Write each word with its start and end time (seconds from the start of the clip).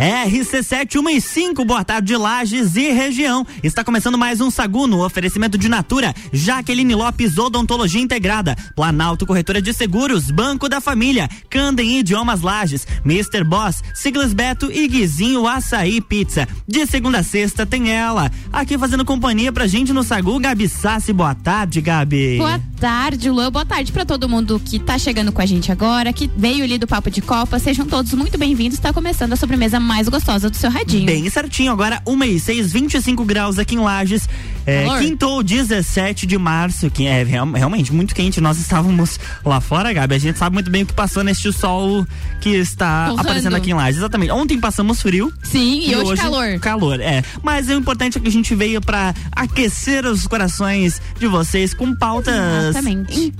RC715, 0.00 1.62
boa 1.62 1.84
tarde, 1.84 2.16
Lages 2.16 2.74
e 2.74 2.90
região. 2.90 3.46
Está 3.62 3.84
começando 3.84 4.16
mais 4.16 4.40
um 4.40 4.50
Sagu 4.50 4.86
no 4.86 5.04
oferecimento 5.04 5.58
de 5.58 5.68
Natura, 5.68 6.14
Jaqueline 6.32 6.94
Lopes 6.94 7.36
Odontologia 7.36 8.00
Integrada, 8.00 8.56
Planalto 8.74 9.26
Corretora 9.26 9.60
de 9.60 9.74
Seguros, 9.74 10.30
Banco 10.30 10.70
da 10.70 10.80
Família, 10.80 11.28
Candem 11.50 11.98
Idiomas 11.98 12.40
Lages, 12.40 12.86
Mr. 13.04 13.44
Boss, 13.44 13.82
Siglas 13.94 14.32
Beto 14.32 14.72
e 14.72 14.88
Guizinho 14.88 15.46
Açaí 15.46 16.00
Pizza. 16.00 16.48
De 16.66 16.86
segunda 16.86 17.18
a 17.18 17.22
sexta 17.22 17.66
tem 17.66 17.92
ela, 17.92 18.30
aqui 18.50 18.78
fazendo 18.78 19.04
companhia 19.04 19.52
pra 19.52 19.66
gente 19.66 19.92
no 19.92 20.02
Sagu, 20.02 20.38
Gabi 20.38 20.66
Sassi, 20.66 21.12
boa 21.12 21.34
tarde, 21.34 21.82
Gabi. 21.82 22.38
Boa 22.38 22.58
tarde, 22.80 23.28
Luan, 23.28 23.52
boa 23.52 23.66
tarde 23.66 23.92
pra 23.92 24.06
todo 24.06 24.26
mundo 24.26 24.58
que 24.64 24.78
tá 24.78 24.98
chegando 24.98 25.30
com 25.30 25.42
a 25.42 25.46
gente 25.46 25.70
agora, 25.70 26.10
que 26.10 26.30
veio 26.34 26.64
ali 26.64 26.78
do 26.78 26.86
Papo 26.86 27.10
de 27.10 27.20
Copa, 27.20 27.58
sejam 27.58 27.84
todos 27.84 28.14
muito 28.14 28.38
bem-vindos, 28.38 28.78
está 28.78 28.94
começando 28.94 29.34
a 29.34 29.36
sobremesa 29.36 29.78
mais 29.90 30.08
gostosa 30.08 30.48
do 30.48 30.56
seu 30.56 30.70
radinho. 30.70 31.04
Bem 31.04 31.28
certinho, 31.28 31.72
agora 31.72 32.00
1 32.06 32.22
e 32.22 32.38
6, 32.38 32.72
25 32.72 33.24
graus 33.24 33.58
aqui 33.58 33.74
em 33.74 33.80
Lages. 33.80 34.28
É, 34.64 34.86
quintou 35.00 35.42
17 35.42 36.26
de 36.26 36.38
março, 36.38 36.88
que 36.88 37.06
é 37.06 37.24
real, 37.24 37.50
realmente 37.50 37.92
muito 37.92 38.14
quente. 38.14 38.40
Nós 38.40 38.56
estávamos 38.60 39.18
lá 39.44 39.60
fora, 39.60 39.92
Gabi. 39.92 40.14
A 40.14 40.18
gente 40.18 40.38
sabe 40.38 40.54
muito 40.54 40.70
bem 40.70 40.84
o 40.84 40.86
que 40.86 40.92
passou 40.92 41.24
neste 41.24 41.52
sol 41.52 42.06
que 42.40 42.50
está 42.50 43.08
aparecendo 43.18 43.56
aqui 43.56 43.72
em 43.72 43.74
Lages. 43.74 43.96
Exatamente. 43.96 44.30
Ontem 44.30 44.60
passamos 44.60 45.02
frio. 45.02 45.32
Sim, 45.42 45.80
e, 45.84 45.96
hoje, 45.96 46.22
calor. 46.22 46.60
Calor, 46.60 47.00
é. 47.00 47.24
Mas 47.42 47.68
o 47.68 47.72
importante 47.72 48.16
é 48.16 48.20
que 48.20 48.28
a 48.28 48.32
gente 48.32 48.54
veio 48.54 48.80
para 48.80 49.12
aquecer 49.32 50.06
os 50.06 50.24
corações 50.24 51.02
de 51.18 51.26
vocês 51.26 51.74
com 51.74 51.96
pautas 51.96 52.32
Exatamente. 52.68 53.34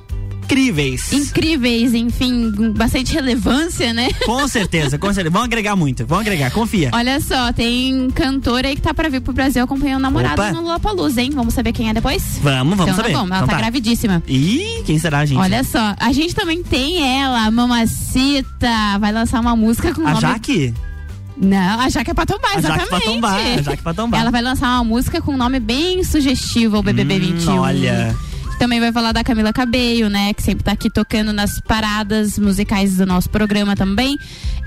Incríveis. 0.51 1.13
Incríveis, 1.13 1.95
enfim, 1.95 2.51
com 2.57 2.73
bastante 2.73 3.15
relevância, 3.15 3.93
né? 3.93 4.09
Com 4.25 4.49
certeza, 4.49 4.99
com 4.99 5.07
certeza. 5.13 5.31
Vão 5.33 5.43
agregar 5.43 5.77
muito, 5.77 6.05
vão 6.05 6.19
agregar, 6.19 6.51
confia. 6.51 6.91
Olha 6.93 7.21
só, 7.21 7.53
tem 7.53 8.11
cantora 8.11 8.67
aí 8.69 8.75
que 8.75 8.83
tá 8.83 8.93
pra 8.93 9.09
vir 9.09 9.21
pro 9.21 9.33
Brasil 9.33 9.63
acompanhando 9.63 9.99
o 10.01 10.03
namorado 10.03 10.43
Opa. 10.43 10.53
no 10.53 10.63
Lollapalooza, 10.63 11.23
hein? 11.23 11.31
Vamos 11.35 11.55
saber 11.55 11.73
quem 11.73 11.89
é 11.89 11.95
depois? 11.95 12.39
Vamos, 12.43 12.77
vamos 12.77 12.93
então 12.93 12.97
saber. 12.97 13.13
tá 13.13 13.19
bom, 13.19 13.27
ela 13.27 13.37
Então 13.37 13.47
tá, 13.49 13.53
tá. 13.55 13.59
gravidíssima. 13.59 14.23
Ih, 14.27 14.83
quem 14.85 14.99
será, 14.99 15.25
gente? 15.25 15.39
Olha 15.39 15.63
só, 15.63 15.95
a 15.99 16.13
gente 16.13 16.35
também 16.35 16.63
tem 16.63 17.01
ela, 17.21 17.45
a 17.47 17.51
Mamacita, 17.51 18.99
vai 19.01 19.13
lançar 19.13 19.41
uma 19.41 19.55
música 19.55 19.95
com 19.95 20.03
a 20.03 20.11
nome... 20.11 20.21
Jaque? 20.21 20.75
Não, 21.37 21.81
a 21.81 21.89
Jaque 21.89 22.11
é 22.11 22.15
pra 22.15 22.27
tombar, 22.27 22.51
A 22.55 22.59
exatamente. 22.59 22.91
Jaque 22.91 23.03
pra 23.05 23.13
tombar, 23.13 23.35
a 23.59 23.63
Jaque 23.63 23.83
pra 23.83 23.95
tombar. 23.95 24.21
Ela 24.21 24.31
vai 24.31 24.43
lançar 24.43 24.67
uma 24.75 24.85
música 24.85 25.23
com 25.23 25.33
um 25.33 25.37
nome 25.39 25.59
bem 25.61 26.05
sugestivo 26.05 26.77
ao 26.77 26.83
BBB 26.83 27.15
Hum, 27.15 27.19
21. 27.21 27.59
olha. 27.59 28.17
Também 28.61 28.79
vai 28.79 28.93
falar 28.93 29.13
da 29.13 29.25
Camila 29.25 29.55
Cabello, 29.55 30.11
né? 30.11 30.35
Que 30.35 30.43
sempre 30.43 30.63
tá 30.63 30.73
aqui 30.73 30.91
tocando 30.91 31.33
nas 31.33 31.59
paradas 31.59 32.39
musicais 32.39 32.99
do 32.99 33.07
nosso 33.07 33.31
programa 33.31 33.75
também. 33.75 34.19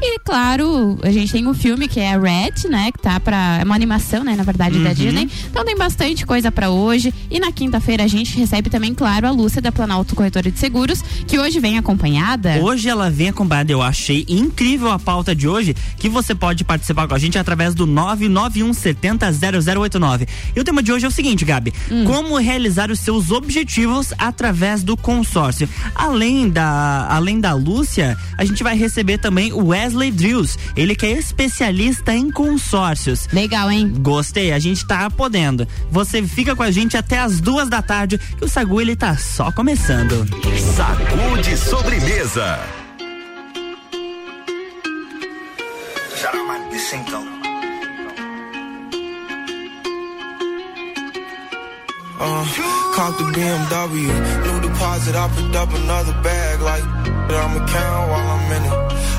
E, 0.05 0.19
claro, 0.19 0.99
a 1.01 1.09
gente 1.11 1.31
tem 1.31 1.47
um 1.47 1.53
filme 1.53 1.87
que 1.87 1.97
é 1.97 2.11
Red, 2.19 2.67
né? 2.69 2.91
Que 2.91 2.99
tá 3.01 3.21
pra. 3.21 3.59
É 3.61 3.63
uma 3.63 3.73
animação, 3.73 4.21
né? 4.23 4.35
Na 4.35 4.43
verdade, 4.43 4.77
da 4.79 4.89
Uhum. 4.89 4.95
Disney. 4.95 5.29
Então 5.49 5.63
tem 5.63 5.77
bastante 5.77 6.25
coisa 6.25 6.51
pra 6.51 6.69
hoje. 6.69 7.13
E 7.31 7.39
na 7.39 7.53
quinta-feira 7.53 8.03
a 8.03 8.07
gente 8.07 8.37
recebe 8.37 8.69
também, 8.69 8.93
claro, 8.93 9.25
a 9.27 9.31
Lúcia 9.31 9.61
da 9.61 9.71
Planalto 9.71 10.13
Corretora 10.13 10.51
de 10.51 10.59
Seguros, 10.59 11.01
que 11.25 11.39
hoje 11.39 11.57
vem 11.61 11.77
acompanhada. 11.77 12.59
Hoje 12.61 12.89
ela 12.89 13.09
vem 13.09 13.29
acompanhada, 13.29 13.71
eu 13.71 13.81
achei 13.81 14.25
incrível 14.27 14.91
a 14.91 14.99
pauta 14.99 15.33
de 15.33 15.47
hoje, 15.47 15.73
que 15.97 16.09
você 16.09 16.35
pode 16.35 16.65
participar 16.65 17.07
com 17.07 17.15
a 17.15 17.19
gente 17.19 17.39
através 17.39 17.73
do 17.73 17.88
991700089. 17.88 20.27
E 20.55 20.59
o 20.59 20.63
tema 20.65 20.83
de 20.83 20.91
hoje 20.91 21.05
é 21.05 21.07
o 21.07 21.11
seguinte, 21.11 21.45
Gabi: 21.45 21.73
Hum. 21.89 22.03
como 22.03 22.35
realizar 22.38 22.91
os 22.91 22.99
seus 22.99 23.31
objetivos 23.31 24.13
através 24.17 24.83
do 24.83 24.97
consórcio. 24.97 25.69
Além 25.95 26.49
da, 26.49 27.07
além 27.09 27.39
da 27.39 27.53
Lúcia, 27.53 28.17
a 28.38 28.44
gente 28.44 28.61
vai 28.63 28.75
receber 28.75 29.17
também 29.17 29.53
o 29.53 29.67
Wesley 29.67 29.92
Drills, 30.11 30.57
ele 30.75 30.95
que 30.95 31.05
é 31.05 31.11
especialista 31.11 32.13
em 32.13 32.29
consórcios. 32.31 33.27
Legal, 33.31 33.71
hein? 33.71 33.93
Gostei, 33.99 34.51
a 34.51 34.59
gente 34.59 34.85
tá 34.85 35.09
podendo. 35.09 35.67
Você 35.91 36.23
fica 36.23 36.55
com 36.55 36.63
a 36.63 36.71
gente 36.71 36.97
até 36.97 37.19
as 37.19 37.39
duas 37.39 37.69
da 37.69 37.81
tarde, 37.81 38.17
que 38.17 38.45
o 38.45 38.49
Sagu 38.49 38.81
ele 38.81 38.95
tá 38.95 39.17
só 39.17 39.51
começando. 39.51 40.27
Sagu 40.75 41.41
de 41.41 41.57
sobremesa. 41.57 42.59
Shout 46.15 46.35
out 46.35 47.32
Uh, 52.25 52.45
caught 52.95 53.17
the 53.19 53.28
BMW, 53.35 54.07
new 54.47 54.57
deposit, 54.63 55.13
I 55.13 55.28
picked 55.35 55.56
up 55.59 55.67
another 55.75 56.13
bag 56.23 56.61
like 56.61 56.84
that 57.28 57.35
I'ma 57.35 57.67
count 57.67 58.03
while 58.11 58.28
I'm 58.31 58.47
in 58.47 58.63
it. 58.63 58.75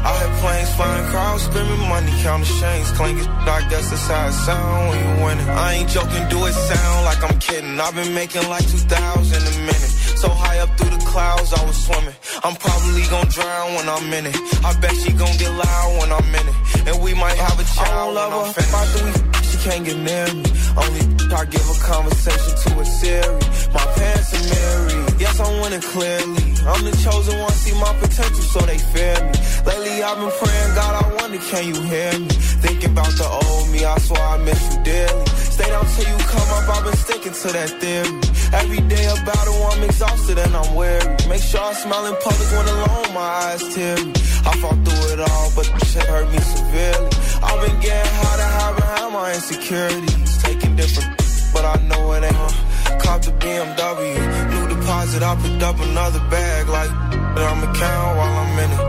I 0.09 0.13
had 0.25 0.33
planes 0.41 0.73
flying, 0.73 1.05
crowds 1.13 1.43
screaming, 1.45 1.85
money 1.85 2.13
counting 2.25 2.49
chains 2.57 2.91
clinking. 2.93 3.29
I 3.29 3.61
guess 3.69 3.91
that's 3.91 4.09
how 4.09 4.29
it 4.29 4.33
sound 4.33 4.89
when 4.89 4.99
you 5.05 5.25
winning. 5.25 5.49
I 5.53 5.85
ain't 5.85 5.91
joking, 5.91 6.25
do 6.33 6.49
it 6.49 6.57
sound 6.57 7.05
like 7.05 7.21
I'm 7.29 7.39
kidding. 7.41 7.79
I've 7.79 7.95
been 7.95 8.15
making 8.15 8.49
like 8.49 8.65
2,000 8.73 8.89
a 8.89 9.55
minute. 9.69 9.93
So 10.17 10.31
high 10.31 10.61
up 10.61 10.73
through 10.79 10.97
the 10.97 11.05
clouds, 11.05 11.53
I 11.53 11.61
was 11.67 11.77
swimming. 11.77 12.17
I'm 12.43 12.57
probably 12.57 13.05
gonna 13.13 13.29
drown 13.29 13.75
when 13.77 13.87
I'm 13.87 14.09
in 14.17 14.33
it. 14.33 14.37
I 14.65 14.73
bet 14.81 14.97
she 14.97 15.13
gon' 15.13 15.37
get 15.37 15.53
loud 15.53 15.91
when 16.01 16.09
I'm 16.09 16.35
in 16.41 16.47
it. 16.49 16.57
And 16.89 17.03
we 17.05 17.13
might 17.13 17.37
have 17.37 17.61
a 17.61 17.65
child 17.69 18.17
when 18.17 18.33
I'm 18.33 18.53
finished. 18.55 18.73
After 18.73 19.05
we 19.05 19.11
f- 19.11 19.25
she 19.25 19.34
can't 19.65 19.85
get 19.85 19.97
near 19.97 20.29
me. 20.35 20.45
Only 20.77 21.03
I 21.33 21.45
give 21.49 21.65
a 21.65 21.77
conversation 21.81 22.53
to 22.63 22.71
a 22.81 22.85
Siri. 22.85 23.41
My 23.73 23.85
pants 23.97 24.31
are 24.37 24.47
married. 24.53 25.21
Yes, 25.21 25.41
I'm 25.41 25.55
winning 25.63 25.81
clearly. 25.81 26.45
I'm 26.69 26.85
the 26.85 26.93
chosen 27.03 27.39
one, 27.41 27.53
see 27.53 27.75
my 27.81 27.93
potential, 27.99 28.45
so 28.53 28.61
they 28.61 28.79
fear 28.93 29.17
me. 29.25 29.33
Lately, 29.65 30.03
I've 30.03 30.21
been 30.21 30.35
praying, 30.41 30.71
God, 30.77 30.93
I 31.01 31.05
wonder, 31.17 31.39
can 31.49 31.65
you 31.65 31.81
hear 31.81 32.13
me? 32.19 32.29
Thinking 32.65 32.91
about 32.93 33.13
the 33.17 33.25
old 33.25 33.71
me, 33.73 33.85
I 33.85 33.97
swear 33.99 34.23
I 34.23 34.37
miss 34.45 34.61
you 34.69 34.85
dearly. 34.85 35.27
Stay 35.57 35.69
down 35.69 35.87
till 35.97 36.09
you 36.13 36.19
come 36.29 36.49
up, 36.57 36.69
I've 36.69 36.85
been 36.85 36.97
sticking 36.97 37.33
to 37.33 37.49
that 37.57 37.71
theory. 37.81 38.35
Every 38.53 38.83
day 38.93 39.05
a 39.09 39.17
battle, 39.25 39.59
I'm 39.73 39.83
exhausted 39.83 40.39
and 40.39 40.55
I'm 40.55 40.75
weary. 40.75 41.09
Make 41.29 41.43
sure 41.43 41.61
I 41.61 41.73
smile 41.73 42.07
in 42.07 42.17
public 42.21 42.49
when 42.53 42.69
alone, 42.69 43.15
my 43.15 43.29
eyes 43.49 43.65
teary. 43.75 44.13
I 44.45 44.53
fought 44.61 44.79
through 44.85 45.05
it 45.15 45.21
all, 45.21 45.49
but 45.57 45.67
the 45.73 45.85
shit 45.87 46.05
hurt 46.05 46.29
me 46.31 46.39
severely. 46.39 47.11
I've 47.43 47.61
been 47.65 47.81
getting 47.81 48.15
high 48.21 48.44
insecurities. 49.45 50.43
Taking 50.43 50.75
different, 50.75 51.17
but 51.53 51.65
I 51.65 51.77
know 51.89 52.13
it 52.13 52.25
ain't. 52.25 53.01
Cop 53.03 53.21
the 53.23 53.33
BMW, 53.33 53.94
deposit, 55.15 55.23
I 55.23 55.49
picked 55.49 55.63
up 55.63 55.81
another 55.81 56.21
bag 56.31 56.69
like 56.69 56.91
that 57.35 57.45
I'ma 57.51 57.73
count 57.75 58.17
while 58.17 58.39
I'm 58.43 58.59
in 58.59 58.71
it. 58.71 58.81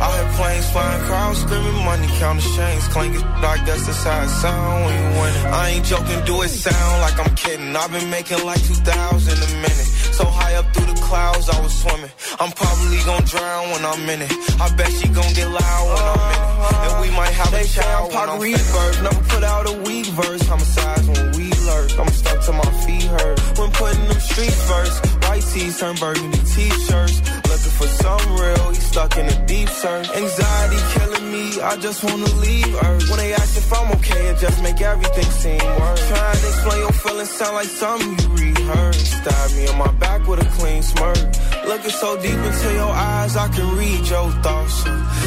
I 0.00 0.10
had 0.16 0.28
planes 0.36 0.70
flying, 0.70 1.02
crowds 1.04 1.40
screaming, 1.40 1.84
money 1.84 2.06
counting 2.18 2.52
chains 2.56 2.88
clinking. 2.88 3.22
I 3.22 3.56
guess 3.64 3.86
that's 3.86 4.04
how 4.04 4.22
it 4.22 4.28
sound 4.28 4.84
when 4.84 4.94
you 4.94 5.20
win 5.20 5.34
it. 5.34 5.46
I 5.46 5.68
ain't 5.70 5.84
joking, 5.84 6.24
do 6.24 6.42
it 6.42 6.48
sound 6.48 7.00
like 7.00 7.16
I'm 7.18 7.34
kidding. 7.36 7.74
I've 7.76 7.90
been 7.92 8.10
making 8.10 8.44
like 8.44 8.62
2,000 8.64 8.84
a 8.84 9.50
minute. 9.62 9.88
So 10.14 10.24
high 10.24 10.54
up 10.54 10.66
through 10.74 10.92
the 10.92 11.00
clouds, 11.00 11.48
I 11.48 11.60
was 11.60 11.72
swimming. 11.72 12.10
I'm 12.38 12.52
probably 12.52 12.98
gonna 13.04 13.26
drown 13.26 13.70
when 13.70 13.84
I'm 13.84 14.08
in 14.08 14.22
it. 14.22 14.32
I 14.60 14.68
bet 14.76 14.90
she 14.92 15.08
gonna 15.08 15.34
get 15.34 15.48
loud 15.48 15.84
when 15.90 16.04
I'm 16.12 16.22
in 16.22 16.38
it. 16.38 16.54
And 16.84 16.92
we 17.02 17.08
might 17.16 17.34
have 17.34 17.52
a 17.52 17.64
child 17.64 18.12
when 18.14 18.28
I'm 18.28 18.40
finished. 18.40 19.02
Never 19.02 19.22
put 19.28 19.42
out 19.44 19.64
a 19.68 19.74
weak 19.82 20.06
verse. 20.06 20.42
Homicides 20.46 21.06
when 21.08 21.32
we 21.36 21.50
lurk. 21.66 21.98
I'm 21.98 22.08
stuck 22.08 22.40
to 22.46 22.52
my 22.52 22.70
feet 22.84 23.04
hurt. 23.04 23.38
When 23.58 23.70
putting 23.72 24.06
them 24.08 24.20
streets 24.20 24.60
first. 24.68 25.13
White 25.34 25.50
tees 25.52 25.80
turn 25.80 25.96
burgundy 25.96 26.38
t-shirts. 26.54 27.18
Looking 27.50 27.74
for 27.78 27.88
some 27.88 28.24
real, 28.38 28.68
he 28.70 28.76
stuck 28.76 29.16
in 29.16 29.26
a 29.26 29.46
deep 29.46 29.68
search. 29.68 30.08
Anxiety 30.10 30.80
killing 30.94 31.32
me, 31.32 31.60
I 31.60 31.76
just 31.76 32.04
wanna 32.04 32.30
leave 32.38 32.72
Earth. 32.84 33.10
When 33.10 33.18
they 33.18 33.34
ask 33.34 33.58
if 33.58 33.72
I'm 33.72 33.90
okay, 33.96 34.28
it 34.30 34.38
just 34.38 34.62
make 34.62 34.80
everything 34.80 35.30
seem 35.42 35.58
worse. 35.58 36.08
Trying 36.08 36.38
to 36.38 36.46
explain 36.46 36.78
your 36.86 36.92
feelings 37.02 37.30
sound 37.30 37.54
like 37.56 37.66
something 37.66 38.12
you 38.20 38.28
rehearsed. 38.46 39.06
Stab 39.06 39.50
me 39.56 39.66
in 39.66 39.76
my 39.76 39.90
back 40.04 40.24
with 40.28 40.38
a 40.38 40.48
clean 40.56 40.82
smirk. 40.84 41.18
Looking 41.66 41.90
so 41.90 42.16
deep 42.22 42.40
into 42.48 42.68
your 42.80 42.94
eyes, 42.94 43.34
I 43.36 43.48
can 43.48 43.76
read 43.76 44.06
your 44.06 44.30
thoughts. 44.44 44.84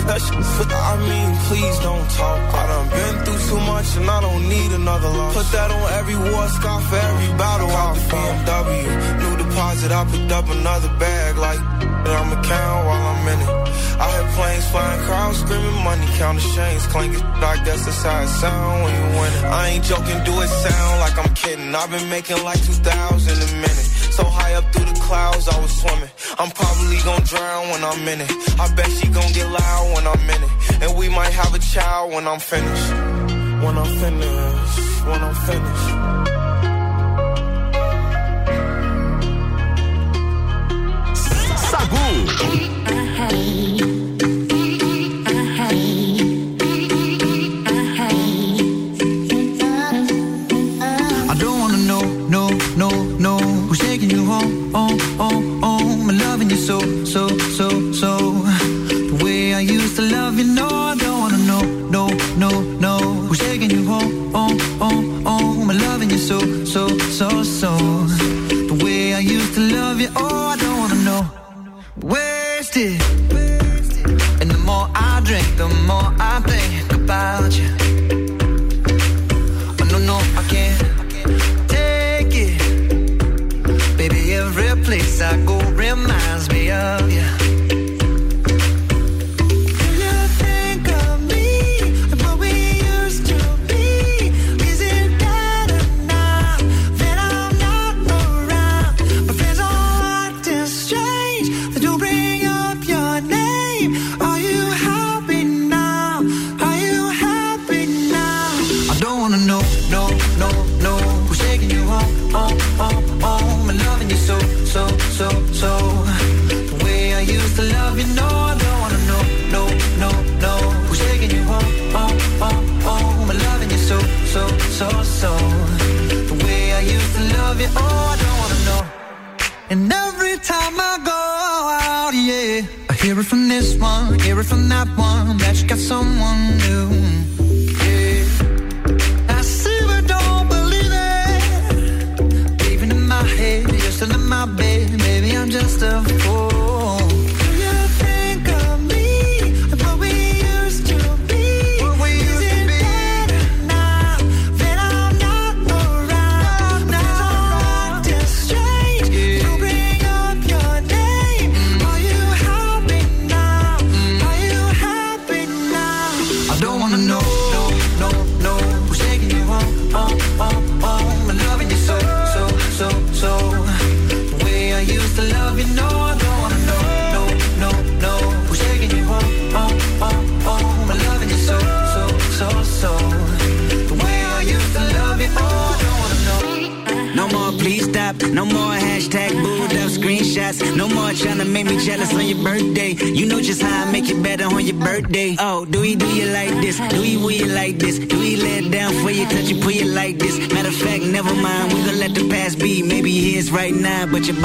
That 0.08 0.22
shit, 0.24 0.72
I 0.72 0.96
mean, 1.10 1.30
please 1.50 1.78
don't 1.80 2.08
talk. 2.12 2.40
I 2.56 2.64
done 2.72 2.90
been 2.96 3.16
through 3.26 3.42
too 3.50 3.62
much 3.72 3.90
and 3.98 4.10
I 4.10 4.22
don't 4.22 4.48
need 4.48 4.72
another 4.72 5.10
loss. 5.10 5.36
Put 5.36 5.52
that 5.52 5.70
on 5.70 5.86
every 6.00 6.16
war 6.16 6.48
scar 6.48 6.80
for 6.80 6.96
every 6.96 7.32
battle. 7.38 7.70
Out 7.72 7.96
the 7.96 8.02
BMW, 8.08 8.88
new 9.20 9.38
deposit, 9.58 9.92
I 9.92 10.06
picked 10.06 10.32
up 10.32 10.46
another 10.50 10.92
bag 11.00 11.36
like 11.38 11.58
I'ma 11.58 12.38
count 12.44 12.86
while 12.86 13.06
I'm 13.10 13.28
in 13.34 13.40
it. 13.42 13.50
I 13.98 14.06
had 14.14 14.26
planes 14.38 14.70
flying, 14.70 15.02
crowds 15.08 15.40
screaming, 15.40 15.84
money 15.84 16.06
counting 16.22 16.46
chains 16.54 16.86
clinking. 16.94 17.26
Guess 17.66 17.86
that's 17.86 18.06
it 18.06 18.30
sound 18.38 18.84
when 18.84 18.94
you 18.94 19.06
win 19.18 19.34
it. 19.34 19.44
I 19.46 19.70
ain't 19.74 19.84
joking, 19.84 20.20
do 20.30 20.34
it 20.46 20.48
sound 20.48 21.00
like 21.02 21.18
I'm 21.18 21.34
kidding. 21.34 21.74
I've 21.74 21.90
been 21.90 22.08
making 22.10 22.44
like 22.44 22.62
2,000 22.64 23.34
a 23.34 23.50
minute. 23.66 23.88
So 24.18 24.24
high 24.26 24.54
up 24.54 24.66
through 24.72 24.94
the 24.94 25.00
clouds, 25.02 25.48
I 25.50 25.58
was 25.60 25.74
swimming. 25.82 26.12
I'm 26.38 26.52
probably 26.52 27.00
gonna 27.02 27.26
drown 27.26 27.70
when 27.74 27.84
I'm 27.84 28.08
in 28.14 28.22
it. 28.22 28.32
I 28.62 28.66
bet 28.76 28.90
she 28.92 29.08
gonna 29.10 29.34
get 29.34 29.50
loud 29.50 29.86
when 29.96 30.06
I'm 30.06 30.30
in 30.36 30.42
it. 30.48 30.54
And 30.84 30.98
we 31.00 31.10
might 31.10 31.34
have 31.34 31.54
a 31.56 31.60
child 31.60 32.14
when 32.14 32.28
I'm 32.28 32.40
finished. 32.40 32.90
When 33.66 33.76
I'm 33.76 33.92
finished, 34.04 35.06
when 35.10 35.20
I'm 35.28 35.36
finished. 35.50 36.47
Ragu. 41.90 42.38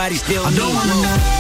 somebody 0.03 0.17
still 0.17 0.45
I 0.45 0.51
don't 0.51 0.75
know. 0.89 1.32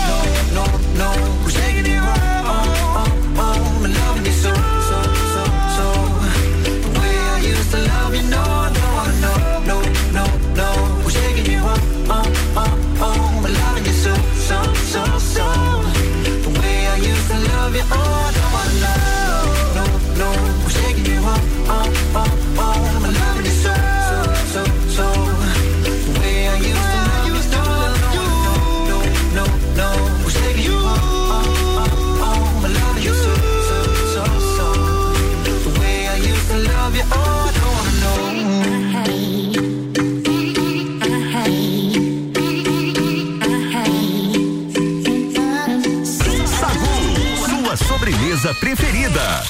preferida. 48.76 49.42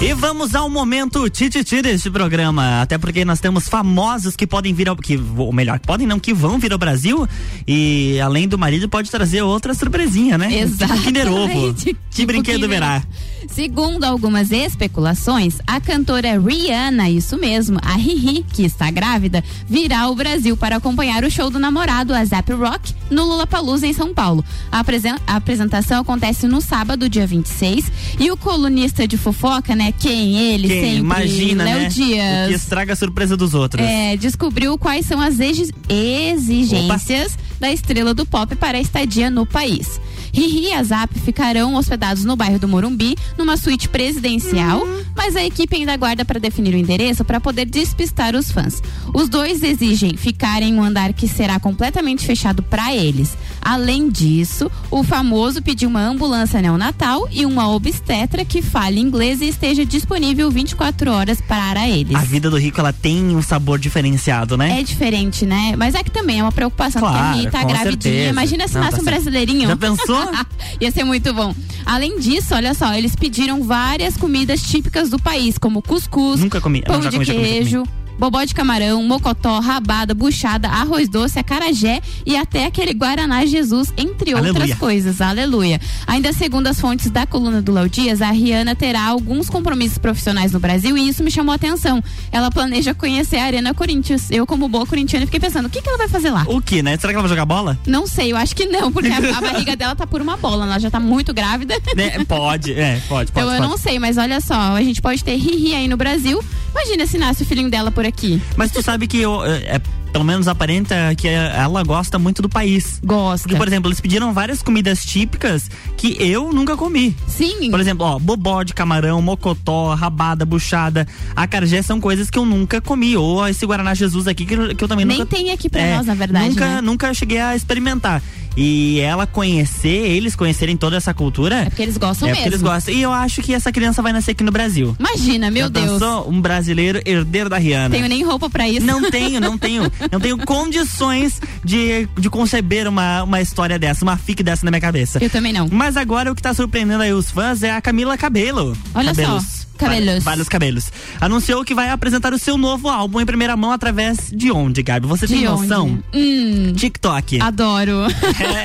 E 0.00 0.14
vamos 0.14 0.54
ao 0.54 0.68
momento 0.68 1.28
tititi 1.30 1.80
deste 1.80 2.10
programa, 2.10 2.82
até 2.82 2.98
porque 2.98 3.24
nós 3.24 3.38
temos 3.38 3.68
famosos 3.68 4.34
que 4.34 4.48
podem 4.48 4.74
vir 4.74 4.88
ao 4.88 4.96
que, 4.96 5.16
ou 5.36 5.52
melhor, 5.52 5.78
podem 5.78 6.08
não 6.08 6.18
que 6.18 6.34
vão 6.34 6.58
vir 6.58 6.72
ao 6.72 6.78
Brasil 6.78 7.26
e 7.66 8.20
além 8.20 8.48
do 8.48 8.58
marido 8.58 8.88
pode 8.88 9.10
trazer 9.10 9.42
outra 9.42 9.74
surpresinha, 9.74 10.36
né? 10.36 10.58
Exato. 10.58 10.92
Tipo 10.94 11.04
Kinder 11.04 11.32
Ovo. 11.32 11.72
Tipo 11.82 12.00
que 12.10 12.26
brinquedo 12.26 12.68
verá? 12.68 13.02
Segundo 13.48 14.04
algumas 14.04 14.50
especulações, 14.50 15.58
a 15.66 15.80
cantora 15.80 16.38
Rihanna, 16.38 17.08
isso 17.08 17.38
mesmo, 17.38 17.78
a 17.82 17.94
Riri, 17.94 18.44
que 18.52 18.64
está 18.64 18.90
grávida, 18.90 19.42
virá 19.66 20.02
ao 20.02 20.14
Brasil 20.14 20.56
para 20.56 20.76
acompanhar 20.76 21.24
o 21.24 21.30
show 21.30 21.48
do 21.48 21.58
namorado, 21.58 22.14
a 22.14 22.24
Zap 22.24 22.52
Rock, 22.52 22.94
no 23.10 23.24
Lula 23.24 23.46
Palusa 23.46 23.86
em 23.86 23.92
São 23.92 24.12
Paulo. 24.12 24.44
A, 24.70 24.80
apresen 24.80 25.16
a 25.26 25.36
apresentação 25.36 26.00
acontece 26.00 26.46
no 26.46 26.60
sábado, 26.60 27.08
dia 27.08 27.26
26, 27.26 27.90
e 28.18 28.30
o 28.30 28.36
colunista 28.52 29.08
de 29.08 29.16
fofoca, 29.16 29.74
né? 29.74 29.94
Quem 29.98 30.38
ele 30.38 30.68
Quem? 30.68 30.80
sempre. 30.82 30.98
Imagina, 30.98 31.64
Léo 31.64 31.78
né? 31.78 31.88
Dias. 31.88 32.46
O 32.46 32.48
que 32.50 32.54
estraga 32.54 32.92
a 32.92 32.96
surpresa 32.96 33.34
dos 33.34 33.54
outros. 33.54 33.82
É, 33.82 34.14
descobriu 34.16 34.76
quais 34.76 35.06
são 35.06 35.18
as 35.20 35.40
exigências 35.40 37.32
Opa. 37.32 37.42
da 37.58 37.72
estrela 37.72 38.12
do 38.12 38.26
pop 38.26 38.54
para 38.56 38.76
a 38.76 38.80
estadia 38.80 39.30
no 39.30 39.46
país. 39.46 39.98
Riri 40.32 40.68
e 40.68 40.72
Azap 40.72 41.18
ficarão 41.20 41.74
hospedados 41.74 42.24
no 42.24 42.34
bairro 42.34 42.58
do 42.58 42.66
Morumbi, 42.66 43.16
numa 43.36 43.56
suíte 43.56 43.88
presidencial, 43.88 44.80
uhum. 44.80 45.02
mas 45.14 45.36
a 45.36 45.44
equipe 45.44 45.76
ainda 45.76 45.92
aguarda 45.92 46.24
para 46.24 46.40
definir 46.40 46.74
o 46.74 46.78
endereço 46.78 47.24
para 47.24 47.40
poder 47.40 47.66
despistar 47.66 48.34
os 48.34 48.50
fãs. 48.50 48.82
Os 49.12 49.28
dois 49.28 49.62
exigem 49.62 50.16
ficar 50.16 50.62
em 50.62 50.74
um 50.74 50.82
andar 50.82 51.12
que 51.12 51.28
será 51.28 51.60
completamente 51.60 52.24
fechado 52.24 52.62
para 52.62 52.94
eles. 52.94 53.36
Além 53.60 54.08
disso, 54.08 54.70
o 54.90 55.04
famoso 55.04 55.62
pediu 55.62 55.88
uma 55.88 56.00
ambulância 56.00 56.60
neonatal 56.60 57.28
e 57.30 57.44
uma 57.44 57.70
obstetra 57.70 58.44
que 58.44 58.62
fale 58.62 58.98
inglês 58.98 59.40
e 59.40 59.48
esteja 59.48 59.84
disponível 59.84 60.50
24 60.50 61.10
horas 61.10 61.40
para 61.40 61.86
eles. 61.88 62.16
A 62.16 62.22
vida 62.22 62.50
do 62.50 62.56
rico 62.56 62.80
ela 62.80 62.92
tem 62.92 63.36
um 63.36 63.42
sabor 63.42 63.78
diferenciado, 63.78 64.56
né? 64.56 64.80
É 64.80 64.82
diferente, 64.82 65.44
né? 65.44 65.74
Mas 65.76 65.94
é 65.94 66.02
que 66.02 66.10
também 66.10 66.40
é 66.40 66.42
uma 66.42 66.52
preocupação 66.52 67.00
claro, 67.00 67.18
a 67.18 67.36
minha 67.36 67.50
tá 67.50 67.62
gravidinha. 67.62 67.92
Certeza. 67.92 68.30
Imagina 68.30 68.68
se 68.68 68.74
Não, 68.74 68.80
nasce 68.80 68.96
tá 68.96 69.02
um 69.02 69.04
brasileirinho. 69.04 69.68
Já 69.68 69.76
pensou? 69.76 70.21
Ia 70.80 70.90
ser 70.90 71.04
muito 71.04 71.32
bom. 71.32 71.54
Além 71.84 72.18
disso, 72.18 72.54
olha 72.54 72.74
só, 72.74 72.94
eles 72.94 73.14
pediram 73.16 73.62
várias 73.62 74.16
comidas 74.16 74.62
típicas 74.62 75.10
do 75.10 75.18
país, 75.18 75.58
como 75.58 75.82
cuscuz, 75.82 76.40
Nunca 76.40 76.60
comi. 76.60 76.82
pão 76.82 77.00
Não, 77.00 77.10
de 77.10 77.16
comi, 77.16 77.24
queijo. 77.26 77.30
Já 77.32 77.44
comi, 77.44 77.64
já 77.66 77.78
comi 77.78 78.01
bobó 78.22 78.44
de 78.44 78.54
camarão, 78.54 79.02
mocotó, 79.02 79.58
rabada, 79.58 80.14
buchada, 80.14 80.68
arroz 80.68 81.08
doce, 81.08 81.40
acarajé 81.40 82.00
e 82.24 82.36
até 82.36 82.66
aquele 82.66 82.94
Guaraná 82.94 83.44
Jesus, 83.44 83.92
entre 83.96 84.32
outras 84.32 84.54
Aleluia. 84.54 84.76
coisas. 84.76 85.20
Aleluia. 85.20 85.80
Ainda 86.06 86.32
segundo 86.32 86.68
as 86.68 86.80
fontes 86.80 87.10
da 87.10 87.26
coluna 87.26 87.60
do 87.60 87.72
Léo 87.72 87.88
Dias, 87.88 88.22
a 88.22 88.30
Rihanna 88.30 88.76
terá 88.76 89.04
alguns 89.04 89.50
compromissos 89.50 89.98
profissionais 89.98 90.52
no 90.52 90.60
Brasil 90.60 90.96
e 90.96 91.08
isso 91.08 91.24
me 91.24 91.32
chamou 91.32 91.50
a 91.52 91.56
atenção. 91.56 92.00
Ela 92.30 92.48
planeja 92.48 92.94
conhecer 92.94 93.38
a 93.38 93.44
Arena 93.44 93.74
Corinthians. 93.74 94.30
Eu, 94.30 94.46
como 94.46 94.68
boa 94.68 94.86
corintiana, 94.86 95.26
fiquei 95.26 95.40
pensando, 95.40 95.66
o 95.66 95.68
que, 95.68 95.82
que 95.82 95.88
ela 95.88 95.98
vai 95.98 96.06
fazer 96.06 96.30
lá? 96.30 96.44
O 96.46 96.62
que, 96.62 96.80
né? 96.80 96.96
Será 96.98 97.12
que 97.12 97.16
ela 97.16 97.22
vai 97.22 97.28
jogar 97.28 97.44
bola? 97.44 97.76
Não 97.88 98.06
sei, 98.06 98.30
eu 98.30 98.36
acho 98.36 98.54
que 98.54 98.66
não, 98.66 98.92
porque 98.92 99.10
a, 99.10 99.16
a 99.16 99.40
barriga 99.42 99.74
dela 99.74 99.96
tá 99.96 100.06
por 100.06 100.22
uma 100.22 100.36
bola, 100.36 100.64
ela 100.64 100.78
já 100.78 100.92
tá 100.92 101.00
muito 101.00 101.34
grávida. 101.34 101.74
Né? 101.96 102.24
Pode, 102.24 102.72
é, 102.72 103.00
pode, 103.08 103.08
pode. 103.08 103.30
Então 103.32 103.52
eu 103.52 103.58
pode. 103.58 103.68
não 103.68 103.76
sei, 103.76 103.98
mas 103.98 104.16
olha 104.16 104.40
só, 104.40 104.76
a 104.76 104.82
gente 104.82 105.02
pode 105.02 105.24
ter 105.24 105.34
Riri 105.34 105.74
aí 105.74 105.88
no 105.88 105.96
Brasil. 105.96 106.40
Imagina 106.70 107.04
se 107.04 107.18
nasce 107.18 107.42
o 107.42 107.46
filhinho 107.46 107.68
dela 107.68 107.90
por 107.90 108.06
aqui. 108.06 108.11
Mas 108.56 108.70
tu 108.70 108.82
sabe 108.82 109.06
que 109.06 109.18
eu, 109.18 109.44
é, 109.44 109.80
pelo 110.12 110.24
menos 110.24 110.46
aparenta 110.46 110.94
que 111.16 111.26
ela 111.28 111.82
gosta 111.82 112.18
muito 112.18 112.42
do 112.42 112.48
país. 112.48 113.00
Gosta. 113.02 113.44
Porque, 113.48 113.56
por 113.56 113.66
exemplo, 113.66 113.88
eles 113.88 114.00
pediram 114.00 114.32
várias 114.32 114.62
comidas 114.62 115.04
típicas 115.04 115.70
que 115.96 116.16
eu 116.20 116.52
nunca 116.52 116.76
comi. 116.76 117.16
Sim. 117.26 117.70
Por 117.70 117.80
exemplo, 117.80 118.04
ó, 118.06 118.18
bobó 118.18 118.62
de 118.62 118.74
camarão, 118.74 119.22
mocotó, 119.22 119.94
rabada, 119.94 120.44
buchada, 120.44 121.06
acarajé 121.34 121.80
são 121.82 122.00
coisas 122.00 122.28
que 122.28 122.38
eu 122.38 122.44
nunca 122.44 122.80
comi. 122.80 123.16
Ou 123.16 123.46
esse 123.48 123.64
Guaraná 123.64 123.94
Jesus 123.94 124.26
aqui 124.28 124.44
que, 124.44 124.54
eu- 124.54 124.76
que 124.76 124.84
eu 124.84 124.88
também 124.88 125.04
Nem 125.06 125.18
nunca... 125.18 125.34
tem 125.34 125.50
aqui 125.50 125.68
pra 125.70 125.80
É, 125.80 125.96
nós, 125.96 126.06
na 126.06 126.14
verdade. 126.14 126.48
Nunca, 126.50 126.66
né? 126.76 126.80
nunca 126.80 127.14
cheguei 127.14 127.38
a 127.40 127.56
experimentar. 127.56 128.22
E 128.54 129.00
ela 129.00 129.26
conhecer, 129.26 129.88
eles 129.88 130.36
conhecerem 130.36 130.76
toda 130.76 130.94
essa 130.98 131.14
cultura. 131.14 131.54
É 131.62 131.64
porque 131.70 131.80
eles 131.80 131.96
gostam 131.96 132.28
é 132.28 132.32
mesmo. 132.32 132.42
porque 132.44 132.54
eles 132.54 132.62
gostam. 132.62 132.92
E 132.92 133.00
eu 133.00 133.10
acho 133.10 133.40
que 133.40 133.54
essa 133.54 133.72
criança 133.72 134.02
vai 134.02 134.12
nascer 134.12 134.32
aqui 134.32 134.44
no 134.44 134.52
Brasil. 134.52 134.94
Imagina, 135.00 135.50
meu 135.50 135.62
Já 135.64 135.68
Deus. 135.70 136.02
Um 136.26 136.38
brasileiro 136.38 137.00
herdeiro 137.06 137.48
da 137.48 137.56
Rihanna. 137.56 137.94
Tenho 137.94 138.06
nem 138.08 138.22
roupa 138.22 138.50
pra 138.50 138.68
isso. 138.68 138.84
Não 138.84 139.10
tenho, 139.10 139.40
não 139.40 139.56
tenho. 139.56 139.90
Não 140.10 140.18
tenho 140.20 140.38
condições 140.38 141.40
de, 141.64 142.08
de 142.18 142.30
conceber 142.30 142.88
uma, 142.88 143.22
uma 143.22 143.40
história 143.40 143.78
dessa, 143.78 144.04
uma 144.04 144.16
fic 144.16 144.42
dessa 144.42 144.64
na 144.64 144.70
minha 144.70 144.80
cabeça. 144.80 145.18
Eu 145.22 145.30
também 145.30 145.52
não. 145.52 145.68
Mas 145.70 145.96
agora 145.96 146.30
o 146.32 146.34
que 146.34 146.42
tá 146.42 146.52
surpreendendo 146.54 147.02
aí 147.02 147.12
os 147.12 147.30
fãs 147.30 147.62
é 147.62 147.70
a 147.70 147.80
Camila 147.80 148.16
Cabelo. 148.16 148.76
Olha 148.94 149.14
só, 149.14 149.22
cabelos. 149.22 149.66
cabelos. 149.78 150.24
Va- 150.24 150.30
Vários 150.32 150.48
cabelos. 150.48 150.92
Anunciou 151.20 151.64
que 151.64 151.74
vai 151.74 151.90
apresentar 151.90 152.32
o 152.32 152.38
seu 152.38 152.56
novo 152.56 152.88
álbum 152.88 153.20
em 153.20 153.26
primeira 153.26 153.56
mão 153.56 153.70
através 153.72 154.30
de 154.34 154.50
onde, 154.50 154.82
Gabi? 154.82 155.06
Você 155.06 155.26
tem 155.26 155.38
De 155.40 155.44
noção? 155.44 155.86
onde? 155.86 156.02
Hum, 156.18 156.72
TikTok. 156.74 157.40
adoro. 157.40 157.92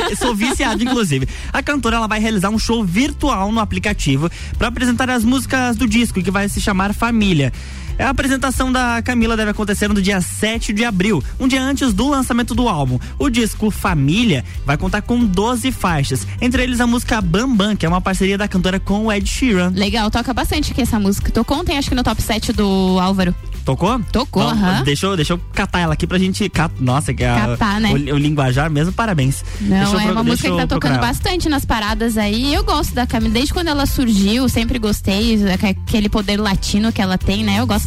É, 0.09 0.15
sou 0.15 0.33
viciado, 0.35 0.81
inclusive. 0.83 1.27
A 1.53 1.61
cantora 1.61 1.97
ela 1.97 2.07
vai 2.07 2.19
realizar 2.19 2.49
um 2.49 2.57
show 2.59 2.83
virtual 2.83 3.51
no 3.51 3.59
aplicativo 3.59 4.29
para 4.57 4.67
apresentar 4.69 5.09
as 5.09 5.23
músicas 5.23 5.75
do 5.75 5.87
disco, 5.87 6.21
que 6.21 6.31
vai 6.31 6.47
se 6.49 6.59
chamar 6.61 6.93
Família. 6.93 7.51
A 7.99 8.09
apresentação 8.09 8.71
da 8.71 9.01
Camila 9.01 9.35
deve 9.35 9.51
acontecer 9.51 9.87
no 9.87 10.01
dia 10.01 10.21
7 10.21 10.71
de 10.71 10.85
abril, 10.85 11.23
um 11.39 11.47
dia 11.47 11.61
antes 11.61 11.93
do 11.93 12.07
lançamento 12.09 12.53
do 12.55 12.67
álbum. 12.69 12.99
O 13.17 13.29
disco 13.29 13.71
Família 13.71 14.45
vai 14.65 14.77
contar 14.77 15.01
com 15.01 15.25
12 15.25 15.71
faixas, 15.71 16.25
entre 16.39 16.61
eles 16.63 16.79
a 16.79 16.87
música 16.87 17.19
Bam 17.21 17.49
Bam, 17.55 17.75
que 17.75 17.85
é 17.85 17.89
uma 17.89 17.99
parceria 18.01 18.37
da 18.37 18.47
cantora 18.47 18.79
com 18.79 19.05
o 19.05 19.11
Ed 19.11 19.27
Sheeran. 19.27 19.71
Legal, 19.75 20.09
toca 20.11 20.33
bastante 20.33 20.71
aqui 20.71 20.81
essa 20.81 20.99
música. 20.99 21.31
Tocou 21.31 21.57
ontem, 21.57 21.77
acho 21.77 21.89
que 21.89 21.95
no 21.95 22.03
top 22.03 22.21
7 22.21 22.53
do 22.53 22.97
Álvaro. 23.01 23.33
Tocou? 23.65 23.99
Tocou, 24.13 24.43
aham. 24.43 24.81
Deixa, 24.83 25.05
eu- 25.07 25.15
deixa 25.17 25.33
eu 25.33 25.41
catar 25.53 25.79
ela 25.79 25.93
aqui 25.93 26.07
pra 26.07 26.17
gente. 26.17 26.47
cat- 26.49 26.71
Nossa, 26.79 27.13
que 27.13 27.23
a- 27.25 27.35
Catar, 27.57 27.81
né? 27.81 27.89
o, 27.91 28.15
o 28.15 28.17
linguajar 28.17 28.69
mesmo, 28.69 28.93
parabéns. 28.93 29.43
Não, 29.59 29.77
Deixa 29.79 29.97
é 29.97 30.03
pro- 30.03 30.11
uma 30.13 30.23
deixa 30.23 30.23
música 30.23 30.49
que 30.51 30.55
tá 30.55 30.67
tocando 30.67 30.91
procurar. 30.93 31.01
bastante 31.01 31.49
nas 31.49 31.65
paradas 31.65 32.17
aí. 32.17 32.53
Eu 32.53 32.63
gosto 32.63 32.93
da 32.95 33.05
Camila. 33.05 33.33
Desde 33.33 33.53
quando 33.53 33.67
ela 33.67 33.85
surgiu, 33.85 34.47
sempre 34.47 34.79
gostei. 34.79 35.37
Aquele 35.51 36.07
poder 36.07 36.37
latino 36.39 36.93
que 36.93 37.01
ela 37.01 37.17
tem, 37.17 37.43
né? 37.43 37.59
Eu 37.59 37.67
gosto 37.67 37.86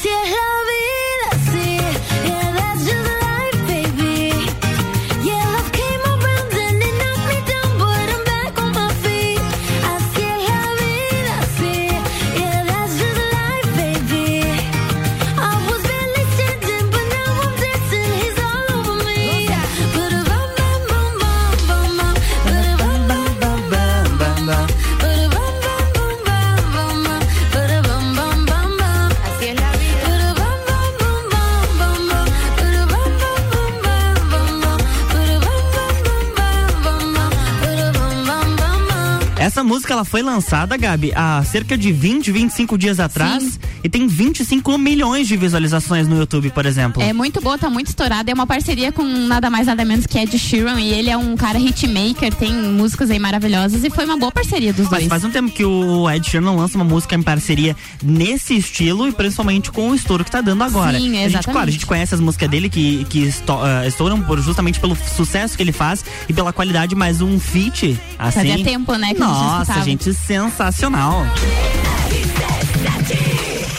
Así 0.00 0.08
es 0.08 0.69
música 39.70 39.92
ela 39.92 40.04
foi 40.04 40.20
lançada, 40.20 40.76
Gabi, 40.76 41.12
há 41.14 41.44
cerca 41.44 41.78
de 41.78 41.92
20, 41.92 42.32
25 42.32 42.76
dias 42.76 42.98
atrás 42.98 43.59
e 43.82 43.88
tem 43.88 44.06
25 44.06 44.76
milhões 44.78 45.26
de 45.26 45.36
visualizações 45.36 46.06
no 46.06 46.16
YouTube, 46.18 46.50
por 46.50 46.66
exemplo. 46.66 47.02
É 47.02 47.12
muito 47.12 47.40
boa, 47.40 47.56
tá 47.58 47.70
muito 47.70 47.88
estourada. 47.88 48.30
É 48.30 48.34
uma 48.34 48.46
parceria 48.46 48.92
com 48.92 49.02
nada 49.02 49.48
mais 49.50 49.66
nada 49.66 49.84
menos 49.84 50.06
que 50.06 50.18
Ed 50.18 50.38
Sheeran. 50.38 50.80
E 50.80 50.92
ele 50.92 51.10
é 51.10 51.16
um 51.16 51.36
cara 51.36 51.58
hitmaker, 51.58 52.34
tem 52.34 52.52
músicas 52.52 53.10
aí 53.10 53.18
maravilhosas. 53.18 53.84
E 53.84 53.90
foi 53.90 54.04
uma 54.04 54.16
boa 54.16 54.32
parceria 54.32 54.72
dos 54.72 54.88
Mas 54.88 55.00
dois. 55.00 55.08
faz 55.08 55.24
um 55.24 55.30
tempo 55.30 55.50
que 55.50 55.64
o 55.64 56.10
Ed 56.10 56.28
Sheeran 56.28 56.44
não 56.44 56.56
lança 56.56 56.76
uma 56.76 56.84
música 56.84 57.14
em 57.14 57.22
parceria 57.22 57.76
nesse 58.02 58.56
estilo 58.56 59.08
e 59.08 59.12
principalmente 59.12 59.70
com 59.70 59.90
o 59.90 59.94
estouro 59.94 60.24
que 60.24 60.30
tá 60.30 60.40
dando 60.40 60.62
agora. 60.62 60.98
Sim, 60.98 61.10
A 61.10 61.14
gente, 61.14 61.24
exatamente. 61.26 61.52
claro, 61.52 61.68
a 61.68 61.72
gente 61.72 61.86
conhece 61.86 62.14
as 62.14 62.20
músicas 62.20 62.48
dele 62.48 62.68
que, 62.68 63.04
que 63.08 63.32
ah, 63.48 63.86
estouram 63.86 64.20
por, 64.22 64.40
justamente 64.40 64.80
pelo 64.80 64.96
sucesso 64.96 65.56
que 65.56 65.62
ele 65.62 65.72
faz 65.72 66.04
e 66.28 66.32
pela 66.32 66.52
qualidade, 66.52 66.94
mas 66.94 67.20
um 67.20 67.38
feat 67.38 67.98
assim. 68.18 68.40
Fazia 68.40 68.64
tempo, 68.64 68.94
né, 68.94 69.14
que 69.14 69.22
a 69.22 69.26
gente 69.26 69.36
Nossa, 69.36 69.82
gente, 69.82 70.14
sensacional. 70.14 71.24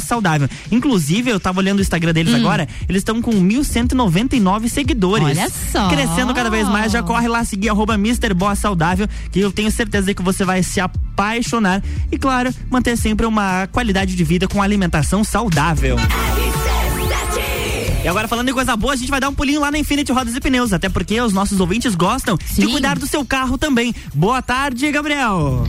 Saudável. 0.00 0.48
Inclusive, 0.70 1.30
eu 1.30 1.40
tava 1.40 1.60
olhando 1.60 1.78
o 1.78 1.82
Instagram 1.82 2.12
deles 2.12 2.34
agora, 2.34 2.68
eles 2.88 3.00
estão 3.00 3.20
com 3.22 3.32
1.199 3.32 4.68
seguidores. 4.68 5.26
Olha 5.26 5.50
só. 5.70 5.88
Crescendo 5.88 6.34
cada 6.34 6.50
vez 6.50 6.68
mais, 6.68 6.92
já 6.92 7.02
corre 7.02 7.28
lá 7.28 7.44
seguir 7.44 7.68
arroba 7.68 7.96
Saudável, 8.56 9.08
que 9.30 9.40
eu 9.40 9.52
tenho 9.52 9.70
certeza 9.70 10.14
que 10.14 10.22
você 10.22 10.44
vai 10.44 10.62
se 10.62 10.80
apaixonar. 10.80 11.82
E 12.10 12.18
claro, 12.18 12.52
manter 12.70 12.96
sempre 12.96 13.26
uma 13.26 13.66
qualidade 13.68 14.14
de 14.14 14.24
vida 14.24 14.48
com 14.48 14.62
alimentação 14.62 15.24
saudável. 15.24 15.96
E 18.04 18.08
agora 18.08 18.26
falando 18.26 18.48
em 18.48 18.52
coisa 18.52 18.76
boa, 18.76 18.94
a 18.94 18.96
gente 18.96 19.10
vai 19.10 19.20
dar 19.20 19.28
um 19.28 19.34
pulinho 19.34 19.60
lá 19.60 19.70
na 19.70 19.78
Infinity 19.78 20.10
Rodas 20.10 20.34
e 20.34 20.40
Pneus, 20.40 20.72
até 20.72 20.88
porque 20.88 21.20
os 21.20 21.32
nossos 21.32 21.60
ouvintes 21.60 21.94
gostam 21.94 22.36
de 22.36 22.66
Sim. 22.66 22.68
cuidar 22.68 22.98
do 22.98 23.06
seu 23.06 23.24
carro 23.24 23.56
também. 23.56 23.94
Boa 24.12 24.42
tarde, 24.42 24.90
Gabriel. 24.90 25.64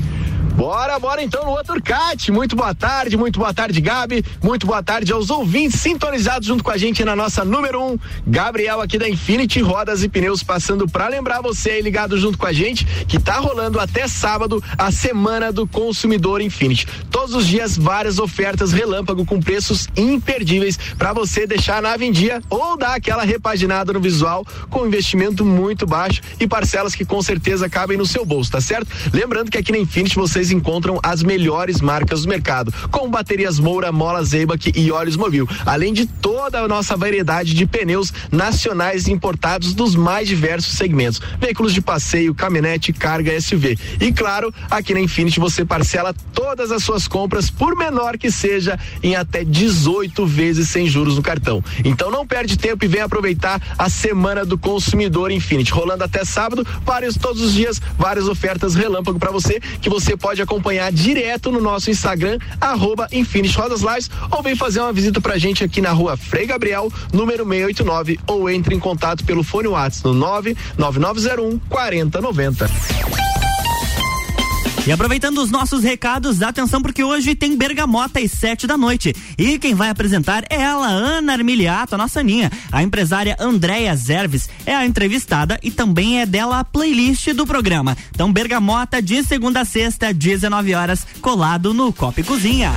Bora, 0.56 1.00
bora 1.00 1.24
então 1.24 1.44
no 1.46 1.50
outro 1.50 1.82
CAT. 1.82 2.32
Muito 2.32 2.56
boa 2.56 2.76
tarde, 2.76 3.18
muito 3.18 3.40
boa 3.40 3.52
tarde, 3.52 3.82
Gabi. 3.82 4.24
Muito 4.42 4.68
boa 4.68 4.84
tarde 4.84 5.12
aos 5.12 5.32
ouvintes 5.32 5.80
sintonizados 5.80 6.48
junto 6.48 6.64
com 6.64 6.70
a 6.70 6.78
gente 6.78 7.04
na 7.04 7.16
nossa 7.16 7.44
número 7.44 7.82
1. 7.82 7.92
Um, 7.92 8.00
Gabriel 8.28 8.80
aqui 8.80 9.00
da 9.00 9.10
Infinity 9.10 9.62
Rodas 9.62 10.04
e 10.04 10.10
Pneus, 10.10 10.44
passando 10.44 10.88
pra 10.88 11.08
lembrar 11.08 11.42
você 11.42 11.72
aí 11.72 11.82
ligado 11.82 12.20
junto 12.20 12.38
com 12.38 12.46
a 12.46 12.54
gente 12.54 12.86
que 13.08 13.20
tá 13.20 13.40
rolando 13.40 13.80
até 13.80 14.08
sábado 14.08 14.64
a 14.78 14.92
Semana 14.92 15.52
do 15.52 15.66
Consumidor 15.66 16.40
Infinity. 16.40 16.88
Todos 17.10 17.34
os 17.34 17.48
dias, 17.48 17.76
várias 17.76 18.20
ofertas 18.20 18.72
relâmpago 18.72 19.26
com 19.26 19.40
preços 19.40 19.88
imperdíveis 19.98 20.78
pra 21.00 21.14
você 21.14 21.48
deixar 21.48 21.78
a 21.78 21.82
nave 21.82 22.06
em 22.06 22.12
dia 22.12 22.42
ou 22.48 22.78
dar 22.78 22.94
aquela 22.94 23.24
repaginada 23.24 23.92
no 23.92 24.00
visual 24.00 24.46
com 24.70 24.86
investimento 24.86 25.44
muito 25.44 25.88
baixo 25.88 26.22
e 26.40 26.48
parcelas 26.48 26.94
que 26.94 27.04
com 27.04 27.24
certeza 27.24 27.68
cabem 27.68 27.98
no 27.98 28.06
seu 28.06 28.24
bolso, 28.24 28.52
tá 28.52 28.62
certo? 28.62 28.88
Lembrando 29.12 29.50
que 29.50 29.58
aqui 29.58 29.72
na 29.72 29.80
Infinity 29.80 30.16
vocês 30.44 30.52
encontram 30.52 31.00
as 31.02 31.24
melhores 31.24 31.80
marcas 31.80 32.24
do 32.24 32.30
mercado, 32.30 32.74
como 32.92 33.08
baterias 33.08 33.60
Moura, 33.60 33.94
Mola 33.94 34.24
Zeibach 34.24 34.74
e 34.76 34.92
óleos 34.92 35.16
Mobil, 35.16 35.48
além 35.66 35.94
de 35.94 36.06
toda 36.06 36.60
a 36.60 36.68
nossa 36.68 36.98
variedade 36.98 37.54
de 37.54 37.66
pneus 37.66 38.12
nacionais 38.30 39.08
importados 39.08 39.74
dos 39.74 39.96
mais 39.96 40.28
diversos 40.28 40.74
segmentos, 40.74 41.22
veículos 41.40 41.74
de 41.74 41.80
passeio, 41.80 42.36
caminhonete, 42.36 42.92
carga, 42.92 43.40
SUV. 43.40 43.78
E 44.02 44.12
claro, 44.12 44.54
aqui 44.70 44.94
na 44.94 45.00
Infinity 45.00 45.40
você 45.40 45.64
parcela 45.64 46.14
todas 46.34 46.72
as 46.72 46.84
suas 46.84 47.08
compras, 47.08 47.50
por 47.50 47.78
menor 47.78 48.18
que 48.18 48.30
seja, 48.30 48.78
em 49.02 49.16
até 49.16 49.46
18 49.46 50.26
vezes 50.26 50.70
sem 50.70 50.88
juros 50.88 51.16
no 51.16 51.22
cartão. 51.22 51.64
Então 51.86 52.12
não 52.12 52.28
perde 52.28 52.58
tempo 52.58 52.84
e 52.84 52.88
vem 52.88 53.02
aproveitar 53.02 53.62
a 53.78 53.90
semana 53.90 54.46
do 54.46 54.58
consumidor 54.58 55.32
Infinity, 55.32 55.72
rolando 55.72 56.04
até 56.04 56.26
sábado, 56.26 56.68
vários 56.84 57.16
todos 57.16 57.42
os 57.42 57.54
dias, 57.54 57.82
várias 57.98 58.28
ofertas 58.28 58.76
relâmpago 58.76 59.18
para 59.18 59.32
você 59.32 59.62
que 59.82 59.90
você 59.90 60.18
pode 60.18 60.33
acompanhar 60.42 60.92
direto 60.92 61.52
no 61.52 61.62
nosso 61.62 61.90
Instagram 61.90 62.38
arroba 62.60 63.08
Infinity 63.12 63.58
Lives 63.60 64.10
ou 64.32 64.42
vem 64.42 64.56
fazer 64.56 64.80
uma 64.80 64.94
visita 64.94 65.22
pra 65.22 65.38
gente 65.38 65.64
aqui 65.64 65.82
na 65.82 65.92
rua 65.92 66.18
Frei 66.18 66.46
Gabriel, 66.46 66.92
número 67.12 67.46
689 67.46 68.20
ou 68.28 68.50
entre 68.50 68.76
em 68.76 68.80
contato 68.80 69.24
pelo 69.24 69.44
fone 69.44 69.68
WhatsApp 69.68 70.08
no 70.08 70.14
99901 70.14 71.60
4090. 71.70 73.33
E 74.86 74.92
aproveitando 74.92 75.38
os 75.38 75.50
nossos 75.50 75.82
recados, 75.82 76.42
atenção 76.42 76.82
porque 76.82 77.06
hoje 77.06 77.36
tem 77.36 77.56
Bergamota 77.56 78.20
às 78.20 78.32
sete 78.32 78.68
da 78.68 78.78
noite. 78.78 79.16
E 79.38 79.58
quem 79.58 79.74
vai 79.74 79.90
apresentar 79.90 80.44
é 80.50 80.62
ela, 80.62 80.88
Ana 80.88 81.32
Armiliato, 81.32 81.96
a 81.96 81.98
nossa 81.98 82.20
Aninha. 82.20 82.52
A 82.70 82.84
empresária 82.84 83.38
Andréia 83.40 83.96
Zerves 83.96 84.50
é 84.66 84.76
a 84.76 84.86
entrevistada 84.86 85.58
e 85.64 85.72
também 85.72 86.20
é 86.20 86.26
dela 86.26 86.60
a 86.60 86.66
playlist 86.66 87.30
do 87.30 87.48
programa. 87.48 87.98
Então, 88.14 88.32
Bergamota 88.32 89.02
de 89.02 89.24
segunda 89.24 89.62
a 89.62 89.66
sexta, 89.66 90.14
19 90.14 90.76
horas, 90.76 91.08
colado 91.22 91.74
no 91.74 91.94
Copa 91.94 92.20
e 92.20 92.24
Cozinha. 92.24 92.74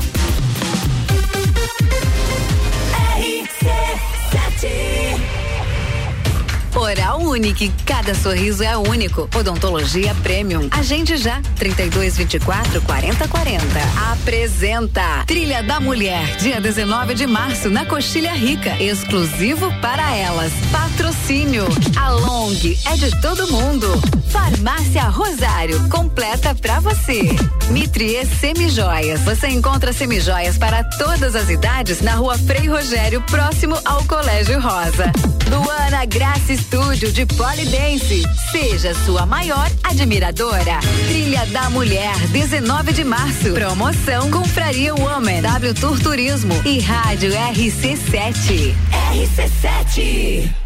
Oral 6.86 7.20
Unique, 7.20 7.72
cada 7.84 8.14
sorriso 8.14 8.62
é 8.62 8.76
único. 8.76 9.28
Odontologia 9.34 10.14
Premium. 10.22 10.68
Agende 10.70 11.16
já, 11.16 11.42
32 11.56 12.16
24 12.16 12.80
40 12.82 13.26
40. 13.26 13.64
Apresenta 14.12 15.24
Trilha 15.26 15.64
da 15.64 15.80
Mulher, 15.80 16.36
dia 16.36 16.60
19 16.60 17.14
de 17.14 17.26
março, 17.26 17.68
na 17.68 17.84
Coxilha 17.84 18.32
Rica. 18.34 18.80
Exclusivo 18.80 19.68
para 19.80 20.14
elas. 20.14 20.52
Patrocínio. 20.70 21.64
A 21.96 22.10
Long 22.10 22.54
é 22.86 22.96
de 22.96 23.20
todo 23.20 23.50
mundo. 23.50 23.88
Farmácia 24.30 25.02
Rosário, 25.08 25.88
completa 25.88 26.54
pra 26.54 26.78
você. 26.78 27.34
Mitrie 27.70 28.24
Semijoias. 28.24 29.22
Você 29.22 29.48
encontra 29.48 29.92
semijoias 29.92 30.56
para 30.56 30.84
todas 30.84 31.34
as 31.34 31.48
idades 31.50 32.00
na 32.00 32.14
rua 32.14 32.38
Frei 32.38 32.68
Rogério, 32.68 33.20
próximo 33.22 33.76
ao 33.84 34.04
Colégio 34.04 34.60
Rosa. 34.60 35.10
Luana 35.50 36.04
Graça 36.04 36.52
de 36.76 37.24
Polidense. 37.24 38.22
Seja 38.50 38.94
sua 39.06 39.24
maior 39.24 39.66
admiradora. 39.82 40.78
Trilha 41.08 41.46
da 41.46 41.70
Mulher, 41.70 42.14
19 42.28 42.92
de 42.92 43.02
março. 43.02 43.52
Promoção 43.54 44.30
Confraria 44.30 44.94
Woman, 44.94 45.40
W 45.40 45.74
Tour 45.74 45.98
Turismo 45.98 46.52
e 46.66 46.78
Rádio 46.80 47.32
RC7. 47.32 48.74
RC7. 49.10 50.65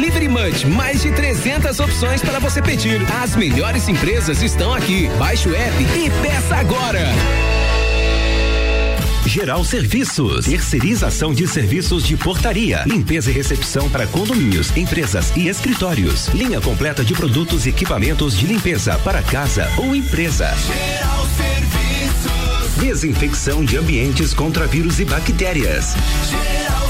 Delivery 0.00 0.28
Munch, 0.28 0.66
mais 0.66 1.02
de 1.02 1.12
300 1.12 1.78
opções 1.78 2.22
para 2.22 2.38
você 2.38 2.62
pedir. 2.62 3.02
As 3.22 3.36
melhores 3.36 3.86
empresas 3.86 4.40
estão 4.40 4.72
aqui. 4.72 5.10
Baixe 5.18 5.46
o 5.46 5.54
app 5.54 5.82
e 5.82 6.10
peça 6.22 6.56
agora. 6.56 7.00
Geral 9.26 9.62
Serviços, 9.62 10.46
terceirização 10.46 11.34
de 11.34 11.46
serviços 11.46 12.02
de 12.02 12.16
portaria, 12.16 12.82
limpeza 12.86 13.30
e 13.30 13.34
recepção 13.34 13.90
para 13.90 14.06
condomínios, 14.06 14.74
empresas 14.74 15.34
e 15.36 15.48
escritórios. 15.48 16.28
Linha 16.28 16.62
completa 16.62 17.04
de 17.04 17.12
produtos 17.12 17.66
e 17.66 17.68
equipamentos 17.68 18.38
de 18.38 18.46
limpeza 18.46 18.98
para 19.00 19.20
casa 19.22 19.70
ou 19.76 19.94
empresa. 19.94 20.48
Geral 20.66 21.26
Serviços. 21.36 22.76
Desinfecção 22.82 23.62
de 23.62 23.76
ambientes 23.76 24.32
contra 24.32 24.66
vírus 24.66 24.98
e 24.98 25.04
bactérias. 25.04 25.94
Geral 26.30 26.89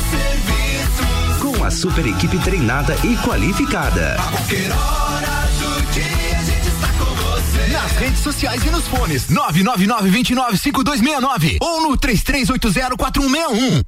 Serviços. 1.60 1.60
Com 1.60 1.64
a 1.64 1.70
super 1.70 2.06
equipe 2.06 2.38
treinada 2.38 2.96
e 3.04 3.14
qualificada. 3.18 4.14
A 4.14 4.30
qualquer 4.30 4.72
hora 4.72 5.46
do 5.58 5.82
dia 5.92 6.38
a 6.38 6.42
gente 6.42 6.68
está 6.68 6.88
com 6.98 7.04
você. 7.04 7.66
Nas 7.68 7.92
redes 7.92 8.20
sociais 8.20 8.64
e 8.64 8.70
nos 8.70 8.88
fones 8.88 9.26
999-295269 9.26 11.58
ou 11.60 11.82
no 11.82 11.98
33804161. 11.98 13.82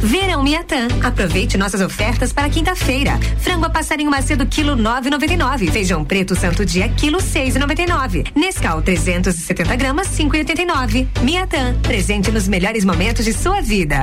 Verão 0.00 0.42
Miatã. 0.42 0.88
Aproveite 1.04 1.58
nossas 1.58 1.80
ofertas 1.80 2.32
para 2.32 2.48
quinta-feira. 2.48 3.20
Frango 3.38 3.66
a 3.66 3.70
passarinho 3.70 4.10
macedo 4.10 4.44
quilo 4.46 4.76
9,99. 4.76 5.70
Feijão 5.70 6.04
preto 6.04 6.34
santo 6.34 6.64
dia 6.64 6.88
quilo 6.88 7.18
6,99. 7.18 8.32
Nescau 8.34 8.82
370 8.82 9.76
gramas 9.76 10.08
5,89. 10.08 11.06
Miatã. 11.22 11.76
Presente 11.82 12.32
nos 12.32 12.48
melhores 12.48 12.84
momentos 12.84 13.24
de 13.24 13.32
sua 13.32 13.60
vida. 13.60 14.02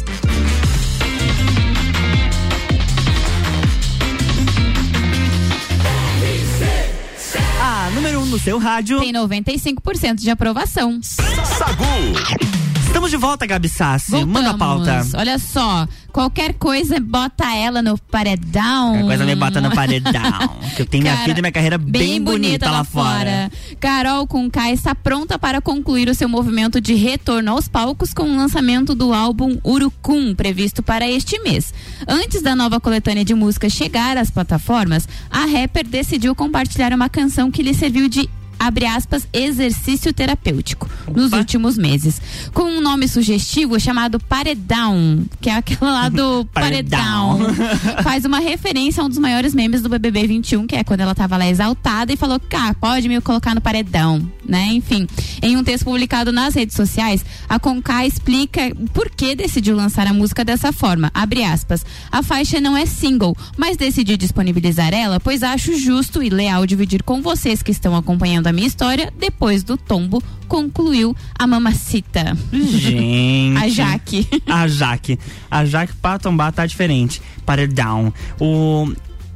A 7.62 7.90
número 7.92 8.20
1 8.20 8.24
um 8.24 8.26
no 8.26 8.40
seu 8.40 8.58
rádio. 8.58 9.00
Tem 9.00 9.12
95% 9.12 10.16
de 10.16 10.30
aprovação. 10.30 11.00
Sagu. 11.02 12.59
Estamos 12.90 13.12
de 13.12 13.18
volta, 13.18 13.46
Gabi 13.46 13.70
Sassi. 13.70 14.26
Manda 14.26 14.50
a 14.50 14.58
pauta. 14.58 15.06
Olha 15.14 15.38
só, 15.38 15.88
qualquer 16.12 16.56
coisa 16.56 17.00
bota 17.00 17.46
ela 17.56 17.84
no 17.84 17.96
paredão. 18.00 18.94
Qualquer 18.94 19.06
coisa 19.06 19.26
me 19.26 19.36
bota 19.36 19.62
no 19.62 19.72
paredão. 19.76 20.58
que 20.76 20.82
eu 20.82 20.86
tenho 20.88 21.04
minha 21.04 21.14
Cara, 21.14 21.28
vida 21.28 21.40
e 21.40 21.42
minha 21.44 21.52
carreira 21.52 21.78
bem, 21.78 22.20
bonita, 22.20 22.70
lá 22.70 22.84
fora. 22.84 23.52
Carol 23.80 24.26
Conká 24.26 24.72
está 24.72 24.96
pronta 24.96 25.38
para 25.38 25.62
concluir 25.62 26.10
o 26.10 26.16
seu 26.16 26.28
movimento 26.28 26.82
de 26.82 26.96
retorno 26.96 27.52
aos 27.52 27.68
palcos 27.68 28.12
com 28.12 28.24
o 28.24 28.36
lançamento 28.36 28.96
do 28.96 29.14
álbum 29.14 29.60
Urucum, 29.64 30.34
previsto 30.34 30.82
para 30.82 31.08
este 31.08 31.40
mês. 31.44 31.72
Antes 32.08 32.42
da 32.42 32.56
nova 32.56 32.80
coletânea 32.80 33.24
de 33.24 33.36
músicas 33.36 33.72
chegar 33.72 34.18
às 34.18 34.32
plataformas, 34.32 35.08
a 35.30 35.46
rapper 35.46 35.88
decidiu 35.88 36.34
compartilhar 36.34 36.92
uma 36.92 37.08
canção 37.08 37.52
que 37.52 37.62
lhe 37.62 37.74
serviu 37.76 38.10
de 38.10 38.28
abre 38.58 38.88
aspas, 38.88 39.28
exercício 39.32 40.12
terapêutico 40.12 40.90
nos 41.16 41.32
últimos 41.34 41.78
meses. 41.78 42.22
Com 42.54 42.64
um 42.64 42.82
nome 42.82 43.08
sugestivo 43.08 43.80
chamado 43.80 44.20
Paredão, 44.20 45.24
que 45.42 45.50
é 45.50 45.56
aquela 45.56 45.92
lá 45.92 46.10
do 46.10 46.46
Paredão. 46.54 47.40
Faz 48.04 48.26
uma 48.26 48.40
referência 48.40 49.02
a 49.02 49.06
um 49.06 49.10
dos 49.10 49.18
maiores 49.18 49.54
memes 49.54 49.82
do 49.82 49.90
BBB 49.90 50.28
21, 50.28 50.68
que 50.68 50.76
é 50.76 50.84
quando 50.84 51.02
ela 51.02 51.16
tava 51.16 51.38
lá 51.38 51.48
exaltada 51.48 52.12
e 52.12 52.18
falou: 52.18 52.40
Cá, 52.40 52.74
pode 52.74 53.08
me 53.08 53.20
colocar 53.22 53.54
no 53.54 53.62
paredão, 53.62 54.30
né? 54.48 54.68
Enfim, 54.72 55.08
em 55.42 55.58
um 55.58 55.64
texto 55.64 55.86
publicado 55.86 56.32
nas 56.32 56.56
redes 56.56 56.76
sociais, 56.76 57.24
a 57.48 57.60
Conká 57.60 58.06
explica 58.06 58.62
por 58.94 59.10
que 59.10 59.36
decidiu 59.36 59.76
lançar 59.76 60.08
a 60.08 60.14
música 60.14 60.44
dessa 60.44 60.72
forma. 60.72 61.12
Abre 61.14 61.44
aspas. 61.44 61.86
A 62.12 62.24
faixa 62.24 62.60
não 62.60 62.76
é 62.76 62.86
single, 62.86 63.36
mas 63.58 63.78
decidi 63.78 64.18
disponibilizar 64.18 64.94
ela, 64.94 65.20
pois 65.20 65.44
acho 65.44 65.78
justo 65.78 66.24
e 66.24 66.30
leal 66.30 66.66
dividir 66.66 67.04
com 67.04 67.22
vocês 67.22 67.62
que 67.62 67.72
estão 67.72 67.96
acompanhando 67.96 68.48
a 68.48 68.52
minha 68.52 68.68
história 68.68 69.12
depois 69.18 69.64
do 69.64 69.78
tombo, 69.78 70.22
concluiu 70.50 71.16
a 71.38 71.48
mamacita. 71.48 72.36
Gente. 72.52 73.58
A 73.58 73.70
Jaque. 73.70 74.28
A 74.46 74.68
Jaque. 74.68 75.18
A 75.50 75.64
Jaque 75.64 75.94
pra 76.02 76.20
tombar 76.20 76.52
tá 76.52 76.66
diferente. 76.66 77.22
Paredão. 77.46 78.14
O. 78.42 78.92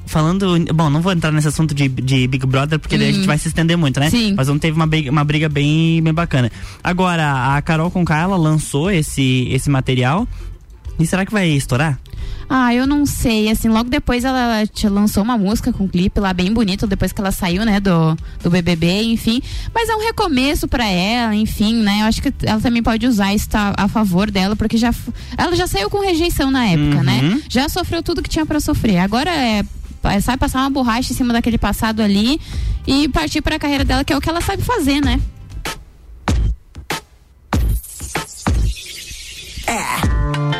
Falando. 0.05 0.45
Bom, 0.73 0.89
não 0.89 1.01
vou 1.01 1.13
entrar 1.13 1.31
nesse 1.31 1.47
assunto 1.47 1.73
de, 1.73 1.87
de 1.87 2.27
Big 2.27 2.45
Brother, 2.45 2.77
porque 2.77 2.97
daí 2.97 3.07
a 3.07 3.11
Hum. 3.11 3.15
gente 3.15 3.25
vai 3.27 3.37
se 3.37 3.47
estender 3.47 3.77
muito, 3.77 3.99
né? 3.99 4.09
Sim. 4.09 4.33
Mas 4.35 4.49
ontem 4.49 4.59
teve 4.67 4.75
uma 4.75 4.85
briga, 4.85 5.09
uma 5.09 5.23
briga 5.23 5.47
bem, 5.47 6.01
bem 6.03 6.13
bacana. 6.13 6.51
Agora, 6.83 7.55
a 7.55 7.61
Carol 7.61 7.89
Conká, 7.89 8.19
ela 8.19 8.35
lançou 8.35 8.91
esse, 8.91 9.47
esse 9.49 9.69
material. 9.69 10.27
E 10.99 11.05
será 11.07 11.25
que 11.25 11.31
vai 11.31 11.47
estourar? 11.47 11.97
Ah, 12.49 12.73
eu 12.73 12.85
não 12.85 13.05
sei. 13.05 13.49
Assim, 13.49 13.67
logo 13.69 13.89
depois 13.89 14.23
ela 14.23 14.65
te 14.67 14.87
lançou 14.87 15.23
uma 15.23 15.37
música 15.37 15.71
com 15.73 15.85
um 15.85 15.87
clipe 15.87 16.19
lá 16.19 16.33
bem 16.33 16.51
bonito, 16.53 16.85
depois 16.87 17.11
que 17.11 17.19
ela 17.21 17.31
saiu, 17.31 17.65
né, 17.65 17.79
do, 17.79 18.15
do 18.41 18.49
BBB, 18.49 19.03
enfim. 19.03 19.41
Mas 19.73 19.89
é 19.89 19.95
um 19.95 20.03
recomeço 20.03 20.67
pra 20.67 20.85
ela, 20.85 21.35
enfim, 21.35 21.75
né? 21.81 21.99
Eu 22.01 22.05
acho 22.05 22.21
que 22.21 22.33
ela 22.43 22.59
também 22.59 22.83
pode 22.83 23.05
usar 23.07 23.33
isso 23.33 23.49
tá, 23.49 23.73
a 23.77 23.87
favor 23.87 24.29
dela, 24.29 24.55
porque 24.55 24.77
já 24.77 24.93
ela 25.37 25.55
já 25.55 25.67
saiu 25.67 25.89
com 25.89 25.99
rejeição 25.99 26.51
na 26.51 26.65
época, 26.65 26.97
Uhum. 26.97 27.03
né? 27.03 27.41
Já 27.49 27.67
sofreu 27.69 28.03
tudo 28.03 28.21
que 28.21 28.29
tinha 28.29 28.45
pra 28.45 28.59
sofrer. 28.59 28.97
Agora 28.99 29.29
é 29.31 29.63
é, 30.05 30.19
sabe 30.19 30.37
passar 30.37 30.59
uma 30.59 30.69
borracha 30.69 31.13
em 31.13 31.15
cima 31.15 31.31
daquele 31.31 31.57
passado 31.57 32.01
ali 32.01 32.37
e 32.85 33.07
partir 33.07 33.41
pra 33.41 33.57
carreira 33.57 33.85
dela, 33.85 34.03
que 34.03 34.11
é 34.11 34.17
o 34.17 34.19
que 34.19 34.27
ela 34.29 34.41
sabe 34.41 34.61
fazer, 34.61 34.99
né? 35.01 35.17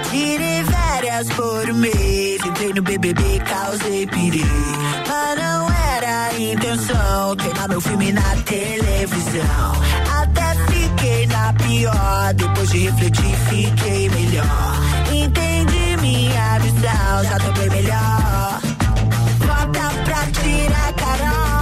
Tirei 0.10 0.64
férias 0.64 1.28
por 1.30 1.74
mês, 1.74 2.42
entrei 2.46 2.74
no 2.74 2.82
BBB, 2.82 3.40
causei 3.40 4.08
perigo. 4.08 4.48
Mas 5.08 5.38
não 5.38 5.68
era 5.98 6.26
a 6.26 6.40
intenção, 6.40 7.36
queimar 7.36 7.70
meu 7.70 7.82
filme 7.82 8.12
na 8.12 8.36
televisão. 8.46 9.72
Até 10.22 10.56
fiquei 10.72 11.28
na 11.28 11.54
pior, 11.54 12.34
depois 12.36 12.70
de 12.70 12.80
refletir, 12.80 13.36
fiquei 13.50 14.10
melhor. 14.10 14.76
Entendi 15.12 15.98
minha 16.02 16.60
visão, 16.60 17.24
já 17.24 17.40
tô 17.40 17.52
bem 17.54 17.70
melhor. 17.70 18.60
Volta 19.40 19.90
pra 20.06 20.26
tirar 20.42 20.94
Carol, 20.94 21.53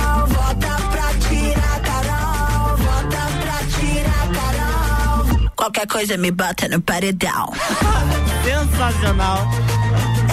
Qualquer 5.61 5.85
coisa 5.85 6.17
me 6.17 6.31
bota 6.31 6.67
no 6.67 6.81
paredão. 6.81 7.53
Sensacional. 8.43 9.47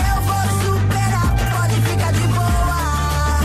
Eu 0.08 0.22
vou 0.22 0.40
superar, 0.64 1.36
pode 1.52 1.74
ficar 1.82 2.12
de 2.14 2.26
boa. 2.28 3.40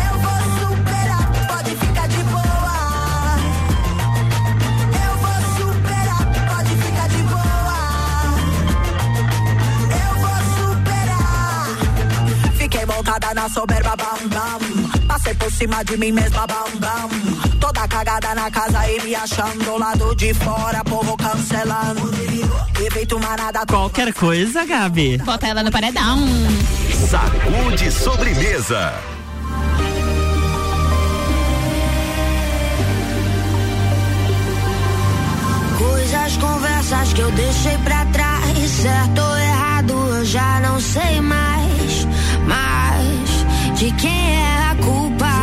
Eu 0.00 0.14
vou 0.24 0.40
superar, 0.56 1.30
pode 1.46 1.76
ficar 1.76 2.08
de 2.08 2.22
boa. 2.24 3.36
Eu 5.04 5.12
vou 5.18 5.38
superar, 5.58 6.24
pode 6.48 6.74
ficar 6.74 7.08
de 7.10 7.22
boa. 7.24 7.80
Eu 10.00 10.12
vou 10.22 10.38
superar. 10.56 11.68
Fiquei 12.56 12.86
montada 12.86 13.34
na 13.34 13.46
soberba 13.50 13.94
bam. 13.94 14.63
Cima 15.50 15.84
de 15.84 15.96
mim 15.96 16.12
mesma, 16.12 16.46
bam, 16.46 16.78
bam. 16.78 17.58
Toda 17.60 17.86
cagada 17.86 18.34
na 18.34 18.50
casa 18.50 18.90
e 18.90 19.00
me 19.02 19.14
achando 19.14 19.78
lado 19.78 20.14
de 20.16 20.34
fora, 20.34 20.82
povo 20.84 21.16
cancelando. 21.16 22.10
Evito 22.84 23.16
uma 23.16 23.36
nada. 23.36 23.64
Qualquer 23.66 24.12
coisa, 24.12 24.64
Gabi. 24.66 25.18
Bota 25.18 25.46
ela 25.46 25.62
no 25.62 25.70
paredão. 25.70 26.18
Sacude 27.08 27.90
sobremesa. 27.90 28.92
Coisas, 35.78 36.36
conversas 36.38 37.12
que 37.12 37.20
eu 37.20 37.30
deixei 37.32 37.78
pra 37.78 38.04
trás. 38.06 38.70
Certo 38.70 39.20
ou 39.20 39.36
errado, 39.36 39.92
eu 40.16 40.24
já 40.24 40.60
não 40.60 40.80
sei 40.80 41.20
mais. 41.20 42.06
Mas 42.46 43.78
de 43.78 43.90
quem 43.92 44.36
é 44.36 44.70
a 44.70 44.74
culpa? 44.82 45.33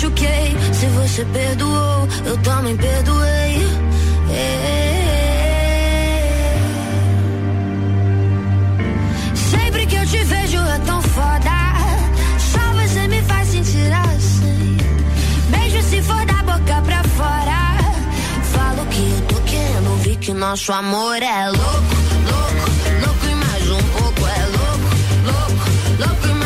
Machuquei. 0.00 0.56
Se 0.72 0.86
você 0.86 1.24
perdoou, 1.26 2.08
eu 2.24 2.36
também 2.38 2.76
perdoei. 2.76 3.68
Sempre 9.34 9.86
que 9.86 9.96
eu 9.96 10.06
te 10.06 10.24
vejo 10.24 10.58
é 10.58 10.78
tão 10.86 11.02
foda. 11.02 11.50
Só 12.38 12.72
você 12.72 13.08
me 13.08 13.22
faz 13.22 13.48
sentir 13.48 13.92
assim. 13.92 14.78
Beijo 15.50 15.82
se 15.82 16.02
for 16.02 16.24
da 16.26 16.42
boca 16.44 16.82
pra 16.82 17.04
fora. 17.04 17.78
Falo 18.52 18.86
que 18.86 19.02
eu 19.02 19.20
tô 19.28 19.40
querendo 19.42 19.90
ouvir 19.90 20.16
que 20.16 20.32
nosso 20.32 20.72
amor 20.72 21.22
é 21.22 21.48
louco, 21.50 21.94
louco, 22.26 22.70
louco 23.04 23.26
e 23.30 23.34
mais 23.34 23.70
um 23.70 23.82
pouco 23.98 24.26
é 24.26 24.46
louco, 24.46 24.88
louco, 25.26 25.64
louco 25.98 26.26
e 26.26 26.34
mais 26.34 26.39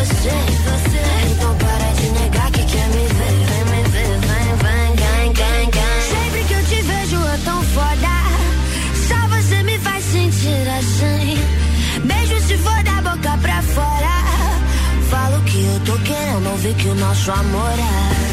em 0.00 0.56
você. 0.62 1.02
Então 1.30 1.54
para 1.56 1.92
de 1.92 2.10
negar 2.10 2.50
que 2.50 2.64
quer 2.64 2.88
me 2.88 3.06
ver. 3.06 3.46
Vem 3.46 3.64
me 3.64 3.88
ver, 3.88 4.18
vem, 4.18 4.56
vem, 4.62 4.96
gang, 4.96 5.32
gang, 5.32 5.70
gang. 5.70 6.02
Sempre 6.10 6.44
que 6.44 6.54
eu 6.54 6.64
te 6.64 6.82
vejo 6.82 7.16
é 7.16 7.38
tão 7.44 7.62
foda. 7.62 8.16
Só 9.08 9.28
você 9.28 9.62
me 9.62 9.78
faz 9.78 10.04
sentir 10.04 10.68
assim. 10.78 11.38
Beijo 12.04 12.40
se 12.46 12.56
for 12.58 12.82
da 12.82 13.10
boca 13.10 13.38
pra 13.38 13.62
fora. 13.62 14.16
Falo 15.10 15.40
que 15.44 15.64
eu 15.64 15.80
tô 15.86 15.98
querendo 16.02 16.50
ouvir 16.50 16.74
que 16.74 16.88
o 16.88 16.94
nosso 16.94 17.30
amor 17.30 17.72
é. 17.72 18.25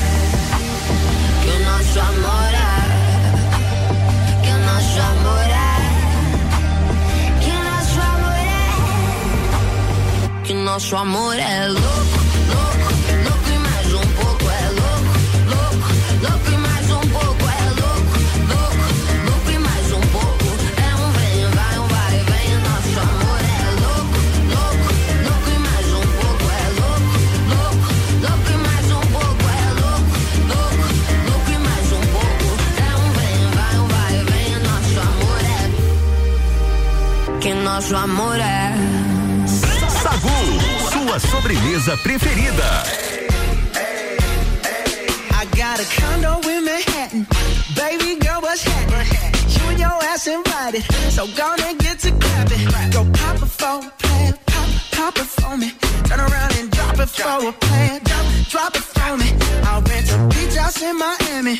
Nosso 10.74 10.96
amor 10.96 11.38
é 11.38 11.68
louco, 11.68 11.86
louco, 12.50 12.94
louco 13.26 13.50
e 13.54 13.58
mais 13.60 13.94
um 13.94 14.08
pouco 14.18 14.50
é 14.50 14.70
louco, 14.82 15.14
louco, 15.54 15.88
louco 16.24 16.52
e 16.52 16.58
mais 16.58 16.90
um 16.90 17.00
pouco 17.14 17.44
é 17.46 17.64
louco, 17.80 18.18
louco, 18.50 18.82
louco 19.30 19.52
e 19.52 19.60
mais 19.60 19.92
um 19.94 20.02
pouco 20.02 20.46
é 20.82 20.96
um 20.96 21.12
vem, 21.12 21.46
vai, 21.54 21.78
um 21.78 21.88
vai, 21.94 22.18
vem. 22.26 22.58
Nosso 22.66 23.00
amor 23.06 23.42
é 23.54 23.70
louco, 23.84 24.18
louco, 24.50 24.90
louco 25.30 25.48
e 25.54 25.58
mais 25.62 25.88
um 25.94 26.06
pouco 26.18 26.46
é 26.50 26.66
louco, 26.82 27.14
louco, 27.54 27.88
louco 28.26 28.50
e 28.50 28.58
mais 28.58 28.88
um 28.98 29.06
pouco 29.14 29.46
é 29.46 29.70
louco, 29.78 30.10
louco, 30.50 30.86
louco 31.30 31.50
e 31.52 31.58
mais 31.60 31.88
um 31.94 32.04
pouco 32.18 32.50
é 32.82 32.98
um 32.98 33.08
vem, 33.14 33.42
vai, 33.54 33.76
um 33.78 33.86
vai, 33.94 34.16
vem. 34.26 34.50
Nosso 34.66 34.98
amor 35.06 35.42
é 35.46 37.40
que 37.40 37.54
nosso 37.54 37.96
amor 37.96 38.40
é. 38.40 38.63
Sua 41.14 41.20
sobremesa 41.20 41.96
preferida. 41.98 42.84
I 45.30 45.46
got 45.56 45.80
a 45.80 45.86
condo 46.02 46.42
in 46.50 46.66
Manhattan. 46.66 47.28
Baby 47.76 48.16
girl? 48.16 48.42
You 48.42 49.70
and 49.70 49.80
your 49.80 50.04
ass 50.10 50.26
invited. 50.26 50.82
So 51.12 51.28
get 51.78 52.00
to 52.00 52.12
clapping. 52.14 52.66
Go 52.90 53.06
pop 53.14 53.40
a. 53.44 53.92
Pop, 54.48 54.70
pop 54.92 55.18
it 55.18 55.30
for 55.38 55.56
me. 55.56 55.72
Turn 56.06 56.20
around 56.20 56.56
and 56.58 56.72
drop 56.72 57.00
it 57.00 57.10
for 57.10 57.48
a 57.48 57.52
plan. 57.52 58.02
Drop, 58.04 58.26
drop 58.50 58.76
it 58.76 58.82
for 58.82 59.16
me. 59.16 59.30
I'll 59.66 59.84
rent 59.84 60.12
a 60.12 60.18
beach 60.30 60.56
house 60.56 60.82
in 60.82 60.98
Miami. 60.98 61.60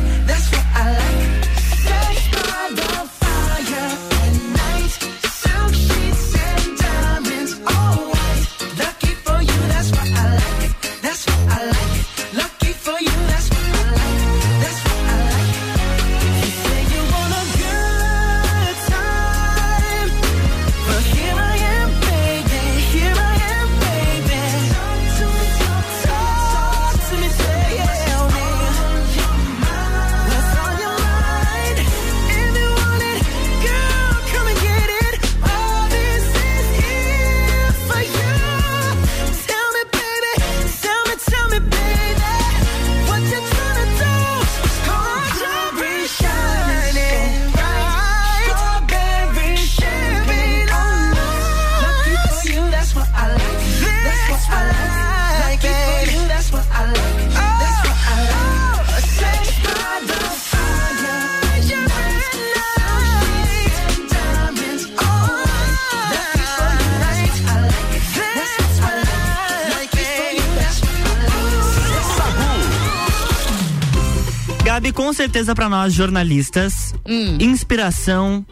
Certeza 75.21 75.53
pra 75.53 75.69
nós 75.69 75.93
jornalistas, 75.93 76.95
Hum. 77.07 77.37
inspiração 77.39 78.43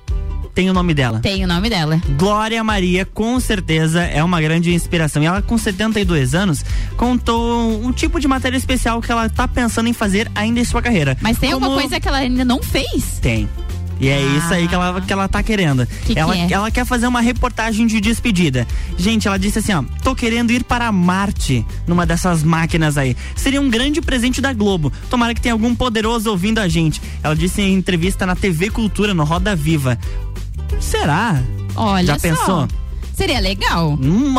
tem 0.54 0.70
o 0.70 0.74
nome 0.74 0.94
dela. 0.94 1.20
Tem 1.20 1.44
o 1.44 1.48
nome 1.48 1.68
dela. 1.68 2.00
Glória 2.18 2.64
Maria, 2.64 3.06
com 3.06 3.40
certeza, 3.40 4.04
é 4.04 4.24
uma 4.24 4.40
grande 4.40 4.72
inspiração. 4.74 5.24
E 5.24 5.26
ela, 5.26 5.42
com 5.42 5.58
72 5.58 6.36
anos, 6.36 6.64
contou 6.96 7.84
um 7.84 7.92
tipo 7.92 8.20
de 8.20 8.28
matéria 8.28 8.56
especial 8.58 9.02
que 9.02 9.12
ela 9.12 9.28
tá 9.30 9.48
pensando 9.48 9.88
em 9.90 9.94
fazer 9.94 10.30
ainda 10.36 10.60
em 10.60 10.66
sua 10.66 10.82
carreira. 10.82 11.18
Mas 11.22 11.40
tem 11.40 11.52
Como- 11.54 11.66
alguma 11.66 11.82
coisa 11.82 12.00
que 12.00 12.08
ela 12.08 12.18
ainda 12.18 12.46
não 12.46 12.62
fez? 12.62 13.20
Tem. 13.20 13.50
E 14.00 14.08
é 14.08 14.16
Ah. 14.18 14.38
isso 14.38 14.54
aí 14.54 14.68
que 14.68 14.74
ela, 14.76 15.02
que 15.02 15.12
ela 15.12 15.28
tá 15.28 15.44
querendo. 15.44 15.86
Que 16.06 16.14
que 16.14 16.20
ela, 16.20 16.36
é? 16.38 16.48
ela 16.52 16.72
quer 16.72 16.86
fazer 16.86 17.06
uma 17.08 17.20
reportagem 17.22 17.86
de 17.86 18.00
despedida. 18.00 18.66
Gente, 18.98 19.28
ela 19.28 19.38
disse 19.38 19.60
assim, 19.60 19.74
ó, 19.74 19.84
tô 20.04 20.16
querendo 20.16 20.52
ir 20.52 20.64
para 20.64 20.92
Marte 20.92 21.66
numa 21.86 22.06
dessas 22.06 22.42
máquinas 22.44 22.98
aí. 22.98 23.16
Seria 23.36 23.60
um 23.62 23.70
grande 23.70 24.02
presente 24.02 24.40
da 24.40 24.54
Globo. 24.54 24.92
Tomara 25.10 25.34
que 25.34 25.42
tenha 25.42 25.54
algum 25.54 25.76
poderoso 25.76 26.30
ouvindo 26.30 26.60
a 26.60 26.68
gente. 26.68 27.02
Ela 27.22 27.36
disse 27.36 27.62
em 27.62 27.74
entrevista 27.74 28.26
na 28.26 28.36
TV 28.36 28.70
Cultura, 28.70 29.14
no 29.14 29.24
Roda 29.24 29.56
Viva. 29.56 29.98
Será? 30.80 31.42
Olha 31.76 32.06
Já 32.08 32.14
só. 32.16 32.20
pensou? 32.22 32.68
Seria 33.14 33.40
legal. 33.42 33.98
Hum, 34.02 34.34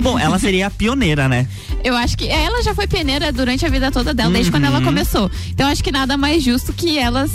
Bom, 0.00 0.18
ela 0.18 0.40
seria 0.40 0.66
a 0.66 0.70
pioneira, 0.70 1.28
né? 1.28 1.46
Eu 1.84 1.96
acho 1.96 2.16
que 2.18 2.26
ela 2.28 2.62
já 2.62 2.74
foi 2.74 2.86
pioneira 2.86 3.32
durante 3.32 3.64
a 3.64 3.68
vida 3.68 3.90
toda 3.90 4.12
dela, 4.12 4.30
desde 4.32 4.50
quando 4.50 4.64
ela 4.64 4.78
Uhum. 4.78 4.84
começou. 4.84 5.30
Então 5.50 5.66
acho 5.68 5.82
que 5.82 5.92
nada 5.92 6.16
mais 6.16 6.42
justo 6.42 6.72
que 6.72 6.98
ela 6.98 7.26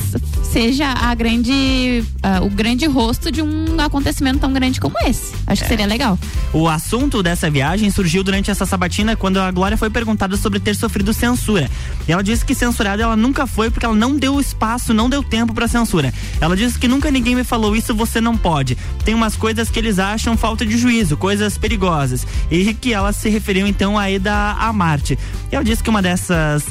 seja 0.51 0.87
a 0.91 1.13
grande, 1.15 2.03
ah, 2.21 2.41
o 2.43 2.49
grande 2.49 2.85
rosto 2.85 3.31
de 3.31 3.41
um 3.41 3.79
acontecimento 3.79 4.39
tão 4.39 4.51
grande 4.53 4.79
como 4.79 4.95
esse. 5.05 5.33
Acho 5.47 5.61
É. 5.61 5.65
que 5.65 5.69
seria 5.69 5.85
legal. 5.87 6.19
O 6.51 6.67
assunto 6.67 7.23
dessa 7.23 7.49
viagem 7.49 7.89
surgiu 7.89 8.23
durante 8.23 8.51
essa 8.51 8.65
sabatina 8.65 9.15
quando 9.15 9.37
a 9.37 9.49
Glória 9.51 9.77
foi 9.77 9.89
perguntada 9.89 10.35
sobre 10.37 10.59
ter 10.59 10.75
sofrido 10.75 11.13
censura. 11.13 11.69
E 12.07 12.11
ela 12.11 12.23
disse 12.23 12.45
que 12.45 12.53
censurada 12.53 13.01
ela 13.01 13.15
nunca 13.15 13.47
foi 13.47 13.71
porque 13.71 13.85
ela 13.85 13.95
não 13.95 14.15
deu 14.15 14.39
espaço, 14.39 14.93
não 14.93 15.09
deu 15.09 15.23
tempo 15.23 15.53
pra 15.53 15.67
censura. 15.67 16.13
Ela 16.39 16.55
disse 16.55 16.77
que 16.77 16.87
nunca 16.87 17.09
ninguém 17.09 17.35
me 17.35 17.43
falou 17.43 17.75
isso, 17.75 17.95
você 17.95 18.19
não 18.21 18.37
pode. 18.37 18.77
Tem 19.05 19.15
umas 19.15 19.35
coisas 19.35 19.69
que 19.69 19.79
eles 19.79 19.97
acham 19.99 20.37
falta 20.37 20.65
de 20.65 20.77
juízo, 20.77 21.17
coisas 21.17 21.57
perigosas. 21.57 22.27
E 22.51 22.73
que 22.73 22.93
ela 22.93 23.11
se 23.13 23.29
referiu 23.29 23.65
então 23.65 23.97
à 23.97 24.11
ida 24.11 24.32
a 24.33 24.73
Marte. 24.73 25.17
E 25.51 25.55
ela 25.55 25.63
disse 25.63 25.83
que 25.83 25.89
uma 25.89 26.01
dessas 26.01 26.65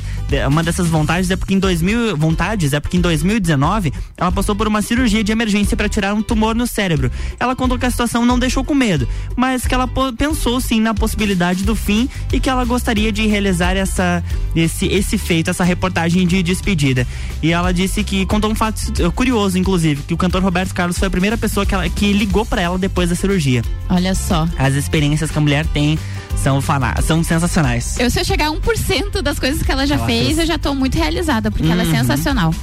uma 0.48 0.62
dessas 0.62 0.88
vontades 0.88 1.30
é 1.30 1.36
porque 1.36 1.54
em 1.54 1.58
2000 1.58 2.16
vontades 2.16 2.72
é 2.72 2.80
porque 2.80 2.96
em 2.96 3.00
2019 3.00 3.92
ela 4.16 4.32
passou 4.32 4.54
por 4.54 4.66
uma 4.66 4.82
cirurgia 4.82 5.22
de 5.22 5.32
emergência 5.32 5.76
para 5.76 5.88
tirar 5.88 6.14
um 6.14 6.22
tumor 6.22 6.54
no 6.54 6.66
cérebro. 6.66 7.10
Ela 7.38 7.54
contou 7.54 7.78
que 7.78 7.86
a 7.86 7.90
situação 7.90 8.24
não 8.24 8.38
deixou 8.38 8.64
com 8.64 8.74
medo, 8.74 9.06
mas 9.36 9.66
que 9.66 9.74
ela 9.74 9.88
pensou 10.16 10.60
sim 10.60 10.80
na 10.80 10.94
possibilidade 10.94 11.64
do 11.64 11.74
fim 11.74 12.08
e 12.32 12.40
que 12.40 12.48
ela 12.48 12.64
gostaria 12.64 13.12
de 13.12 13.26
realizar 13.26 13.76
essa 13.76 14.22
esse 14.54 14.86
esse 14.86 15.18
feito, 15.18 15.50
essa 15.50 15.64
reportagem 15.64 16.26
de 16.26 16.42
despedida. 16.42 17.06
E 17.42 17.52
ela 17.52 17.72
disse 17.72 18.04
que 18.04 18.26
contou 18.26 18.50
um 18.50 18.54
fato 18.54 18.80
curioso 19.12 19.58
inclusive, 19.58 20.02
que 20.02 20.14
o 20.14 20.16
cantor 20.16 20.42
Roberto 20.42 20.74
Carlos 20.74 20.98
foi 20.98 21.08
a 21.08 21.10
primeira 21.10 21.36
pessoa 21.36 21.64
que, 21.64 21.74
ela, 21.74 21.88
que 21.88 22.12
ligou 22.12 22.44
para 22.44 22.62
ela 22.62 22.78
depois 22.78 23.08
da 23.10 23.14
cirurgia. 23.14 23.62
Olha 23.88 24.14
só. 24.14 24.48
As 24.58 24.74
experiências 24.74 25.30
que 25.30 25.38
a 25.38 25.40
mulher 25.40 25.66
tem 25.66 25.98
são 26.36 26.60
são 27.02 27.22
sensacionais. 27.22 27.98
Eu, 27.98 28.10
se 28.10 28.20
eu 28.20 28.24
chegar 28.24 28.48
a 28.48 28.50
1% 28.50 29.22
das 29.22 29.38
coisas 29.38 29.62
que 29.62 29.70
ela 29.70 29.86
já 29.86 29.94
Ela 29.96 30.06
fez, 30.06 30.21
fez. 30.26 30.38
eu 30.38 30.46
já 30.46 30.58
tô 30.58 30.74
muito 30.74 30.96
realizada, 30.96 31.50
porque 31.50 31.70
ela 31.70 31.82
é 31.82 31.86
Uhum. 31.86 31.90
sensacional. 31.92 32.54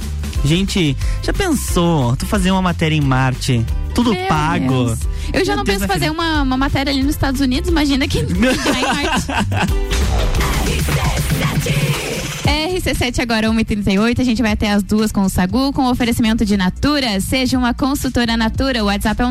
Gente, 0.44 0.96
já 1.22 1.32
pensou 1.32 2.16
tu 2.16 2.24
fazer 2.26 2.50
uma 2.50 2.62
matéria 2.62 2.94
em 2.96 3.00
Marte? 3.00 3.64
Tudo 3.94 4.12
Meu 4.14 4.26
pago. 4.26 4.84
Deus. 4.86 4.98
Eu 5.32 5.44
já 5.44 5.52
Meu 5.52 5.56
não 5.58 5.64
Deus, 5.64 5.78
penso 5.78 5.92
fazer 5.92 6.10
uma, 6.10 6.42
uma 6.42 6.56
matéria 6.56 6.90
ali 6.92 7.02
nos 7.02 7.10
Estados 7.14 7.40
Unidos, 7.40 7.68
imagina 7.70 8.08
que 8.08 8.20
em 8.24 8.34
Marte. 8.34 9.26
RC7 12.44 13.20
agora 13.20 13.48
1h38, 13.48 14.20
a 14.20 14.24
gente 14.24 14.40
vai 14.40 14.52
até 14.52 14.70
as 14.70 14.82
duas 14.82 15.12
com 15.12 15.20
o 15.22 15.28
Sagu, 15.28 15.70
com 15.72 15.90
oferecimento 15.90 16.42
de 16.44 16.56
Natura. 16.56 17.20
Seja 17.20 17.58
uma 17.58 17.74
consultora 17.74 18.36
Natura, 18.36 18.82
o 18.82 18.86
WhatsApp 18.86 19.22
é 19.22 19.26
o 19.26 19.30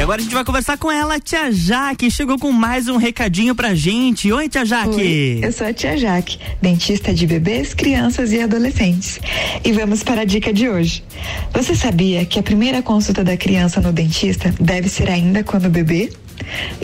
E 0.00 0.02
agora 0.02 0.18
a 0.18 0.24
gente 0.24 0.32
vai 0.32 0.42
conversar 0.42 0.78
com 0.78 0.90
ela, 0.90 1.16
a 1.16 1.20
tia 1.20 1.52
Jaque. 1.52 2.10
Chegou 2.10 2.38
com 2.38 2.50
mais 2.50 2.88
um 2.88 2.96
recadinho 2.96 3.54
pra 3.54 3.74
gente. 3.74 4.32
Oi, 4.32 4.48
tia 4.48 4.64
Jaque. 4.64 4.94
Oi, 4.94 5.40
eu 5.42 5.52
sou 5.52 5.66
a 5.66 5.74
tia 5.74 5.94
Jaque, 5.94 6.38
dentista 6.62 7.12
de 7.12 7.26
bebês, 7.26 7.74
crianças 7.74 8.32
e 8.32 8.40
adolescentes. 8.40 9.20
E 9.62 9.70
vamos 9.72 10.02
para 10.02 10.22
a 10.22 10.24
dica 10.24 10.54
de 10.54 10.70
hoje. 10.70 11.04
Você 11.52 11.76
sabia 11.76 12.24
que 12.24 12.38
a 12.38 12.42
primeira 12.42 12.80
consulta 12.80 13.22
da 13.22 13.36
criança 13.36 13.78
no 13.78 13.92
dentista 13.92 14.54
deve 14.58 14.88
ser 14.88 15.10
ainda 15.10 15.44
quando 15.44 15.68
bebê? 15.68 16.10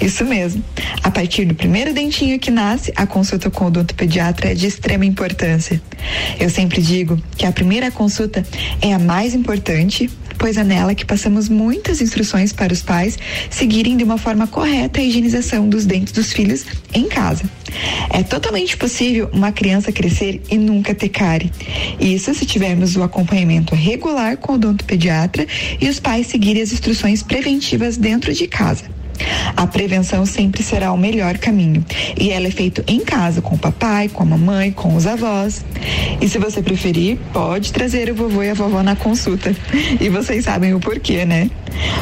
Isso 0.00 0.24
mesmo. 0.24 0.62
A 1.02 1.10
partir 1.10 1.44
do 1.44 1.54
primeiro 1.54 1.92
dentinho 1.92 2.38
que 2.38 2.50
nasce, 2.50 2.92
a 2.96 3.06
consulta 3.06 3.50
com 3.50 3.64
o 3.64 3.68
odontopediatra 3.68 4.52
é 4.52 4.54
de 4.54 4.66
extrema 4.66 5.04
importância. 5.04 5.80
Eu 6.38 6.50
sempre 6.50 6.80
digo 6.80 7.20
que 7.36 7.46
a 7.46 7.52
primeira 7.52 7.90
consulta 7.90 8.44
é 8.80 8.92
a 8.92 8.98
mais 8.98 9.34
importante, 9.34 10.10
pois 10.38 10.56
é 10.56 10.64
nela 10.64 10.94
que 10.94 11.04
passamos 11.04 11.48
muitas 11.48 12.00
instruções 12.00 12.52
para 12.52 12.72
os 12.72 12.82
pais 12.82 13.18
seguirem 13.50 13.96
de 13.96 14.04
uma 14.04 14.18
forma 14.18 14.46
correta 14.46 15.00
a 15.00 15.02
higienização 15.02 15.68
dos 15.68 15.86
dentes 15.86 16.12
dos 16.12 16.32
filhos 16.32 16.64
em 16.92 17.08
casa. 17.08 17.44
É 18.10 18.22
totalmente 18.22 18.76
possível 18.76 19.28
uma 19.32 19.52
criança 19.52 19.92
crescer 19.92 20.42
e 20.50 20.56
nunca 20.56 20.94
ter 20.94 21.08
cárie. 21.08 21.50
Isso 21.98 22.32
se 22.34 22.46
tivermos 22.46 22.96
o 22.96 23.02
acompanhamento 23.02 23.74
regular 23.74 24.36
com 24.36 24.52
o 24.52 24.54
odontopediatra 24.56 25.46
e 25.80 25.88
os 25.88 26.00
pais 26.00 26.26
seguirem 26.26 26.62
as 26.62 26.72
instruções 26.72 27.22
preventivas 27.22 27.96
dentro 27.96 28.32
de 28.32 28.46
casa. 28.46 28.95
A 29.56 29.66
prevenção 29.66 30.26
sempre 30.26 30.62
será 30.62 30.92
o 30.92 30.98
melhor 30.98 31.38
caminho. 31.38 31.84
E 32.18 32.30
ela 32.30 32.46
é 32.46 32.50
feita 32.50 32.84
em 32.86 33.00
casa, 33.00 33.40
com 33.40 33.54
o 33.54 33.58
papai, 33.58 34.08
com 34.08 34.22
a 34.22 34.26
mamãe, 34.26 34.72
com 34.72 34.94
os 34.94 35.06
avós. 35.06 35.64
E 36.20 36.28
se 36.28 36.38
você 36.38 36.62
preferir, 36.62 37.18
pode 37.32 37.72
trazer 37.72 38.10
o 38.10 38.14
vovô 38.14 38.42
e 38.42 38.50
a 38.50 38.54
vovó 38.54 38.82
na 38.82 38.96
consulta. 38.96 39.54
E 40.00 40.08
vocês 40.08 40.44
sabem 40.44 40.74
o 40.74 40.80
porquê, 40.80 41.24
né? 41.24 41.50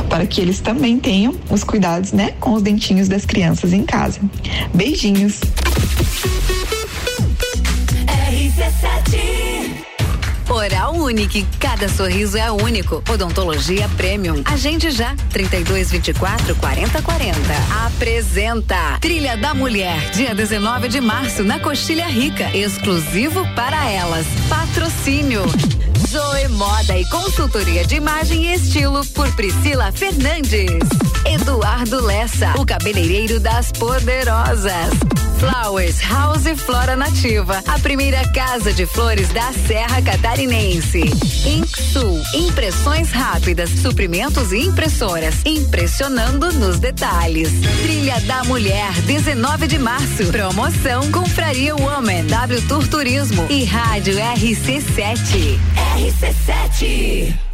Para 0.08 0.26
que 0.26 0.40
eles 0.40 0.60
também 0.60 0.98
tenham 0.98 1.34
os 1.50 1.62
cuidados, 1.62 2.12
né, 2.12 2.32
com 2.40 2.54
os 2.54 2.62
dentinhos 2.62 3.08
das 3.08 3.24
crianças 3.24 3.72
em 3.72 3.84
casa. 3.84 4.20
Beijinhos. 4.72 5.40
Oral 11.05 11.07
Unique, 11.07 11.46
cada 11.61 11.88
sorriso 11.88 12.38
é 12.38 12.50
único. 12.50 13.02
Odontologia 13.11 13.88
Premium. 13.96 14.42
Agende 14.44 14.90
já, 14.90 15.14
3224 15.30 16.57
4040. 16.57 17.36
Apresenta 17.86 18.98
Trilha 19.00 19.36
da 19.36 19.55
Mulher, 19.55 20.11
dia 20.12 20.34
19 20.34 20.88
de 20.88 21.00
março, 21.00 21.42
na 21.42 21.59
Coxilha 21.59 22.07
Rica. 22.07 22.50
Exclusivo 22.57 23.46
para 23.55 23.90
elas. 23.90 24.26
Patrocínio. 24.48 25.42
Zoe 26.09 26.48
Moda 26.48 26.98
e 26.98 27.05
Consultoria 27.09 27.84
de 27.84 27.96
Imagem 27.96 28.46
e 28.46 28.55
Estilo 28.55 29.05
por 29.09 29.30
Priscila 29.34 29.92
Fernandes. 29.92 30.70
Eduardo 31.26 32.05
Lessa, 32.05 32.55
o 32.59 32.64
cabeleireiro 32.64 33.40
das 33.40 33.70
poderosas. 33.72 35.13
Flowers 35.45 36.01
House 36.01 36.47
Flora 36.57 36.97
Nativa, 36.97 37.62
a 37.66 37.78
primeira 37.78 38.26
casa 38.32 38.72
de 38.72 38.86
flores 38.86 39.28
da 39.28 39.53
Serra 39.53 40.01
Catarinense. 40.01 41.03
Inksul, 41.47 42.22
impressões 42.34 43.11
rápidas, 43.11 43.68
suprimentos 43.68 44.53
e 44.53 44.61
impressoras, 44.61 45.34
impressionando 45.45 46.51
nos 46.55 46.78
detalhes. 46.78 47.51
Trilha 47.82 48.18
da 48.20 48.42
Mulher, 48.45 48.90
19 49.03 49.66
de 49.66 49.78
março. 49.78 50.24
Promoção 50.32 51.11
Confraria 51.12 51.76
Woman, 51.76 52.24
W 52.26 52.62
Tour 52.62 52.88
Turismo 52.88 53.47
e 53.51 53.64
Rádio 53.64 54.14
RC7. 54.14 55.59
RC7. 55.99 57.53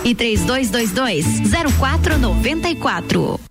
3222 0.03 1.23
0494. 1.79 3.50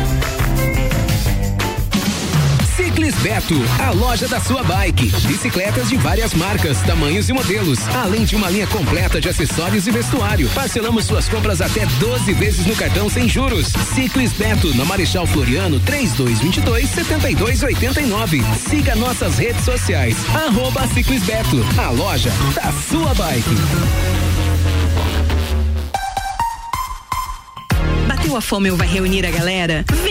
Ciclis 2.83 3.13
Beto, 3.17 3.53
a 3.79 3.91
loja 3.91 4.27
da 4.27 4.39
sua 4.39 4.63
bike. 4.63 5.11
Bicicletas 5.27 5.87
de 5.87 5.97
várias 5.97 6.33
marcas, 6.33 6.81
tamanhos 6.81 7.29
e 7.29 7.33
modelos, 7.33 7.77
além 7.89 8.25
de 8.25 8.35
uma 8.35 8.49
linha 8.49 8.65
completa 8.65 9.21
de 9.21 9.29
acessórios 9.29 9.85
e 9.85 9.91
vestuário. 9.91 10.49
Parcelamos 10.49 11.05
suas 11.05 11.29
compras 11.29 11.61
até 11.61 11.85
12 11.85 12.33
vezes 12.33 12.65
no 12.65 12.75
cartão 12.75 13.07
sem 13.07 13.29
juros. 13.29 13.67
Ciclis 13.93 14.33
Beto, 14.33 14.75
na 14.75 14.83
Marechal 14.83 15.27
Floriano, 15.27 15.79
3222 15.81 16.89
7289. 16.89 18.41
Siga 18.57 18.95
nossas 18.95 19.37
redes 19.37 19.63
sociais. 19.63 20.17
Arroba 20.33 20.87
Ciclis 20.87 21.21
Beto, 21.21 21.63
a 21.77 21.91
loja 21.91 22.31
da 22.55 22.71
sua 22.89 23.13
bike. 23.13 23.55
Bateu 28.07 28.35
a 28.35 28.41
fome 28.41 28.71
ou 28.71 28.77
vai 28.77 28.87
reunir 28.87 29.25
a 29.25 29.31
galera? 29.31 29.85
Vem 30.03 30.10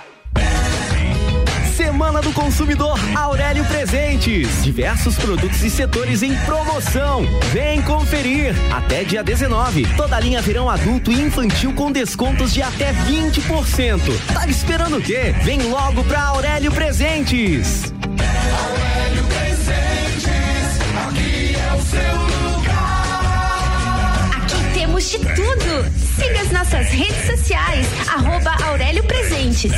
Semana 1.71 2.21
do 2.21 2.33
Consumidor 2.33 2.99
Aurélio 3.15 3.63
Presentes. 3.65 4.63
Diversos 4.63 5.15
produtos 5.15 5.63
e 5.63 5.69
setores 5.69 6.21
em 6.21 6.35
promoção. 6.39 7.25
Vem 7.53 7.81
conferir. 7.81 8.53
Até 8.71 9.03
dia 9.03 9.23
19. 9.23 9.87
Toda 9.95 10.17
a 10.17 10.19
linha 10.19 10.41
verão 10.41 10.69
adulto 10.69 11.11
e 11.11 11.21
infantil 11.21 11.73
com 11.73 11.91
descontos 11.91 12.53
de 12.53 12.61
até 12.61 12.91
20%. 12.93 13.99
Tá 14.33 14.45
esperando 14.47 14.97
o 14.97 15.01
quê? 15.01 15.33
Vem 15.43 15.61
logo 15.63 16.03
pra 16.03 16.21
Aurélio 16.23 16.71
Presentes. 16.71 17.93
Aurélio 17.93 19.23
Presentes, 19.25 20.79
aqui 21.07 21.55
é 21.55 21.73
o 21.73 21.81
seu 21.81 22.15
lugar. 22.57 24.29
Aqui 24.37 24.73
temos 24.73 25.09
de 25.09 25.19
tudo. 25.19 25.85
Siga 26.17 26.41
as 26.41 26.51
nossas 26.51 26.87
redes 26.89 27.25
sociais, 27.25 27.87
arroba 28.09 28.55
Aurélio 28.65 29.03
Presentes. 29.05 29.71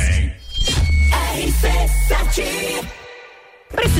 RC7 1.34 2.84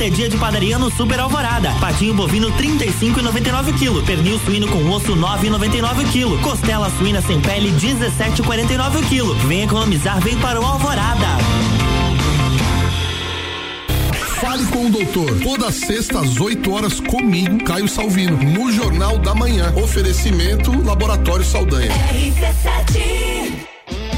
Quinta 0.00 0.14
é 0.14 0.16
dia 0.16 0.28
de 0.30 0.38
padaria 0.38 0.78
no 0.78 0.90
Super 0.90 1.20
Alvorada. 1.20 1.70
Patinho 1.78 2.14
bovino 2.14 2.50
35,99 2.52 3.78
kg. 3.78 4.06
Pernil 4.06 4.38
suíno 4.38 4.66
com 4.68 4.88
osso 4.88 5.14
9,99 5.14 6.10
kg. 6.10 6.42
Costela 6.42 6.88
suína 6.96 7.20
sem 7.20 7.38
pele 7.38 7.70
17,49 7.72 9.02
kg. 9.06 9.46
Vem 9.46 9.64
economizar, 9.64 10.18
vem 10.20 10.38
para 10.38 10.58
o 10.58 10.64
Alvorada. 10.64 11.26
Fale 14.40 14.64
com 14.68 14.86
o 14.86 14.90
doutor. 14.90 15.38
Toda 15.40 15.70
sexta 15.70 16.20
às 16.20 16.40
8 16.40 16.72
horas 16.72 16.98
comigo, 16.98 17.62
Caio 17.62 17.86
Salvino, 17.86 18.38
no 18.38 18.72
Jornal 18.72 19.18
da 19.18 19.34
Manhã. 19.34 19.70
Oferecimento 19.76 20.72
Laboratório 20.82 21.44
Saldanha. 21.44 21.92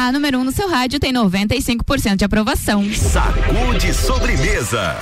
A 0.08 0.12
número 0.12 0.38
1 0.38 0.40
um 0.40 0.44
no 0.44 0.52
seu 0.52 0.68
rádio 0.68 0.98
tem 0.98 1.12
95% 1.12 2.16
de 2.16 2.24
aprovação. 2.24 2.82
Sacude 2.94 3.92
sobremesa. 3.92 4.96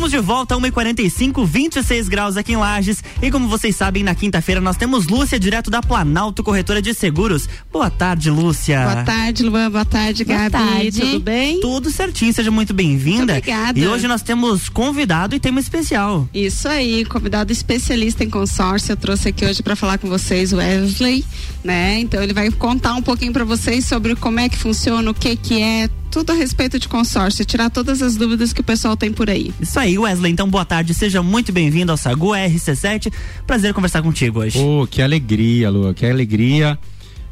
Estamos 0.00 0.12
de 0.12 0.26
volta, 0.26 0.56
1h45, 0.56 1.44
26 1.44 2.08
graus 2.08 2.38
aqui 2.38 2.52
em 2.52 2.56
Lages. 2.56 3.04
E 3.20 3.30
como 3.30 3.46
vocês 3.48 3.76
sabem, 3.76 4.02
na 4.02 4.14
quinta-feira 4.14 4.58
nós 4.58 4.78
temos 4.78 5.06
Lúcia, 5.06 5.38
direto 5.38 5.70
da 5.70 5.82
Planalto 5.82 6.42
Corretora 6.42 6.80
de 6.80 6.94
Seguros. 6.94 7.46
Boa 7.70 7.90
tarde, 7.90 8.30
Lúcia. 8.30 8.80
Boa 8.80 9.04
tarde, 9.04 9.42
Luan. 9.42 9.70
Boa 9.70 9.84
tarde, 9.84 10.24
Boa 10.24 10.48
Gabi. 10.48 10.52
tarde. 10.52 11.00
Tudo 11.02 11.20
bem? 11.20 11.60
Tudo 11.60 11.90
certinho, 11.90 12.32
seja 12.32 12.50
muito 12.50 12.72
bem-vinda. 12.72 13.34
Obrigada. 13.34 13.78
E 13.78 13.86
hoje 13.86 14.08
nós 14.08 14.22
temos 14.22 14.70
convidado 14.70 15.36
e 15.36 15.38
tema 15.38 15.60
especial. 15.60 16.26
Isso 16.32 16.66
aí, 16.66 17.04
convidado 17.04 17.52
especialista 17.52 18.24
em 18.24 18.30
consórcio. 18.30 18.92
Eu 18.92 18.96
trouxe 18.96 19.28
aqui 19.28 19.44
hoje 19.44 19.62
para 19.62 19.76
falar 19.76 19.98
com 19.98 20.08
vocês 20.08 20.50
o 20.54 20.56
Wesley, 20.56 21.26
né? 21.62 22.00
Então 22.00 22.22
ele 22.22 22.32
vai 22.32 22.50
contar 22.50 22.94
um 22.94 23.02
pouquinho 23.02 23.34
para 23.34 23.44
vocês 23.44 23.84
sobre 23.84 24.16
como 24.16 24.40
é 24.40 24.48
que 24.48 24.56
funciona, 24.56 25.10
o 25.10 25.12
que 25.12 25.36
que 25.36 25.60
é, 25.60 25.90
tudo 26.10 26.32
a 26.32 26.34
respeito 26.34 26.78
de 26.78 26.88
consórcio, 26.88 27.44
tirar 27.44 27.70
todas 27.70 28.02
as 28.02 28.16
dúvidas 28.16 28.52
que 28.52 28.60
o 28.60 28.64
pessoal 28.64 28.96
tem 28.96 29.12
por 29.12 29.30
aí. 29.30 29.54
Isso 29.60 29.78
aí, 29.78 29.96
Wesley. 29.98 30.32
Então, 30.32 30.48
boa 30.48 30.64
tarde, 30.64 30.92
seja 30.92 31.22
muito 31.22 31.52
bem-vindo 31.52 31.92
ao 31.92 31.96
Sagu 31.96 32.30
RC7. 32.30 33.12
Prazer 33.46 33.72
conversar 33.72 34.02
contigo 34.02 34.40
hoje. 34.40 34.58
Oh, 34.58 34.86
que 34.86 35.00
alegria, 35.00 35.70
Lua, 35.70 35.94
que 35.94 36.04
alegria 36.04 36.78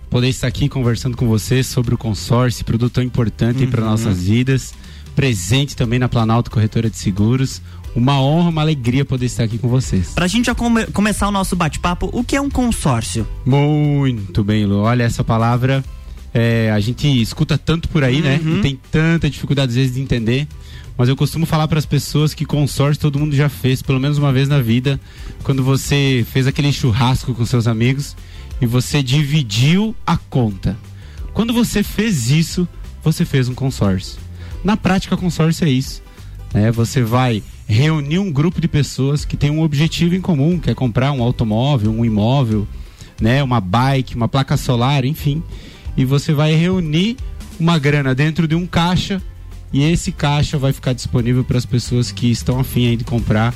poder 0.09 0.29
estar 0.29 0.47
aqui 0.47 0.69
conversando 0.69 1.17
com 1.17 1.27
você 1.29 1.63
sobre 1.63 1.95
o 1.95 1.99
consórcio, 1.99 2.65
produto 2.65 2.95
tão 2.95 3.05
importante 3.05 3.67
para 3.67 3.83
Uhum. 3.83 3.91
nossas 3.91 4.23
vidas. 4.25 4.73
Presente 5.15 5.75
também 5.77 5.99
na 5.99 6.09
Planalto 6.09 6.51
Corretora 6.51 6.89
de 6.89 6.97
Seguros. 6.97 7.61
Uma 7.97 8.21
honra, 8.21 8.51
uma 8.51 8.61
alegria 8.63 9.05
poder 9.05 9.27
estar 9.27 9.43
aqui 9.43 9.59
com 9.59 9.67
vocês. 9.69 10.11
Pra 10.15 10.29
gente 10.29 10.47
já 10.47 10.55
come- 10.55 10.87
começar 10.87 11.27
o 11.27 11.33
nosso 11.33 11.57
bate-papo, 11.57 12.09
o 12.13 12.23
que 12.23 12.37
é 12.37 12.41
um 12.41 12.49
consórcio? 12.49 13.27
Muito 13.45 14.45
bem, 14.45 14.65
Lu. 14.65 14.79
Olha, 14.79 15.03
essa 15.03 15.25
palavra 15.25 15.85
é, 16.39 16.71
a 16.71 16.81
gente 16.81 17.07
escuta 17.21 17.59
tanto 17.59 17.89
por 17.89 18.05
aí, 18.05 18.21
né? 18.21 18.41
Uhum. 18.43 18.59
E 18.59 18.63
tem 18.63 18.81
tanta 18.91 19.29
dificuldade 19.29 19.71
às 19.71 19.77
vezes 19.77 19.95
de 19.95 20.01
entender. 20.01 20.47
Mas 20.97 21.09
eu 21.09 21.17
costumo 21.17 21.47
falar 21.47 21.69
para 21.69 21.79
as 21.79 21.87
pessoas 21.87 22.35
que 22.35 22.45
consórcio 22.45 23.01
todo 23.01 23.19
mundo 23.19 23.35
já 23.35 23.49
fez, 23.49 23.83
pelo 23.83 24.01
menos 24.01 24.19
uma 24.19 24.33
vez 24.33 24.49
na 24.49 24.61
vida, 24.61 25.01
quando 25.45 25.63
você 25.63 26.25
fez 26.33 26.47
aquele 26.47 26.73
churrasco 26.73 27.35
com 27.35 27.45
seus 27.45 27.67
amigos 27.67 28.17
e 28.61 28.67
você 28.67 29.03
dividiu 29.03 29.95
a 30.07 30.17
conta. 30.17 30.77
Quando 31.33 31.53
você 31.53 31.83
fez 31.83 32.31
isso, 32.31 32.67
você 33.03 33.25
fez 33.25 33.49
um 33.49 33.55
consórcio. 33.55 34.19
Na 34.65 34.77
prática, 34.77 35.17
consórcio 35.17 35.67
é 35.67 35.71
isso. 35.71 36.03
né? 36.53 36.73
Você 36.73 37.03
vai 37.03 37.43
reunir 37.69 38.19
um 38.19 38.33
grupo 38.33 38.61
de 38.61 38.67
pessoas 38.67 39.25
que 39.25 39.37
tem 39.37 39.51
um 39.51 39.63
objetivo 39.63 40.15
em 40.15 40.21
comum, 40.21 40.59
que 40.59 40.71
é 40.71 40.75
comprar 40.75 41.13
um 41.13 41.23
automóvel, 41.23 41.93
um 41.93 42.05
imóvel, 42.05 42.67
né, 43.21 43.43
uma 43.43 43.61
bike, 43.61 44.17
uma 44.17 44.27
placa 44.27 44.57
solar, 44.57 45.05
enfim. 45.05 45.43
E 45.99 46.05
você 46.05 46.33
vai 46.33 46.55
reunir 46.55 47.17
uma 47.59 47.77
grana 47.77 48.15
dentro 48.15 48.47
de 48.47 48.55
um 48.55 48.65
caixa 48.67 49.21
e 49.73 49.83
esse 49.83 50.13
caixa 50.13 50.57
vai 50.57 50.73
ficar 50.73 50.93
disponível 50.93 51.43
para 51.43 51.59
as 51.59 51.67
pessoas 51.67 52.13
que 52.13 52.31
estão 52.31 52.61
afim 52.61 52.87
aí 52.87 52.97
de 52.97 53.03
comprar 53.03 53.53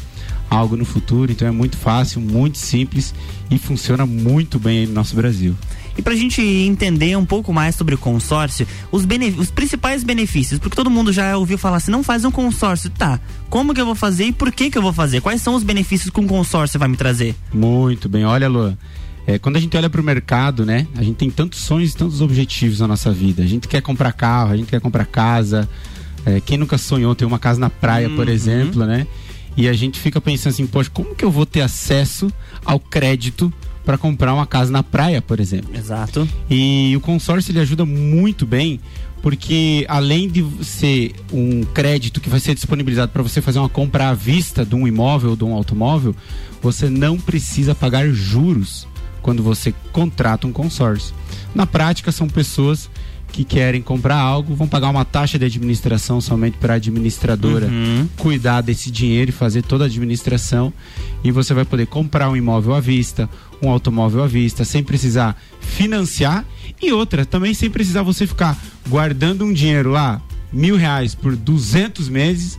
algo 0.50 0.76
no 0.76 0.84
futuro. 0.84 1.30
Então 1.30 1.46
é 1.46 1.52
muito 1.52 1.76
fácil, 1.76 2.20
muito 2.20 2.58
simples 2.58 3.14
e 3.48 3.58
funciona 3.58 4.04
muito 4.04 4.58
bem 4.58 4.80
aí 4.80 4.86
no 4.86 4.92
nosso 4.92 5.14
Brasil. 5.14 5.56
E 5.96 6.02
pra 6.02 6.16
gente 6.16 6.42
entender 6.42 7.16
um 7.16 7.24
pouco 7.24 7.52
mais 7.52 7.76
sobre 7.76 7.94
o 7.94 7.98
consórcio, 7.98 8.66
os, 8.90 9.06
os 9.38 9.50
principais 9.50 10.02
benefícios, 10.02 10.58
porque 10.58 10.74
todo 10.74 10.90
mundo 10.90 11.12
já 11.12 11.36
ouviu 11.36 11.56
falar 11.56 11.76
assim, 11.76 11.90
não 11.90 12.02
faz 12.02 12.24
um 12.24 12.30
consórcio, 12.30 12.90
tá? 12.90 13.20
Como 13.48 13.72
que 13.72 13.80
eu 13.80 13.86
vou 13.86 13.94
fazer 13.94 14.24
e 14.24 14.32
por 14.32 14.50
que 14.50 14.68
que 14.68 14.76
eu 14.76 14.82
vou 14.82 14.92
fazer? 14.92 15.20
Quais 15.20 15.40
são 15.42 15.54
os 15.54 15.62
benefícios 15.62 16.10
que 16.10 16.18
um 16.18 16.26
consórcio 16.26 16.80
vai 16.80 16.88
me 16.88 16.96
trazer? 16.96 17.36
Muito 17.52 18.08
bem. 18.08 18.24
Olha, 18.24 18.48
Luan, 18.48 18.76
é, 19.26 19.38
quando 19.38 19.56
a 19.56 19.60
gente 19.60 19.76
olha 19.76 19.88
para 19.88 20.00
o 20.00 20.04
mercado, 20.04 20.64
né? 20.66 20.86
A 20.96 21.02
gente 21.02 21.16
tem 21.16 21.30
tantos 21.30 21.60
sonhos 21.60 21.92
e 21.92 21.96
tantos 21.96 22.20
objetivos 22.20 22.80
na 22.80 22.88
nossa 22.88 23.10
vida. 23.12 23.42
A 23.42 23.46
gente 23.46 23.68
quer 23.68 23.80
comprar 23.80 24.12
carro, 24.12 24.52
a 24.52 24.56
gente 24.56 24.68
quer 24.68 24.80
comprar 24.80 25.04
casa. 25.06 25.68
É, 26.26 26.40
quem 26.40 26.56
nunca 26.58 26.76
sonhou 26.78 27.14
ter 27.14 27.24
uma 27.24 27.38
casa 27.38 27.58
na 27.60 27.70
praia, 27.70 28.08
por 28.10 28.26
Uhum. 28.26 28.32
exemplo, 28.32 28.84
né? 28.86 29.06
E 29.56 29.68
a 29.68 29.72
gente 29.72 30.00
fica 30.00 30.20
pensando 30.20 30.52
assim, 30.52 30.66
poxa, 30.66 30.90
como 30.92 31.14
que 31.14 31.24
eu 31.24 31.30
vou 31.30 31.44
ter 31.44 31.60
acesso 31.60 32.32
ao 32.64 32.80
crédito 32.80 33.52
para 33.84 33.98
comprar 33.98 34.32
uma 34.32 34.46
casa 34.46 34.70
na 34.72 34.82
praia, 34.82 35.20
por 35.20 35.38
exemplo? 35.40 35.70
Exato. 35.76 36.26
E 36.48 36.94
o 36.96 37.00
consórcio 37.00 37.50
ele 37.52 37.58
ajuda 37.60 37.84
muito 37.84 38.46
bem, 38.46 38.80
porque 39.20 39.84
além 39.88 40.28
de 40.28 40.44
ser 40.64 41.12
um 41.32 41.62
crédito 41.64 42.20
que 42.20 42.30
vai 42.30 42.40
ser 42.40 42.54
disponibilizado 42.54 43.12
para 43.12 43.22
você 43.22 43.40
fazer 43.40 43.58
uma 43.58 43.68
compra 43.68 44.08
à 44.08 44.14
vista 44.14 44.64
de 44.64 44.74
um 44.74 44.86
imóvel 44.88 45.30
ou 45.30 45.36
de 45.36 45.44
um 45.44 45.52
automóvel, 45.52 46.14
você 46.62 46.88
não 46.88 47.18
precisa 47.18 47.74
pagar 47.74 48.08
juros 48.08 48.86
quando 49.22 49.42
você 49.42 49.72
contrata 49.92 50.46
um 50.46 50.52
consórcio. 50.52 51.14
Na 51.54 51.66
prática, 51.66 52.10
são 52.12 52.28
pessoas 52.28 52.90
que 53.28 53.44
querem 53.44 53.80
comprar 53.80 54.18
algo, 54.18 54.54
vão 54.54 54.68
pagar 54.68 54.90
uma 54.90 55.06
taxa 55.06 55.38
de 55.38 55.46
administração 55.46 56.20
somente 56.20 56.58
para 56.58 56.74
a 56.74 56.76
administradora 56.76 57.66
Uhum. 57.66 58.06
cuidar 58.18 58.60
desse 58.60 58.90
dinheiro 58.90 59.30
e 59.30 59.32
fazer 59.32 59.62
toda 59.62 59.84
a 59.84 59.86
administração. 59.86 60.70
E 61.24 61.30
você 61.30 61.54
vai 61.54 61.64
poder 61.64 61.86
comprar 61.86 62.28
um 62.28 62.36
imóvel 62.36 62.74
à 62.74 62.80
vista, 62.80 63.30
um 63.62 63.70
automóvel 63.70 64.22
à 64.22 64.26
vista, 64.26 64.64
sem 64.66 64.82
precisar 64.84 65.34
financiar. 65.62 66.44
E 66.80 66.92
outra, 66.92 67.24
também 67.24 67.54
sem 67.54 67.70
precisar 67.70 68.02
você 68.02 68.26
ficar 68.26 68.58
guardando 68.86 69.44
um 69.46 69.52
dinheiro 69.52 69.90
lá, 69.90 70.20
mil 70.52 70.76
reais 70.76 71.14
por 71.14 71.34
200 71.34 72.10
meses, 72.10 72.58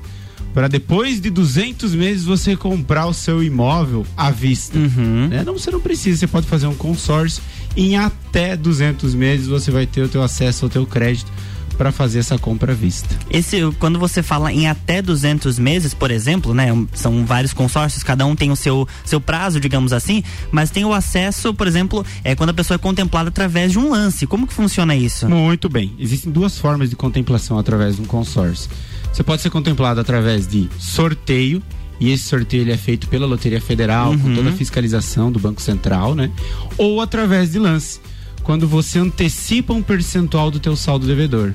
para 0.54 0.68
depois 0.68 1.20
de 1.20 1.30
200 1.30 1.96
meses 1.96 2.24
você 2.24 2.56
comprar 2.56 3.08
o 3.08 3.14
seu 3.14 3.44
imóvel 3.44 4.06
à 4.16 4.30
vista. 4.30 4.78
Né? 4.78 5.44
Não, 5.44 5.54
você 5.54 5.72
não 5.72 5.80
precisa, 5.80 6.20
você 6.20 6.28
pode 6.28 6.48
fazer 6.48 6.68
um 6.68 6.76
consórcio. 6.76 7.42
Em 7.76 7.98
até 7.98 8.56
200 8.56 9.16
meses 9.16 9.48
você 9.48 9.72
vai 9.72 9.88
ter 9.88 10.04
o 10.04 10.08
teu 10.08 10.22
acesso 10.22 10.66
ao 10.66 10.70
teu 10.70 10.86
crédito 10.86 11.32
para 11.74 11.92
fazer 11.92 12.20
essa 12.20 12.38
compra 12.38 12.72
à 12.72 12.76
vista. 12.76 13.10
Esse, 13.30 13.60
quando 13.80 13.98
você 13.98 14.22
fala 14.22 14.54
em 14.54 14.68
até 14.68 15.02
200 15.02 15.58
meses, 15.58 15.94
por 15.94 16.12
exemplo, 16.12 16.54
né? 16.54 16.68
São 16.94 17.26
vários 17.26 17.52
consórcios, 17.52 18.04
cada 18.04 18.26
um 18.26 18.36
tem 18.36 18.52
o 18.52 18.56
seu, 18.56 18.88
seu 19.04 19.20
prazo, 19.20 19.60
digamos 19.60 19.92
assim, 19.92 20.24
mas 20.52 20.70
tem 20.70 20.86
o 20.86 20.94
acesso, 20.94 21.54
por 21.54 21.68
exemplo, 21.68 22.06
é 22.24 22.36
quando 22.36 22.52
a 22.52 22.54
pessoa 22.54 22.76
é 22.76 22.78
contemplada 22.78 23.30
através 23.30 23.72
de 23.72 23.80
um 23.80 23.90
lance. 23.90 24.28
Como 24.28 24.48
que 24.48 24.54
funciona 24.54 24.96
isso? 24.96 25.28
Muito 25.28 25.68
bem. 25.68 25.94
Existem 26.00 26.32
duas 26.32 26.58
formas 26.58 26.90
de 26.90 26.96
contemplação 26.96 27.58
através 27.58 27.96
de 27.96 28.02
um 28.02 28.06
consórcio. 28.06 28.70
Você 29.14 29.24
pode 29.24 29.42
ser 29.42 29.50
contemplado 29.52 30.00
através 30.02 30.48
de 30.48 30.68
sorteio, 30.80 31.62
e 32.00 32.10
esse 32.12 32.24
sorteio 32.24 32.64
ele 32.64 32.72
é 32.72 32.78
feito 32.78 33.08
pela 33.08 33.26
Loteria 33.28 33.62
Federal, 33.62 34.18
com 34.18 34.28
Uhum. 34.30 34.36
toda 34.36 34.50
a 34.50 34.54
fiscalização 34.54 35.32
do 35.32 35.40
Banco 35.40 35.62
Central, 35.62 36.16
né? 36.16 36.32
Ou 36.78 37.00
através 37.00 37.52
de 37.52 37.60
lance, 37.60 38.00
quando 38.42 38.68
você 38.68 39.00
antecipa 39.00 39.72
um 39.74 39.82
percentual 39.84 40.50
do 40.50 40.60
teu 40.60 40.76
saldo 40.76 41.06
devedor. 41.06 41.54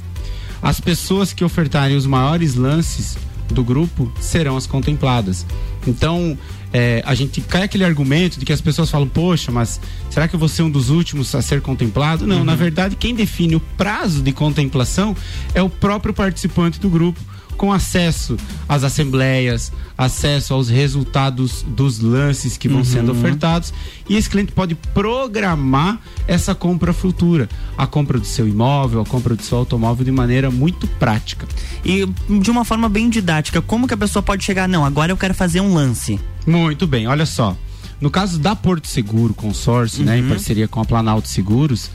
As 0.62 0.80
pessoas 0.80 1.32
que 1.32 1.44
ofertarem 1.44 1.96
os 1.96 2.06
maiores 2.06 2.54
lances 2.54 3.18
do 3.52 3.62
grupo 3.64 4.10
serão 4.20 4.56
as 4.56 4.66
contempladas. 4.66 5.44
Então, 5.86 6.36
é, 6.72 7.02
a 7.06 7.14
gente 7.14 7.40
cai 7.40 7.62
aquele 7.62 7.84
argumento 7.84 8.38
de 8.38 8.44
que 8.44 8.52
as 8.52 8.60
pessoas 8.60 8.90
falam, 8.90 9.08
poxa, 9.08 9.50
mas 9.50 9.80
será 10.10 10.28
que 10.28 10.34
eu 10.34 10.38
vou 10.40 10.48
ser 10.48 10.62
um 10.62 10.70
dos 10.70 10.90
últimos 10.90 11.34
a 11.34 11.42
ser 11.42 11.60
contemplado? 11.60 12.26
Não, 12.26 12.38
Uhum. 12.38 12.44
na 12.44 12.54
verdade, 12.54 12.94
quem 12.96 13.14
define 13.14 13.56
o 13.56 13.60
prazo 13.60 14.22
de 14.22 14.32
contemplação 14.32 15.16
é 15.54 15.62
o 15.62 15.68
próprio 15.68 16.12
participante 16.14 16.78
do 16.80 16.88
grupo, 16.90 17.18
com 17.58 17.70
acesso 17.72 18.36
às 18.68 18.84
assembleias, 18.84 19.70
acesso 19.98 20.54
aos 20.54 20.68
resultados 20.70 21.62
dos 21.68 21.98
lances 22.00 22.56
que 22.56 22.68
vão 22.68 22.78
Uhum. 22.78 22.84
sendo 22.84 23.12
ofertados. 23.12 23.74
E 24.08 24.16
esse 24.16 24.30
cliente 24.30 24.52
pode 24.52 24.74
programar 24.74 25.98
essa 26.26 26.54
compra 26.54 26.92
futura, 26.92 27.48
a 27.76 27.86
compra 27.86 28.18
do 28.18 28.24
seu 28.24 28.48
imóvel, 28.48 29.00
a 29.00 29.04
compra 29.04 29.34
do 29.34 29.42
seu 29.42 29.58
automóvel 29.58 30.04
de 30.04 30.12
maneira 30.12 30.50
muito 30.50 30.86
prática. 30.86 31.46
E 31.84 32.06
de 32.40 32.50
uma 32.50 32.64
forma 32.64 32.88
bem 32.88 33.10
didática, 33.10 33.60
como 33.60 33.86
que 33.86 33.94
a 33.94 33.96
pessoa 33.98 34.22
pode 34.22 34.44
chegar? 34.44 34.68
Não, 34.68 34.84
agora 34.84 35.12
eu 35.12 35.16
quero 35.16 35.34
fazer 35.34 35.60
um 35.60 35.74
lance. 35.74 36.18
Muito 36.46 36.86
bem, 36.86 37.06
olha 37.08 37.26
só. 37.26 37.56
No 38.00 38.10
caso 38.10 38.38
da 38.38 38.54
Porto 38.54 38.86
Seguro 38.86 39.34
Consórcio, 39.34 40.04
né, 40.04 40.16
em 40.18 40.22
Uhum. 40.22 40.28
parceria 40.28 40.68
com 40.68 40.80
a 40.80 40.84
Planalto 40.84 41.26
Seguros, 41.28 41.90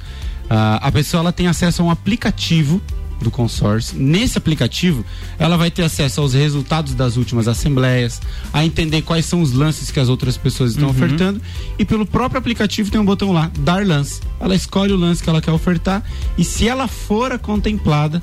ah, 0.50 0.80
a 0.82 0.92
pessoa 0.92 1.22
ela 1.22 1.32
tem 1.32 1.48
acesso 1.48 1.82
a 1.82 1.86
um 1.86 1.90
aplicativo 1.90 2.82
do 3.24 3.32
consórcio. 3.32 3.98
Nesse 3.98 4.38
aplicativo, 4.38 5.04
ela 5.40 5.58
vai 5.58 5.72
ter 5.72 5.84
acesso 5.84 6.22
aos 6.22 6.34
resultados 6.34 6.94
das 6.94 7.18
últimas 7.18 7.48
assembleias, 7.48 8.22
a 8.52 8.64
entender 8.66 9.02
quais 9.02 9.26
são 9.26 9.42
os 9.42 9.54
lances 9.54 9.90
que 9.90 10.00
as 10.00 10.10
outras 10.10 10.38
pessoas 10.38 10.72
estão 10.72 10.90
Uhum. 10.90 10.94
ofertando 10.96 11.42
e 11.80 11.86
pelo 11.86 12.06
próprio 12.06 12.40
aplicativo 12.40 12.92
tem 12.92 13.00
um 13.02 13.06
botão 13.06 13.32
lá, 13.32 13.50
dar 13.60 13.86
lance. 13.86 14.22
Ela 14.40 14.56
escolhe 14.56 14.94
o 14.94 14.98
lance 14.98 15.24
que 15.24 15.30
ela 15.30 15.42
quer 15.42 15.52
ofertar 15.52 16.04
e 16.38 16.44
se 16.44 16.68
ela 16.68 16.88
for 16.88 17.38
contemplada, 17.40 18.22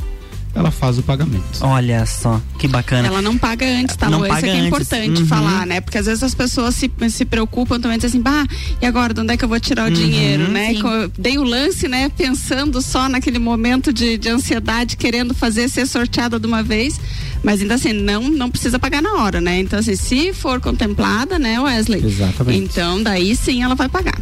ela 0.55 0.70
faz 0.70 0.98
o 0.98 1.03
pagamento. 1.03 1.44
Olha 1.61 2.05
só, 2.07 2.40
que 2.59 2.66
bacana. 2.66 3.07
Ela 3.09 3.22
não 3.22 3.38
paga 3.38 3.64
antes, 3.66 3.94
tá, 3.96 4.11
Não 4.11 4.18
Lu? 4.20 4.26
Isso 4.26 4.34
aqui 4.34 4.48
é 4.48 4.53
antes. 4.53 4.66
importante 4.66 5.20
Uhum. 5.22 5.26
falar, 5.26 5.66
né? 5.66 5.80
Porque 5.80 5.98
às 5.98 6.07
vezes 6.07 6.22
as 6.22 6.34
pessoas 6.34 6.74
se, 6.74 6.90
se 7.09 7.24
preocupam 7.24 7.78
também, 7.80 7.96
dizem 7.98 8.09
assim, 8.09 8.20
bah, 8.20 8.46
e 8.82 8.86
agora, 8.86 9.14
de 9.14 9.20
onde 9.20 9.32
é 9.32 9.36
que 9.36 9.44
eu 9.44 9.48
vou 9.48 9.61
tirar 9.61 9.84
o 9.84 9.86
Uhum, 9.86 9.92
dinheiro, 9.94 10.48
né? 10.48 10.72
Dei 11.18 11.38
o 11.38 11.42
lance, 11.44 11.86
né? 11.88 12.09
Pensando 12.16 12.82
só 12.82 13.09
naquele 13.09 13.38
momento 13.38 13.92
de, 13.92 14.18
de 14.18 14.28
ansiedade, 14.28 14.96
querendo 14.96 15.34
fazer 15.34 15.68
ser 15.68 15.86
sorteada 15.86 16.38
de 16.40 16.46
uma 16.46 16.62
vez, 16.62 17.01
mas 17.44 17.61
ainda 17.62 17.74
assim, 17.74 17.92
não, 17.92 18.28
não 18.28 18.51
precisa 18.51 18.78
pagar 18.78 19.01
na 19.01 19.14
hora, 19.14 19.40
né? 19.40 19.61
Então, 19.61 19.78
assim, 19.78 19.94
se 19.96 20.32
for 20.32 20.61
contemplada, 20.61 21.38
né, 21.38 21.61
Wesley? 21.61 22.05
Exatamente. 22.05 22.59
Então, 22.59 23.03
daí 23.03 23.36
sim 23.36 23.62
ela 23.62 23.74
vai 23.74 23.88
pagar. 23.88 24.18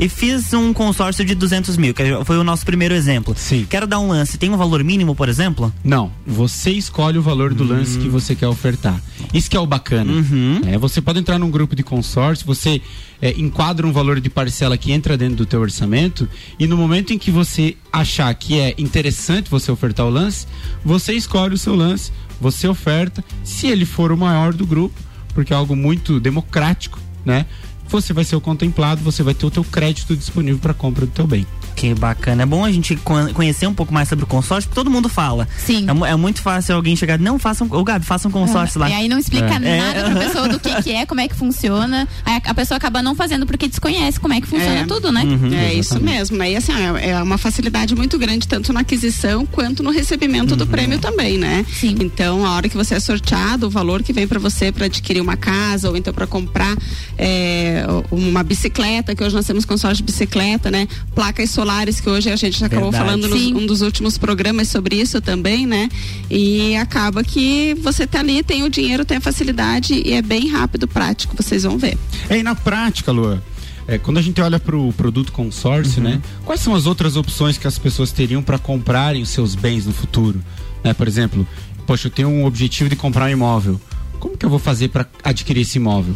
E 0.00 0.08
fiz 0.08 0.54
um 0.54 0.72
consórcio 0.72 1.22
de 1.26 1.34
200 1.34 1.76
mil, 1.76 1.92
que 1.92 2.02
foi 2.24 2.38
o 2.38 2.42
nosso 2.42 2.64
primeiro 2.64 2.94
exemplo. 2.94 3.34
Sim. 3.36 3.66
Quero 3.68 3.86
dar 3.86 4.00
um 4.00 4.08
lance. 4.08 4.38
Tem 4.38 4.48
um 4.48 4.56
valor 4.56 4.82
mínimo, 4.82 5.14
por 5.14 5.28
exemplo? 5.28 5.70
Não, 5.84 6.10
você 6.26 6.70
escolhe 6.70 7.18
o 7.18 7.22
valor 7.22 7.52
do 7.52 7.62
lance 7.64 7.98
Hum. 7.98 8.02
que 8.02 8.08
você 8.08 8.34
quer 8.34 8.48
ofertar. 8.48 8.98
Isso 9.34 9.50
que 9.50 9.56
é 9.56 9.60
o 9.60 9.66
bacana. 9.66 10.10
Uhum. 10.10 10.62
É, 10.66 10.78
você 10.78 11.02
pode 11.02 11.18
entrar 11.18 11.38
num 11.38 11.50
grupo 11.50 11.76
de 11.76 11.82
consórcio, 11.82 12.46
você 12.46 12.80
é, 13.20 13.32
enquadra 13.38 13.86
um 13.86 13.92
valor 13.92 14.20
de 14.20 14.30
parcela 14.30 14.78
que 14.78 14.90
entra 14.90 15.18
dentro 15.18 15.36
do 15.36 15.44
teu 15.44 15.60
orçamento 15.60 16.26
e 16.58 16.66
no 16.66 16.78
momento 16.78 17.12
em 17.12 17.18
que 17.18 17.30
você 17.30 17.76
achar 17.92 18.32
que 18.34 18.58
é 18.58 18.74
interessante 18.78 19.50
você 19.50 19.70
ofertar 19.70 20.06
o 20.06 20.10
lance, 20.10 20.46
você 20.82 21.12
escolhe 21.12 21.52
o 21.54 21.58
seu 21.58 21.74
lance, 21.74 22.10
você 22.40 22.66
oferta, 22.66 23.22
se 23.44 23.66
ele 23.66 23.84
for 23.84 24.10
o 24.12 24.16
maior 24.16 24.54
do 24.54 24.66
grupo, 24.66 24.98
porque 25.34 25.52
é 25.52 25.56
algo 25.56 25.76
muito 25.76 26.18
democrático, 26.18 26.98
né? 27.22 27.44
Você 27.90 28.12
vai 28.12 28.22
ser 28.22 28.36
o 28.36 28.40
contemplado, 28.40 29.02
você 29.02 29.22
vai 29.22 29.34
ter 29.34 29.44
o 29.44 29.50
teu 29.50 29.64
crédito 29.64 30.16
disponível 30.16 30.60
para 30.60 30.72
compra 30.72 31.06
do 31.06 31.12
teu 31.12 31.26
bem. 31.26 31.44
Que 31.80 31.94
bacana. 31.94 32.42
É 32.42 32.46
bom 32.46 32.62
a 32.62 32.70
gente 32.70 32.94
con- 32.96 33.32
conhecer 33.32 33.66
um 33.66 33.72
pouco 33.72 33.92
mais 33.94 34.06
sobre 34.06 34.24
o 34.24 34.28
consórcio, 34.28 34.68
porque 34.68 34.78
todo 34.78 34.90
mundo 34.90 35.08
fala. 35.08 35.48
Sim. 35.56 35.86
É, 36.04 36.10
é 36.10 36.16
muito 36.16 36.42
fácil 36.42 36.74
alguém 36.76 36.94
chegar, 36.94 37.18
não, 37.18 37.38
façam, 37.38 37.66
ô 37.70 37.82
Gabi, 37.82 38.04
faça 38.04 38.28
um 38.28 38.30
consórcio 38.30 38.78
lá. 38.78 38.90
E 38.90 38.92
aí 38.92 39.08
não 39.08 39.18
explica 39.18 39.54
É. 39.54 39.78
nada 39.80 40.10
pra 40.10 40.20
pessoa 40.26 40.48
do 40.48 40.60
que, 40.60 40.82
que 40.82 40.92
é, 40.92 41.06
como 41.06 41.20
é 41.22 41.26
que 41.28 41.34
funciona. 41.34 42.06
Aí 42.24 42.38
a, 42.44 42.52
pessoa 42.52 42.76
acaba 42.76 43.00
não 43.00 43.14
fazendo 43.14 43.46
porque 43.46 43.66
desconhece 43.66 44.20
como 44.20 44.34
é 44.34 44.42
que 44.42 44.46
funciona 44.46 44.80
É. 44.80 44.84
tudo, 44.84 45.10
né? 45.10 45.22
Uhum. 45.24 45.54
é 45.54 45.72
isso 45.72 45.98
mesmo, 46.02 46.36
né? 46.36 46.52
E 46.52 46.56
assim, 46.56 46.72
é 46.72 47.10
é 47.10 47.22
uma 47.22 47.38
facilidade 47.38 47.94
muito 47.96 48.18
grande 48.18 48.46
tanto 48.46 48.72
na 48.74 48.80
aquisição 48.80 49.46
quanto 49.46 49.82
no 49.82 49.90
recebimento 49.90 50.54
do 50.54 50.66
prêmio 50.66 50.98
também, 50.98 51.38
né? 51.38 51.64
Sim. 51.72 51.96
Então, 52.00 52.44
a 52.44 52.50
hora 52.56 52.68
que 52.68 52.76
você 52.76 52.96
é 52.96 53.00
sorteado, 53.00 53.68
o 53.68 53.70
valor 53.70 54.02
que 54.02 54.12
vem 54.12 54.28
para 54.28 54.38
você 54.38 54.70
para 54.70 54.84
adquirir 54.84 55.20
uma 55.22 55.36
casa 55.36 55.88
ou 55.88 55.96
então 55.96 56.12
para 56.12 56.26
comprar 56.26 56.76
é, 57.16 57.84
uma 58.10 58.42
bicicleta, 58.42 59.14
que 59.14 59.24
hoje 59.24 59.34
nós 59.34 59.46
temos 59.46 59.64
consórcio 59.64 59.96
de 59.98 60.02
bicicleta, 60.02 60.70
né? 60.70 60.86
Placas 61.14 61.48
solares, 61.50 61.69
que 62.02 62.08
hoje 62.08 62.30
a 62.30 62.36
gente 62.36 62.64
acabou 62.64 62.90
Verdade. 62.90 63.10
falando 63.10 63.28
nos 63.28 63.46
um 63.62 63.66
dos 63.66 63.80
últimos 63.80 64.18
programas 64.18 64.68
sobre 64.68 64.96
isso 64.96 65.20
também, 65.20 65.66
né? 65.66 65.88
E 66.28 66.76
acaba 66.76 67.22
que 67.22 67.74
você 67.74 68.06
tá 68.06 68.20
ali, 68.20 68.42
tem 68.42 68.64
o 68.64 68.68
dinheiro, 68.68 69.04
tem 69.04 69.18
a 69.18 69.20
facilidade 69.20 69.94
e 69.94 70.12
é 70.12 70.20
bem 70.20 70.48
rápido, 70.48 70.88
prático, 70.88 71.34
vocês 71.36 71.62
vão 71.62 71.78
ver. 71.78 71.96
É, 72.28 72.38
e 72.38 72.42
na 72.42 72.54
prática, 72.54 73.12
Lua, 73.12 73.42
é, 73.86 73.98
quando 73.98 74.18
a 74.18 74.22
gente 74.22 74.40
olha 74.40 74.58
para 74.58 74.76
o 74.76 74.92
produto 74.92 75.32
consórcio, 75.32 76.02
né? 76.02 76.20
Quais 76.44 76.60
são 76.60 76.74
as 76.74 76.86
outras 76.86 77.16
opções 77.16 77.56
que 77.56 77.66
as 77.66 77.78
pessoas 77.78 78.10
teriam 78.10 78.42
para 78.42 78.58
comprarem 78.58 79.22
os 79.22 79.30
seus 79.30 79.54
bens 79.54 79.86
no 79.86 79.92
futuro? 79.92 80.42
Né? 80.82 80.92
Por 80.92 81.06
exemplo, 81.06 81.46
poxa, 81.86 82.08
eu 82.08 82.10
tenho 82.10 82.28
um 82.28 82.44
objetivo 82.44 82.90
de 82.90 82.96
comprar 82.96 83.26
um 83.26 83.30
imóvel. 83.30 83.80
Como 84.18 84.36
que 84.36 84.44
eu 84.44 84.50
vou 84.50 84.58
fazer 84.58 84.88
para 84.88 85.06
adquirir 85.24 85.62
esse 85.62 85.78
imóvel? 85.78 86.14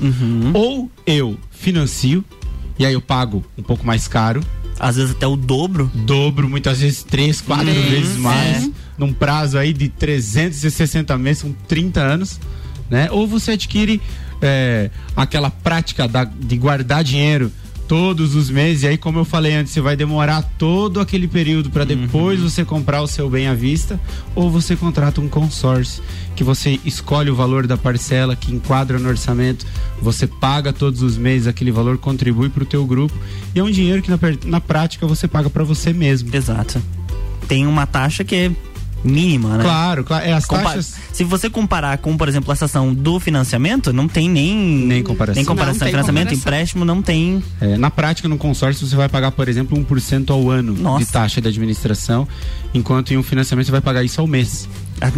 Ou 0.53 0.91
eu 1.07 1.39
financio 1.51 2.25
e 2.79 2.85
aí 2.85 2.93
eu 2.93 3.01
pago 3.01 3.45
um 3.57 3.63
pouco 3.63 3.87
mais 3.87 4.07
caro. 4.07 4.43
Às 4.79 4.97
vezes 4.97 5.13
até 5.13 5.27
o 5.27 5.37
dobro. 5.37 5.91
Dobro, 5.95 6.49
muitas 6.49 6.81
vezes 6.81 7.03
três, 7.03 7.41
quatro 7.41 7.69
Uhum. 7.69 7.91
vezes 7.91 8.17
mais. 8.17 8.65
É. 8.65 8.71
Num 8.99 9.13
prazo 9.13 9.59
aí 9.59 9.73
de 9.73 9.89
360 9.89 11.17
meses, 11.19 11.39
são 11.43 11.55
30 11.69 12.01
anos. 12.01 12.39
Né? 12.91 13.09
Ou 13.11 13.27
você 13.27 13.53
adquire 13.53 14.01
é, 14.43 14.91
aquela 15.17 15.49
prática 15.49 16.07
da- 16.07 16.25
de 16.25 16.57
guardar 16.59 17.03
dinheiro 17.03 17.51
todos 17.89 18.35
os 18.35 18.51
meses. 18.51 18.83
E 18.83 18.89
aí, 18.89 18.99
como 18.99 19.19
eu 19.19 19.25
falei 19.25 19.55
antes, 19.55 19.73
você 19.73 19.81
vai 19.81 19.97
demorar 19.97 20.43
todo 20.59 21.01
aquele 21.01 21.29
período 21.29 21.71
para 21.71 21.85
depois 21.85 22.41
você 22.41 22.65
comprar 22.65 23.03
o 23.03 23.07
seu 23.07 23.29
bem 23.29 23.47
à 23.47 23.55
vista. 23.55 24.01
Ou 24.35 24.51
você 24.51 24.77
contrata 24.77 25.21
um 25.21 25.29
consórcio 25.29 26.03
que 26.35 26.43
você 26.43 26.81
escolhe 26.85 27.31
o 27.31 27.35
valor 27.35 27.67
da 27.67 27.77
parcela 27.77 28.35
que 28.35 28.53
enquadra 28.53 28.99
no 28.99 29.09
orçamento, 29.09 29.67
você 30.01 30.27
paga 30.27 30.73
todos 30.73 31.03
os 31.03 31.17
meses 31.17 31.47
aquele 31.47 31.71
valor, 31.71 31.97
contribui 31.97 32.49
para 32.49 32.65
o 32.65 32.67
teu 32.67 32.85
grupo 32.85 33.15
e 33.55 33.59
é 33.61 33.63
um 33.63 33.71
dinheiro 33.71 34.03
que 34.03 34.11
na, 34.11 34.19
na 34.45 34.61
prática 34.61 35.07
você 35.07 35.29
paga 35.29 35.49
para 35.49 35.65
você 35.65 35.93
mesmo. 35.93 36.35
Exato. 36.35 36.83
Tem 37.47 37.67
uma 37.67 37.87
taxa 37.87 38.25
que 38.25 38.35
é 38.35 38.51
mínima, 39.05 39.59
né? 39.59 39.63
Claro, 39.65 40.03
claro. 40.03 40.25
É, 40.25 40.33
as 40.33 40.47
Compa- 40.47 40.63
taxas. 40.65 40.95
Se 41.13 41.23
você 41.23 41.51
comparar 41.51 41.99
com, 41.99 42.17
por 42.17 42.29
exemplo, 42.29 42.53
essa 42.53 42.65
ação 42.65 42.93
do 42.93 43.21
financiamento, 43.21 43.93
não 43.93 44.09
tem 44.09 44.29
nem. 44.29 44.57
Nem 44.57 45.03
comparação. 45.03 45.37
Nem 45.37 45.45
comparação. 45.45 45.81
Não 45.81 45.91
financiamento, 45.91 46.25
comparação. 46.31 46.39
empréstimo, 46.53 46.85
não 46.85 47.03
tem. 47.03 47.43
É, 47.61 47.77
na 47.77 47.91
prática, 47.91 48.29
no 48.29 48.39
consórcio, 48.39 48.87
você 48.87 48.97
vai 48.97 49.09
pagar, 49.09 49.31
por 49.31 49.49
exemplo, 49.49 49.77
1% 49.79 50.31
ao 50.31 50.51
ano 50.51 50.73
Nossa. 50.75 51.05
de 51.05 51.13
taxa 51.13 51.41
de 51.41 51.49
administração, 51.49 52.27
enquanto 52.73 53.13
em 53.13 53.17
um 53.19 53.23
financiamento 53.23 53.67
você 53.67 53.73
vai 53.73 53.81
pagar 53.81 54.03
isso 54.03 54.21
ao 54.21 54.27
mês. 54.27 54.69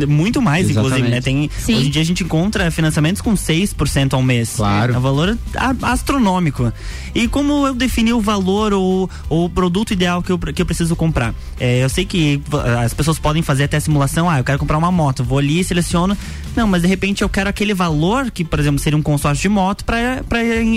Muito 0.09 0.41
mais, 0.43 0.71
inclusive, 0.71 1.03
né? 1.03 1.19
Exatamente. 1.19 1.51
Tem, 1.65 1.77
hoje 1.77 1.87
em 1.87 1.91
dia 1.91 2.03
a 2.03 2.05
gente 2.05 2.25
encontra 2.25 2.71
financiamentos 2.71 3.21
com 3.23 3.35
6% 3.35 4.15
ao 4.15 4.23
mês. 4.23 4.55
Claro. 4.57 4.95
É 4.95 4.99
um 4.99 5.01
valor 5.01 5.37
astronômico. 5.83 6.73
E 7.15 7.29
como 7.29 7.67
eu 7.67 7.75
defini 7.75 8.13
o 8.13 8.21
valor 8.21 8.73
ou 8.73 9.09
o 9.29 9.49
produto 9.49 9.93
ideal 9.93 10.23
que 10.23 10.31
eu, 10.31 10.39
que 10.39 10.61
eu 10.61 10.67
preciso 10.67 10.95
comprar? 10.97 11.35
É, 11.59 11.83
eu 11.83 11.89
sei 11.89 12.05
que 12.05 12.41
as 12.83 12.93
pessoas 12.95 13.19
podem 13.19 13.43
fazer 13.43 13.65
até 13.65 13.79
simulação, 13.81 14.29
ah, 14.29 14.39
eu 14.39 14.45
quero 14.45 14.59
comprar 14.59 14.79
uma 14.79 14.91
moto, 14.93 15.25
vou 15.25 15.39
ali, 15.39 15.63
seleciono. 15.65 16.17
Não, 16.55 16.67
mas 16.67 16.83
de 16.83 16.89
repente 16.89 17.23
eu 17.23 17.29
quero 17.29 17.49
aquele 17.51 17.75
valor 17.75 18.31
que, 18.31 18.45
por 18.45 18.59
exemplo, 18.59 18.79
seria 18.79 18.97
um 18.99 19.03
consórcio 19.03 19.43
de 19.43 19.49
moto 19.49 19.85
para 19.85 20.23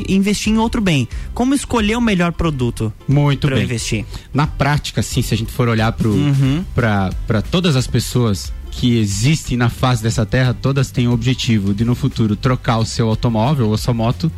investir 0.08 0.54
em 0.54 0.58
outro 0.58 0.82
bem. 0.82 1.08
Como 1.34 1.54
escolher 1.54 1.98
o 1.98 2.02
melhor 2.02 2.32
produto? 2.34 2.92
Muito 3.08 3.48
pra 3.48 3.56
bem. 3.56 3.66
investir? 3.66 4.06
Na 4.34 4.46
prática, 4.48 5.02
sim, 5.02 5.22
se 5.22 5.34
a 5.34 5.38
gente 5.38 5.52
for 5.52 5.68
olhar 5.68 5.90
Uhum. 6.00 6.64
para 6.76 7.42
todas 7.52 7.76
as 7.76 7.88
pessoas 7.88 8.54
que 8.80 8.98
existem 8.98 9.58
na 9.58 9.68
face 9.68 10.02
dessa 10.02 10.26
terra, 10.26 10.54
todas 10.54 10.90
têm 10.90 11.06
o 11.06 11.12
objetivo 11.12 11.74
de 11.74 11.84
no 11.84 11.94
futuro 11.94 12.34
trocar 12.34 12.78
o 12.78 12.86
seu 12.86 13.10
automóvel 13.10 13.68
ou 13.68 13.78
sua 13.78 13.94
moto 13.94 14.32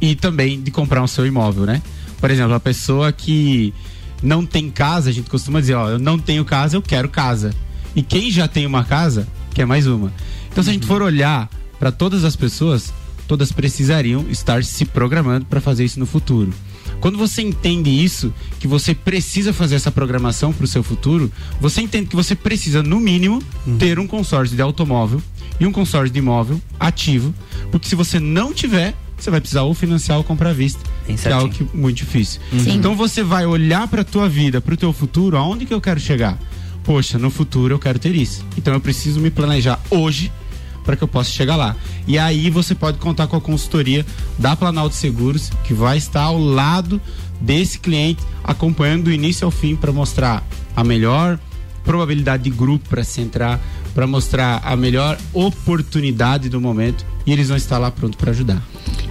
e 0.00 0.16
também 0.16 0.60
de 0.60 0.72
comprar 0.72 1.00
um 1.00 1.06
seu 1.06 1.24
imóvel, 1.24 1.64
né? 1.64 1.80
Por 2.20 2.28
exemplo, 2.28 2.52
a 2.52 2.58
pessoa 2.58 3.12
que 3.12 3.72
não 4.20 4.44
tem 4.44 4.70
casa, 4.70 5.08
a 5.08 5.12
gente 5.12 5.30
costuma 5.30 5.60
dizer, 5.60 5.74
ó, 5.74 5.88
eu 5.88 6.00
não 6.00 6.18
tenho 6.18 6.44
casa, 6.44 6.76
eu 6.76 6.82
quero 6.82 7.08
casa. 7.08 7.54
E 7.94 8.02
quem 8.02 8.28
já 8.28 8.48
tem 8.48 8.66
uma 8.66 8.82
casa, 8.82 9.28
quer 9.54 9.66
mais 9.66 9.86
uma. 9.86 10.12
Então, 10.50 10.64
se 10.64 10.70
a 10.70 10.72
gente 10.72 10.84
for 10.84 11.00
olhar 11.00 11.48
para 11.78 11.92
todas 11.92 12.24
as 12.24 12.34
pessoas, 12.34 12.92
todas 13.28 13.52
precisariam 13.52 14.26
estar 14.28 14.64
se 14.64 14.84
programando 14.84 15.46
para 15.46 15.60
fazer 15.60 15.84
isso 15.84 16.00
no 16.00 16.06
futuro. 16.06 16.52
Quando 17.00 17.18
você 17.18 17.42
entende 17.42 17.90
isso, 17.90 18.32
que 18.58 18.66
você 18.66 18.94
precisa 18.94 19.52
fazer 19.52 19.76
essa 19.76 19.90
programação 19.90 20.52
para 20.52 20.64
o 20.64 20.68
seu 20.68 20.82
futuro, 20.82 21.30
você 21.60 21.80
entende 21.80 22.08
que 22.08 22.16
você 22.16 22.34
precisa, 22.34 22.82
no 22.82 22.98
mínimo, 22.98 23.42
ter 23.78 23.98
um 23.98 24.06
consórcio 24.06 24.56
de 24.56 24.62
automóvel 24.62 25.22
e 25.60 25.66
um 25.66 25.72
consórcio 25.72 26.12
de 26.12 26.18
imóvel 26.18 26.60
ativo, 26.78 27.34
porque 27.70 27.88
se 27.88 27.94
você 27.94 28.18
não 28.18 28.52
tiver, 28.52 28.94
você 29.16 29.30
vai 29.30 29.40
precisar 29.40 29.62
ou 29.62 29.72
financiar 29.74 30.18
ou 30.18 30.24
comprar 30.24 30.50
à 30.50 30.52
vista, 30.52 30.80
que 31.06 31.28
é 31.28 31.32
algo 31.32 31.52
que 31.52 31.62
é 31.62 31.66
muito 31.72 31.96
difícil. 31.96 32.40
Sim. 32.50 32.74
Então 32.74 32.94
você 32.94 33.22
vai 33.22 33.46
olhar 33.46 33.88
para 33.88 34.02
a 34.02 34.04
tua 34.04 34.28
vida, 34.28 34.60
para 34.60 34.74
o 34.74 34.76
teu 34.76 34.92
futuro, 34.92 35.36
aonde 35.36 35.64
que 35.64 35.72
eu 35.72 35.80
quero 35.80 35.98
chegar? 35.98 36.38
Poxa, 36.84 37.18
no 37.18 37.30
futuro 37.30 37.74
eu 37.74 37.78
quero 37.78 37.98
ter 37.98 38.14
isso. 38.14 38.44
Então 38.56 38.74
eu 38.74 38.80
preciso 38.80 39.20
me 39.20 39.30
planejar 39.30 39.80
hoje 39.90 40.30
para 40.86 40.96
que 40.96 41.04
eu 41.04 41.08
possa 41.08 41.30
chegar 41.30 41.56
lá. 41.56 41.76
E 42.06 42.18
aí 42.18 42.48
você 42.48 42.74
pode 42.74 42.98
contar 42.98 43.26
com 43.26 43.36
a 43.36 43.40
consultoria 43.40 44.06
da 44.38 44.56
Planalto 44.56 44.94
Seguros, 44.94 45.50
que 45.64 45.74
vai 45.74 45.98
estar 45.98 46.22
ao 46.22 46.38
lado 46.38 47.00
desse 47.40 47.78
cliente, 47.78 48.22
acompanhando 48.42 49.04
do 49.04 49.12
início 49.12 49.44
ao 49.44 49.50
fim 49.50 49.76
para 49.76 49.92
mostrar 49.92 50.42
a 50.74 50.84
melhor 50.84 51.38
probabilidade 51.84 52.44
de 52.44 52.50
grupo 52.50 52.88
para 52.88 53.04
se 53.04 53.20
entrar, 53.20 53.60
para 53.94 54.06
mostrar 54.06 54.62
a 54.64 54.76
melhor 54.76 55.18
oportunidade 55.34 56.48
do 56.48 56.60
momento 56.60 57.04
e 57.26 57.32
eles 57.32 57.48
vão 57.48 57.56
estar 57.56 57.78
lá 57.78 57.90
pronto 57.90 58.16
para 58.16 58.30
ajudar. 58.30 58.62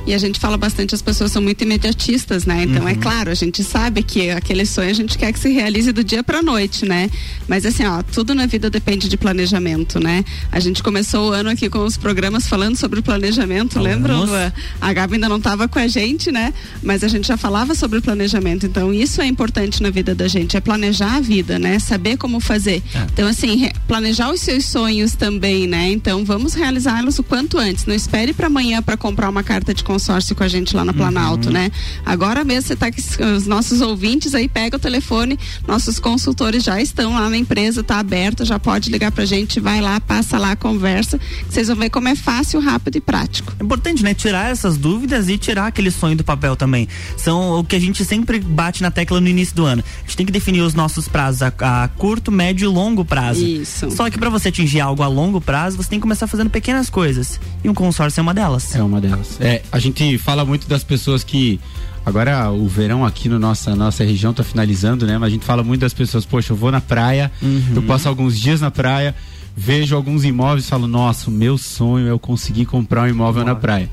E 0.08 0.14
a 0.14 0.18
gente 0.20 0.40
fala 0.40 0.56
bastante, 0.56 0.94
as 0.94 1.02
pessoas 1.02 1.32
são 1.32 1.42
muito 1.42 1.64
imediatistas, 1.64 2.46
né? 2.46 2.64
Então, 2.64 2.84
Uhum. 2.84 2.90
é 2.90 2.94
claro, 2.96 3.32
a 3.32 3.34
gente 3.34 3.64
sabe 3.64 4.04
que 4.04 4.30
aquele 4.30 4.64
sonho 4.66 4.92
a 4.92 4.94
gente 4.94 5.18
quer 5.18 5.34
que 5.34 5.40
se 5.40 5.50
realize 5.50 5.92
do 5.92 6.04
dia 6.04 6.24
pra 6.24 6.44
noite, 6.44 6.86
né? 6.86 7.10
Mas 7.48 7.66
assim, 7.66 7.84
ó, 7.86 8.04
tudo 8.04 8.36
na 8.36 8.46
vida 8.46 8.70
depende 8.70 9.10
de 9.10 9.18
planejamento, 9.18 10.00
né? 10.00 10.24
A 10.52 10.60
gente 10.60 10.84
começou 10.84 11.30
o 11.30 11.34
ano 11.34 11.50
aqui 11.50 11.70
com 11.72 11.80
os 11.84 11.98
programas 11.98 12.48
falando 12.48 12.76
sobre 12.76 13.00
o 13.00 13.04
planejamento, 13.04 13.80
lembram? 13.80 14.26
Lua? 14.26 14.54
A 14.80 14.94
Gabi 14.94 15.16
ainda 15.16 15.28
não 15.28 15.38
estava 15.38 15.68
com 15.68 15.80
a 15.80 15.88
gente, 15.88 16.32
né? 16.32 16.54
Mas 16.84 17.04
a 17.04 17.08
gente 17.08 17.28
já 17.28 17.36
falava 17.36 17.74
sobre 17.74 17.98
o 17.98 18.02
planejamento. 18.02 18.68
Então, 18.68 18.94
isso 18.94 19.22
é 19.22 19.26
importante 19.26 19.82
na 19.82 19.90
vida 19.90 20.14
da 20.14 20.28
gente, 20.28 20.56
é 20.56 20.62
planejar 20.62 21.16
a 21.16 21.20
vida, 21.20 21.58
né? 21.58 21.80
Saber 21.80 22.16
como 22.16 22.40
fazer. 22.40 22.84
Então, 23.12 23.28
assim, 23.28 23.72
planejar 23.88 24.32
os 24.32 24.40
seus 24.42 24.66
sonhos 24.66 25.14
também, 25.16 25.66
né? 25.66 25.90
Então, 25.92 26.24
vamos 26.24 26.54
realizá-los 26.54 27.18
o 27.18 27.24
quanto 27.24 27.58
antes. 27.58 27.88
Não 27.88 27.96
espere 28.06 28.34
para 28.34 28.48
amanhã 28.48 28.82
para 28.82 28.96
comprar 28.96 29.30
uma 29.30 29.44
carta 29.44 29.74
de 29.74 29.84
consórcio 29.84 30.36
com 30.36 30.44
a 30.44 30.48
gente 30.48 30.76
lá 30.76 30.86
na 30.86 30.94
Planalto, 30.94 31.50
né? 31.50 31.72
Agora 32.06 32.44
mesmo 32.44 32.68
você 32.68 32.76
tá 32.76 32.88
aqui, 32.88 33.02
os 33.36 33.48
nossos 33.48 33.82
ouvintes 33.82 34.36
aí, 34.36 34.48
pega 34.48 34.78
o 34.78 34.80
telefone, 34.80 35.38
nossos 35.68 36.00
consultores 36.00 36.64
já 36.64 36.80
estão 36.80 37.16
lá 37.16 37.30
na 37.30 37.38
empresa, 37.38 37.84
tá 37.84 37.98
aberta, 37.98 38.46
já 38.46 38.60
pode 38.60 38.92
ligar 38.92 39.12
pra 39.12 39.26
gente, 39.26 39.60
vai 39.60 39.82
lá, 39.82 40.00
passa 40.00 40.38
lá, 40.38 40.56
conversa, 40.56 41.18
que 41.18 41.54
vocês 41.54 41.68
vão 41.68 41.76
ver 41.78 41.90
como 41.90 42.08
é 42.08 42.16
fácil, 42.16 42.60
rápido 42.60 42.98
e 42.98 43.02
prático. 43.02 43.54
É 43.60 43.64
importante, 43.64 44.04
né? 44.04 44.14
Tirar 44.14 44.52
essas 44.52 44.78
dúvidas 44.78 45.28
e 45.28 45.38
tirar 45.38 45.68
aquele 45.68 45.90
sonho 45.90 46.16
do 46.16 46.24
papel 46.24 46.56
também. 46.56 46.88
São 47.18 47.60
o 47.60 47.64
que 47.64 47.76
a 47.76 47.80
gente 47.80 48.06
sempre 48.06 48.40
bate 48.40 48.84
na 48.84 48.92
tecla 48.92 49.20
no 49.20 49.28
início 49.28 49.56
do 49.56 49.66
ano. 49.66 49.84
A 49.98 50.02
gente 50.02 50.18
tem 50.18 50.26
que 50.26 50.32
definir 50.32 50.62
os 50.62 50.76
nossos 50.76 51.08
prazos 51.08 51.42
a, 51.42 51.54
a 51.60 51.88
curto, 51.88 52.32
médio 52.32 52.70
e 52.70 52.74
longo 52.74 53.04
prazo. 53.04 53.44
Isso. 53.44 53.90
Só 53.92 54.10
que 54.10 54.20
para 54.20 54.30
você 54.30 54.50
atingir 54.50 54.80
algo 54.80 55.02
a 55.02 55.08
longo 55.08 55.42
prazo, 55.42 55.78
você 55.78 55.90
tem 55.90 56.00
que 56.00 56.04
começar 56.04 56.28
fazendo 56.28 56.50
pequenas 56.50 56.90
coisas. 56.90 57.40
E 57.64 57.70
um 57.70 57.74
consórcio 57.96 58.20
é 58.20 58.24
uma 58.24 58.34
delas. 58.34 58.76
É 58.76 58.84
uma 58.84 59.00
delas. 59.00 59.40
É, 59.40 59.62
a 59.72 59.80
gente 59.80 60.18
fala 60.18 60.44
muito 60.44 60.68
das 60.68 60.84
pessoas 60.84 61.24
que 61.24 61.60
Agora 62.06 62.52
o 62.52 62.68
verão 62.68 63.04
aqui 63.04 63.28
no 63.28 63.40
nossa 63.40 63.76
nossa 63.76 64.04
região 64.04 64.32
tá 64.32 64.44
finalizando, 64.44 65.08
né? 65.08 65.18
Mas 65.18 65.30
a 65.30 65.32
gente 65.32 65.44
fala 65.44 65.64
muito 65.64 65.82
das 65.82 65.92
pessoas, 65.92 66.24
poxa, 66.24 66.54
eu 66.54 66.56
vou 66.56 66.72
na 66.72 66.80
praia, 66.80 67.32
eu 67.76 67.82
passo 67.82 68.08
alguns 68.08 68.40
dias 68.40 68.62
na 68.62 68.70
praia, 68.70 69.16
vejo 69.58 69.96
alguns 69.96 70.24
imóveis 70.24 70.66
e 70.66 70.70
falo, 70.70 70.86
nossa, 70.86 71.32
o 71.32 71.34
meu 71.34 71.58
sonho 71.58 72.06
é 72.06 72.12
eu 72.12 72.20
conseguir 72.20 72.68
comprar 72.68 73.06
um 73.06 73.08
imóvel 73.08 73.44
na 73.44 73.56
praia. 73.56 73.90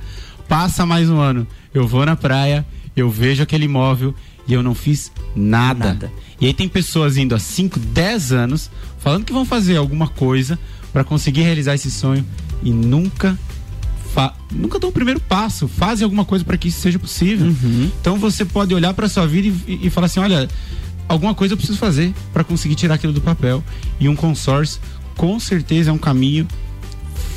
Passa 0.47 0.85
mais 0.85 1.09
um 1.09 1.21
ano, 1.21 1.47
eu 1.73 1.89
vou 1.89 2.05
na 2.05 2.15
praia, 2.15 2.67
eu 2.95 3.09
vejo 3.09 3.43
aquele 3.43 3.65
imóvel 3.65 4.15
e 4.47 4.53
eu 4.53 4.63
não 4.63 4.75
fiz 4.75 5.11
nada. 5.35 5.87
Nada. 5.87 6.13
E 6.39 6.45
aí 6.45 6.53
tem 6.53 6.69
pessoas 6.69 7.17
indo 7.17 7.35
há 7.35 7.39
5, 7.39 7.81
10 7.81 8.31
anos 8.31 8.71
falando 8.99 9.25
que 9.25 9.33
vão 9.33 9.47
fazer 9.47 9.79
alguma 9.79 10.07
coisa 10.07 10.59
para 10.93 11.03
conseguir 11.03 11.45
realizar 11.45 11.75
esse 11.77 11.91
sonho 11.91 12.27
e 12.63 12.71
nunca 12.71 13.39
nunca 14.51 14.79
dão 14.79 14.91
o 14.91 14.93
primeiro 14.93 15.21
passo, 15.21 15.67
fazem 15.69 16.05
alguma 16.05 16.25
coisa 16.25 16.45
para 16.45 16.57
que 16.57 16.69
isso 16.69 16.81
seja 16.81 16.99
possível. 16.99 17.47
Então 18.01 18.17
você 18.19 18.45
pode 18.45 18.75
olhar 18.75 18.93
para 18.95 19.09
sua 19.09 19.27
vida 19.27 19.55
e, 19.67 19.87
e 19.87 19.91
falar 19.91 20.07
assim, 20.07 20.21
olha, 20.21 20.49
alguma 21.09 21.35
coisa 21.35 21.55
eu 21.55 21.57
preciso 21.57 21.79
fazer 21.79 22.13
para 22.33 22.45
conseguir 22.45 22.75
tirar 22.75 22.95
aquilo 22.95 23.13
do 23.13 23.21
papel. 23.21 23.63
E 23.99 24.09
um 24.09 24.17
consórcio 24.17 24.81
com 25.17 25.39
certeza 25.39 25.91
é 25.91 25.93
um 25.93 25.99
caminho 25.99 26.47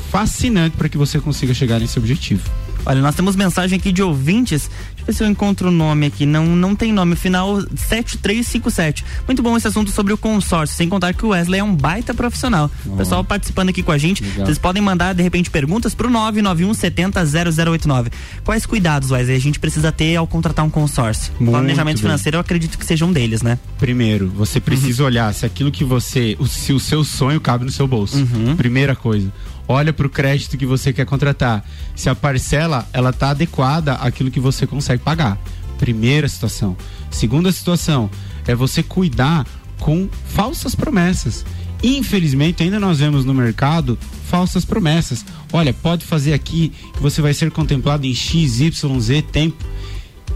fascinante 0.10 0.78
para 0.78 0.88
que 0.88 0.98
você 0.98 1.20
consiga 1.20 1.54
chegar 1.54 1.80
nesse 1.80 2.00
objetivo. 2.00 2.50
Olha, 2.86 3.02
nós 3.02 3.16
temos 3.16 3.36
mensagem 3.36 3.78
aqui 3.78 3.92
de 3.92 4.04
ouvintes. 4.04 4.70
Deixa 5.06 5.12
eu 5.12 5.14
ver 5.14 5.14
se 5.14 5.24
eu 5.24 5.28
encontro 5.28 5.70
o 5.70 5.72
nome 5.72 6.08
aqui. 6.08 6.26
Não, 6.26 6.46
não 6.46 6.76
tem 6.76 6.92
nome. 6.92 7.16
Final 7.16 7.62
7357. 7.62 9.06
Muito 9.28 9.42
bom 9.44 9.56
esse 9.56 9.68
assunto 9.68 9.92
sobre 9.92 10.14
o 10.14 10.18
consórcio. 10.18 10.76
Sem 10.76 10.90
contar 10.90 11.14
que 11.14 11.26
o 11.26 11.30
Wesley 11.30 11.60
é 11.60 11.64
um 11.64 11.76
baita 11.76 12.14
profissional. 12.14 12.70
O 12.86 12.98
pessoal 12.98 13.24
participando 13.24 13.70
aqui 13.70 13.84
com 13.84 13.92
a 13.92 13.98
gente. 13.98 14.24
Legal. 14.24 14.46
Vocês 14.46 14.58
podem 14.58 14.82
mandar, 14.82 15.14
de 15.14 15.22
repente, 15.22 15.50
perguntas 15.50 15.94
pro 15.94 16.10
991 16.10 16.74
70 16.74 17.24
0089. 17.26 18.10
Quais 18.44 18.66
cuidados, 18.66 19.12
Wesley, 19.12 19.36
a 19.36 19.40
gente 19.40 19.60
precisa 19.60 19.92
ter 19.92 20.16
ao 20.16 20.26
contratar 20.28 20.66
um 20.66 20.70
consórcio? 20.70 21.32
Muito 21.40 21.52
Planejamento 21.52 21.98
bem. 21.98 22.04
financeiro, 22.04 22.38
eu 22.38 22.42
acredito 22.42 22.78
que 22.78 22.86
seja 22.86 23.06
um 23.06 23.14
deles, 23.14 23.42
né? 23.42 23.60
Primeiro, 23.78 24.30
você 24.30 24.60
precisa 24.60 25.04
olhar 25.04 25.34
se 25.34 25.46
aquilo 25.46 25.72
que 25.72 25.84
você. 25.84 26.38
se 26.48 26.74
o 26.74 26.80
seu 26.80 27.04
sonho 27.04 27.40
cabe 27.40 27.66
no 27.66 27.72
seu 27.72 27.88
bolso. 27.88 28.26
Primeira 28.58 28.96
coisa. 28.96 29.32
Olha 29.68 29.92
para 29.92 30.06
o 30.06 30.10
crédito 30.10 30.58
que 30.58 30.66
você 30.66 30.94
quer 30.94 31.06
contratar. 31.06 31.66
Se 31.96 32.10
a 32.10 32.16
parcela 32.16 32.88
ela 32.94 33.12
tá 33.12 33.32
adequada 33.32 33.94
àquilo 33.94 34.32
que 34.32 34.40
você 34.40 34.68
consegue 34.68 35.02
pagar. 35.02 35.38
Primeira 35.78 36.28
situação. 36.28 36.78
Segunda 37.10 37.52
situação 37.52 38.10
é 38.48 38.54
você 38.54 38.84
cuidar 38.84 39.46
com 39.80 40.08
falsas 40.28 40.76
promessas. 40.76 41.46
Infelizmente, 41.84 42.64
ainda 42.64 42.80
nós 42.80 43.00
vemos 43.00 43.26
no 43.26 43.34
mercado 43.34 43.98
falsas 44.28 44.66
promessas. 44.66 45.26
Olha, 45.52 45.74
pode 45.74 46.06
fazer 46.06 46.34
aqui 46.34 46.72
que 46.94 47.02
você 47.02 47.22
vai 47.22 47.34
ser 47.34 47.52
contemplado 47.52 48.06
em 48.06 48.14
X, 48.14 48.60
Y, 48.60 49.00
Z 49.00 49.22
tempo 49.32 49.64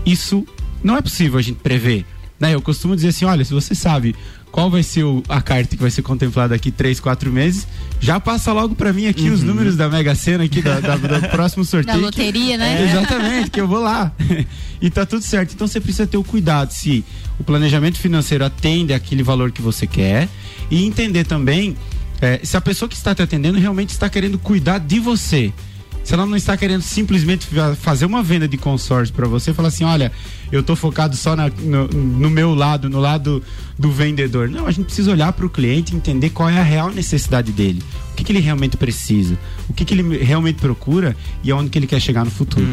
isso 0.05 0.45
não 0.83 0.95
é 0.95 1.01
possível 1.01 1.39
a 1.39 1.41
gente 1.41 1.59
prever. 1.59 2.05
Né? 2.39 2.53
Eu 2.53 2.61
costumo 2.61 2.95
dizer 2.95 3.09
assim, 3.09 3.25
olha, 3.25 3.43
se 3.43 3.53
você 3.53 3.75
sabe 3.75 4.15
qual 4.51 4.69
vai 4.69 4.81
ser 4.83 5.03
o- 5.03 5.23
a 5.29 5.41
carta 5.41 5.75
que 5.75 5.81
vai 5.81 5.91
ser 5.91 6.01
contemplada 6.01 6.49
daqui 6.55 6.71
três, 6.71 6.99
quatro 6.99 7.31
meses, 7.31 7.67
já 7.99 8.19
passa 8.19 8.51
logo 8.51 8.73
pra 8.75 8.91
mim 8.91 9.05
aqui 9.07 9.29
os 9.29 9.43
números 9.43 9.75
da 9.75 9.87
Mega 9.89 10.15
Sena 10.15 10.43
aqui 10.45 10.61
da, 10.61 10.79
da- 10.79 10.95
do 10.97 11.27
próximo 11.29 11.63
sorteio. 11.63 11.97
Da 11.97 12.03
loteria, 12.05 12.51
que- 12.53 12.57
né? 12.57 12.81
É, 12.81 12.89
exatamente, 12.91 13.51
que 13.51 13.61
eu 13.61 13.67
vou 13.67 13.79
lá. 13.81 14.11
e 14.81 14.89
tá 14.89 15.05
tudo 15.05 15.21
certo. 15.23 15.53
Então 15.53 15.67
você 15.67 15.79
precisa 15.79 16.07
ter 16.07 16.17
o 16.17 16.23
cuidado 16.23 16.71
se 16.71 17.03
o 17.39 17.43
planejamento 17.43 17.97
financeiro 17.99 18.43
atende 18.43 18.93
aquele 18.93 19.21
valor 19.23 19.51
que 19.51 19.61
você 19.61 19.85
quer 19.85 20.27
e 20.71 20.83
entender 20.85 21.25
também 21.25 21.77
eh, 22.21 22.39
se 22.43 22.57
a 22.57 22.61
pessoa 22.61 22.89
que 22.89 22.95
está 22.95 23.13
te 23.15 23.21
atendendo 23.21 23.57
realmente 23.59 23.89
está 23.91 24.09
querendo 24.09 24.37
cuidar 24.39 24.79
de 24.79 24.99
você. 24.99 25.53
Se 26.03 26.13
ela 26.13 26.25
não 26.25 26.35
está 26.35 26.57
querendo 26.57 26.81
simplesmente 26.81 27.45
fa- 27.45 27.75
fazer 27.75 28.05
uma 28.05 28.23
venda 28.23 28.47
de 28.47 28.57
consórcio 28.57 29.13
para 29.13 29.27
você, 29.27 29.53
falar 29.53 29.67
assim, 29.67 29.83
olha, 29.83 30.11
eu 30.51 30.63
tô 30.63 30.75
focado 30.75 31.15
só 31.15 31.35
na- 31.35 31.49
no, 31.49 31.87
no 31.87 32.29
meu 32.29 32.53
lado, 32.55 32.89
no 32.89 32.99
lado 32.99 33.41
do 33.77 33.91
vendedor. 33.91 34.49
Não, 34.49 34.65
a 34.67 34.71
gente 34.71 34.85
precisa 34.85 35.11
olhar 35.11 35.31
para 35.33 35.45
o 35.45 35.49
cliente 35.49 35.93
e 35.93 35.97
entender 35.97 36.29
qual 36.31 36.49
é 36.49 36.59
a 36.59 36.63
real 36.63 36.89
necessidade 36.91 37.51
dele. 37.51 37.81
O 38.11 38.15
que, 38.19 38.23
que 38.25 38.31
ele 38.33 38.39
realmente 38.41 38.75
precisa, 38.75 39.37
o 39.69 39.73
que, 39.73 39.85
que 39.85 39.93
ele 39.93 40.17
realmente 40.17 40.57
procura 40.59 41.15
e 41.41 41.49
aonde 41.51 41.69
que 41.69 41.79
ele 41.79 41.87
quer 41.87 42.01
chegar 42.01 42.25
no 42.25 42.31
futuro. 42.31 42.65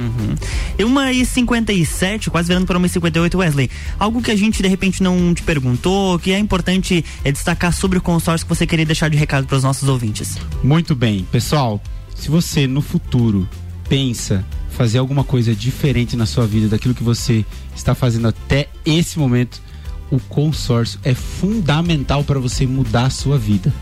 E 0.77 0.83
uma 0.83 1.13
e 1.13 1.25
57, 1.25 2.31
quase 2.31 2.49
virando 2.49 2.67
para 2.67 2.77
uma 2.77 2.87
e 2.87 2.91
58, 2.91 3.39
Wesley. 3.39 3.71
Algo 3.97 4.21
que 4.21 4.33
a 4.33 4.37
gente 4.37 4.61
de 4.61 4.67
repente 4.69 5.03
não 5.05 5.33
te 5.33 5.43
perguntou, 5.43 6.19
que 6.19 6.33
é 6.33 6.39
importante 6.39 7.05
é 7.23 7.31
destacar 7.31 7.73
sobre 7.73 7.97
o 7.99 8.03
consórcio 8.03 8.45
que 8.45 8.53
você 8.53 8.67
queria 8.67 8.85
deixar 8.85 9.09
de 9.09 9.17
recado 9.17 9.47
para 9.47 9.57
os 9.57 9.63
nossos 9.63 9.89
ouvintes. 9.89 10.37
Muito 10.65 10.97
bem, 10.97 11.25
pessoal. 11.31 11.81
Se 12.17 12.29
você 12.29 12.67
no 12.67 12.81
futuro 12.81 13.49
pensa 13.89 14.45
fazer 14.77 14.99
alguma 14.99 15.25
coisa 15.25 15.55
diferente 15.55 16.17
na 16.17 16.27
sua 16.27 16.47
vida 16.47 16.69
daquilo 16.69 16.95
que 16.95 17.03
você 17.03 17.47
está 17.75 17.95
fazendo 17.95 18.29
até 18.29 18.69
esse 18.85 19.19
momento, 19.19 19.63
o 20.11 20.21
consórcio 20.21 21.01
é 21.03 21.15
fundamental 21.15 22.23
para 22.23 22.39
você 22.39 22.67
mudar 22.67 23.07
a 23.07 23.11
sua 23.11 23.39
vida. 23.39 23.73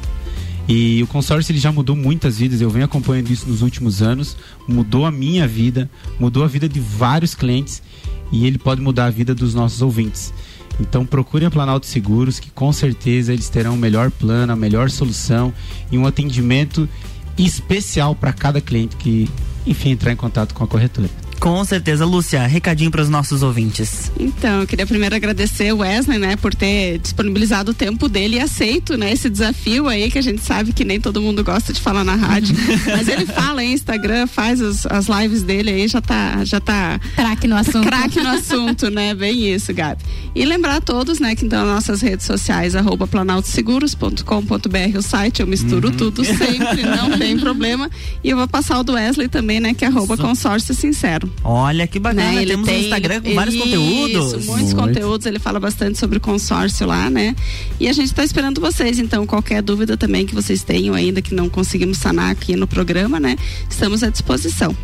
E 0.69 1.03
o 1.03 1.07
consórcio 1.09 1.51
ele 1.51 1.59
já 1.59 1.73
mudou 1.73 1.97
muitas 1.97 2.39
vidas, 2.39 2.61
eu 2.61 2.71
venho 2.71 2.85
acompanhando 2.85 3.31
isso 3.31 3.49
nos 3.49 3.61
últimos 3.61 4.01
anos, 4.03 4.37
mudou 4.69 5.05
a 5.05 5.11
minha 5.11 5.49
vida, 5.49 5.91
mudou 6.19 6.45
a 6.45 6.47
vida 6.47 6.69
de 6.69 6.79
vários 6.79 7.35
clientes 7.35 7.83
e 8.31 8.47
ele 8.47 8.57
pode 8.57 8.81
mudar 8.81 9.07
a 9.07 9.11
vida 9.11 9.35
dos 9.35 9.53
nossos 9.53 9.83
ouvintes. 9.83 10.33
Então 10.81 11.05
procure 11.05 11.45
a 11.45 11.51
Planalto 11.51 11.87
Seguros, 11.87 12.39
que 12.39 12.51
com 12.51 12.73
certeza 12.73 13.33
eles 13.33 13.49
terão 13.49 13.75
o 13.75 13.79
melhor 13.79 14.13
plano, 14.13 14.53
a 14.53 14.57
melhor 14.57 14.91
solução 14.91 15.53
e 15.91 15.99
um 15.99 16.07
atendimento 16.07 16.89
especial 17.37 18.15
para 18.15 18.33
cada 18.33 18.61
cliente 18.61 18.95
que, 18.97 19.29
enfim, 19.67 19.91
entrar 19.91 20.13
em 20.13 20.17
contato 20.17 20.55
com 20.55 20.65
a 20.65 20.67
corretora. 20.67 21.09
Com 21.45 21.63
certeza, 21.63 22.07
Lúcia, 22.07 22.47
recadinho 22.47 22.91
para 22.91 23.03
os 23.03 23.11
nossos 23.11 23.43
ouvintes. 23.43 24.11
Então, 24.19 24.63
eu 24.63 24.67
queria 24.67 24.87
primeiro 24.87 25.15
agradecer 25.15 25.75
o 25.75 25.81
Wesley, 25.81 26.19
né, 26.19 26.37
por 26.37 26.55
ter 26.55 26.99
disponibilizado 27.01 27.73
o 27.73 27.75
tempo 27.75 28.09
dele 28.09 28.37
e 28.37 28.41
aceito, 28.41 28.97
né, 28.97 29.13
esse 29.13 29.29
desafio 29.29 29.87
aí 29.87 30.11
que 30.11 30.17
a 30.19 30.23
gente 30.23 30.41
sabe 30.41 30.73
que 30.73 30.87
nem 30.87 30.99
todo 30.99 31.21
mundo 31.21 31.45
gosta 31.45 31.71
de 31.71 31.83
falar 31.83 32.03
na 32.03 32.15
rádio, 32.15 32.57
mas 32.97 33.09
ele 33.09 33.27
fala 33.27 33.63
em 33.63 33.75
Instagram, 33.75 34.27
faz 34.27 34.63
as, 34.63 34.87
as 34.87 35.07
lives 35.07 35.43
dele 35.43 35.69
aí, 35.69 35.87
já 35.87 36.01
tá, 36.01 36.43
já 36.47 36.59
tá 36.61 36.99
craque 37.15 37.47
no 37.47 37.57
assunto. 37.57 37.87
Craque 37.89 38.23
no 38.23 38.31
assunto, 38.31 38.89
né? 38.89 39.13
Bem 39.15 39.53
isso, 39.53 39.75
Gabi. 39.75 40.03
E 40.35 40.47
lembrar 40.47 40.77
a 40.77 40.81
todos, 40.81 41.21
né, 41.21 41.35
que 41.35 41.45
então 41.45 41.67
nas 41.67 41.75
nossas 41.75 42.01
redes 42.01 42.25
sociais, 42.25 42.75
arroba 42.75 43.07
planaltoseguros.com.br, 43.07 44.97
o 44.99 45.03
site, 45.03 45.41
eu 45.41 45.47
misturo 45.47 45.89
Uhum. 45.89 45.95
tudo 45.95 46.25
sempre, 46.25 46.85
não 46.85 47.19
tem 47.19 47.39
problema. 47.39 47.91
E 48.23 48.31
eu 48.31 48.37
vou 48.39 48.49
passar 48.49 48.79
o 48.81 48.83
do 48.83 48.95
Wesley 48.95 49.29
também, 49.29 49.61
né, 49.61 49.75
que 49.75 49.85
é 49.85 49.89
arroba 49.89 50.17
consórcio 50.17 50.75
sincero. 50.75 51.34
Olha 51.43 51.87
que 51.87 51.99
bacana, 51.99 52.31
Né, 52.33 52.37
ele 52.43 52.53
temos 52.53 52.67
um 52.69 52.73
tem- 52.73 52.85
Instagram 52.85 53.21
com 53.21 53.35
vários 53.35 53.55
Isso, 53.55 53.65
conteúdos. 53.65 54.33
muitos 54.47 54.47
Muito. 54.73 54.77
conteúdos, 54.77 55.27
ele 55.27 55.39
fala 55.39 55.61
bastante 55.61 55.99
sobre 55.99 56.17
o 56.17 56.21
consórcio 56.21 56.87
lá, 56.87 57.11
né? 57.11 57.37
E 57.79 57.87
a 57.87 57.93
gente 57.93 58.07
está 58.07 58.25
esperando 58.25 58.61
vocês, 58.63 58.99
então, 58.99 59.27
qualquer 59.27 59.61
dúvida 59.61 59.95
também 59.97 60.25
que 60.25 60.35
vocês 60.35 60.63
tenham 60.63 60.95
ainda 60.95 61.21
que 61.21 61.35
não 61.35 61.49
conseguimos 61.51 61.99
sanar 61.99 62.31
aqui 62.31 62.57
no 62.57 62.67
programa, 62.67 63.21
né? 63.21 63.37
Estamos 63.69 64.03
à 64.03 64.09
disposição. 64.09 64.75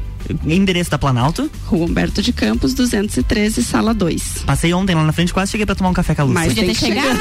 Endereço 0.46 0.90
da 0.90 0.98
Planalto? 0.98 1.50
Rua 1.66 1.86
Humberto 1.86 2.22
de 2.22 2.32
Campos, 2.32 2.74
213, 2.74 3.62
sala 3.64 3.92
2. 3.94 4.42
Passei 4.46 4.72
ontem 4.74 4.94
lá 4.94 5.04
na 5.04 5.12
frente, 5.12 5.32
quase 5.32 5.50
cheguei 5.52 5.66
para 5.66 5.74
tomar 5.74 5.90
um 5.90 5.94
café 5.94 6.14
com 6.14 6.22
a 6.22 6.24
Lúcia. 6.24 6.40
Mas 6.46 6.54
tem 6.54 6.66
que 6.68 6.74
chegar, 6.74 7.04
né? 7.14 7.20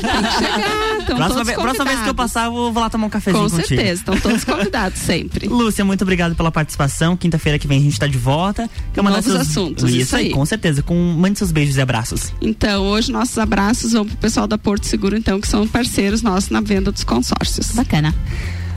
Tem 0.00 0.22
que 0.22 0.32
chegar. 0.38 0.92
Então, 1.02 1.16
próxima, 1.16 1.28
todos 1.44 1.46
ve- 1.48 1.54
próxima 1.54 1.84
vez 1.84 2.00
que 2.00 2.08
eu 2.08 2.14
passar, 2.14 2.44
eu 2.46 2.52
vou 2.72 2.80
lá 2.82 2.88
tomar 2.88 3.06
um 3.06 3.10
cafezinho 3.10 3.44
Com 3.44 3.50
contigo. 3.50 3.68
certeza, 3.68 3.92
estão 4.00 4.16
todos 4.20 4.44
convidados 4.44 4.98
sempre. 5.00 5.48
Lúcia, 5.48 5.84
muito 5.84 6.02
obrigado 6.02 6.34
pela 6.34 6.50
participação. 6.52 7.16
Quinta-feira 7.16 7.58
que 7.58 7.66
vem 7.66 7.78
a 7.78 7.82
gente 7.82 7.98
tá 7.98 8.06
de 8.06 8.18
volta. 8.18 8.68
Quer 8.94 9.02
mandar 9.02 9.16
Novos 9.16 9.32
seus... 9.32 9.48
assuntos, 9.48 9.84
Isso, 9.90 9.98
isso 9.98 10.16
aí, 10.16 10.26
aí. 10.26 10.30
com 10.32 10.44
certeza. 10.46 10.82
Com... 10.82 10.94
Mande 11.18 11.38
seus 11.38 11.50
beijos 11.52 11.76
e 11.76 11.80
abraços. 11.80 12.32
Então, 12.40 12.84
hoje 12.86 13.10
nossos 13.10 13.36
abraços 13.38 13.92
vão 13.92 14.04
pro 14.06 14.16
pessoal 14.16 14.46
da 14.46 14.56
Porto 14.58 14.84
Seguro, 14.86 15.16
então, 15.16 15.40
que 15.40 15.48
são 15.48 15.66
parceiros 15.66 16.22
nossos 16.22 16.50
na 16.50 16.60
venda 16.60 16.92
dos 16.92 17.04
consórcios. 17.04 17.72
Bacana. 17.72 18.14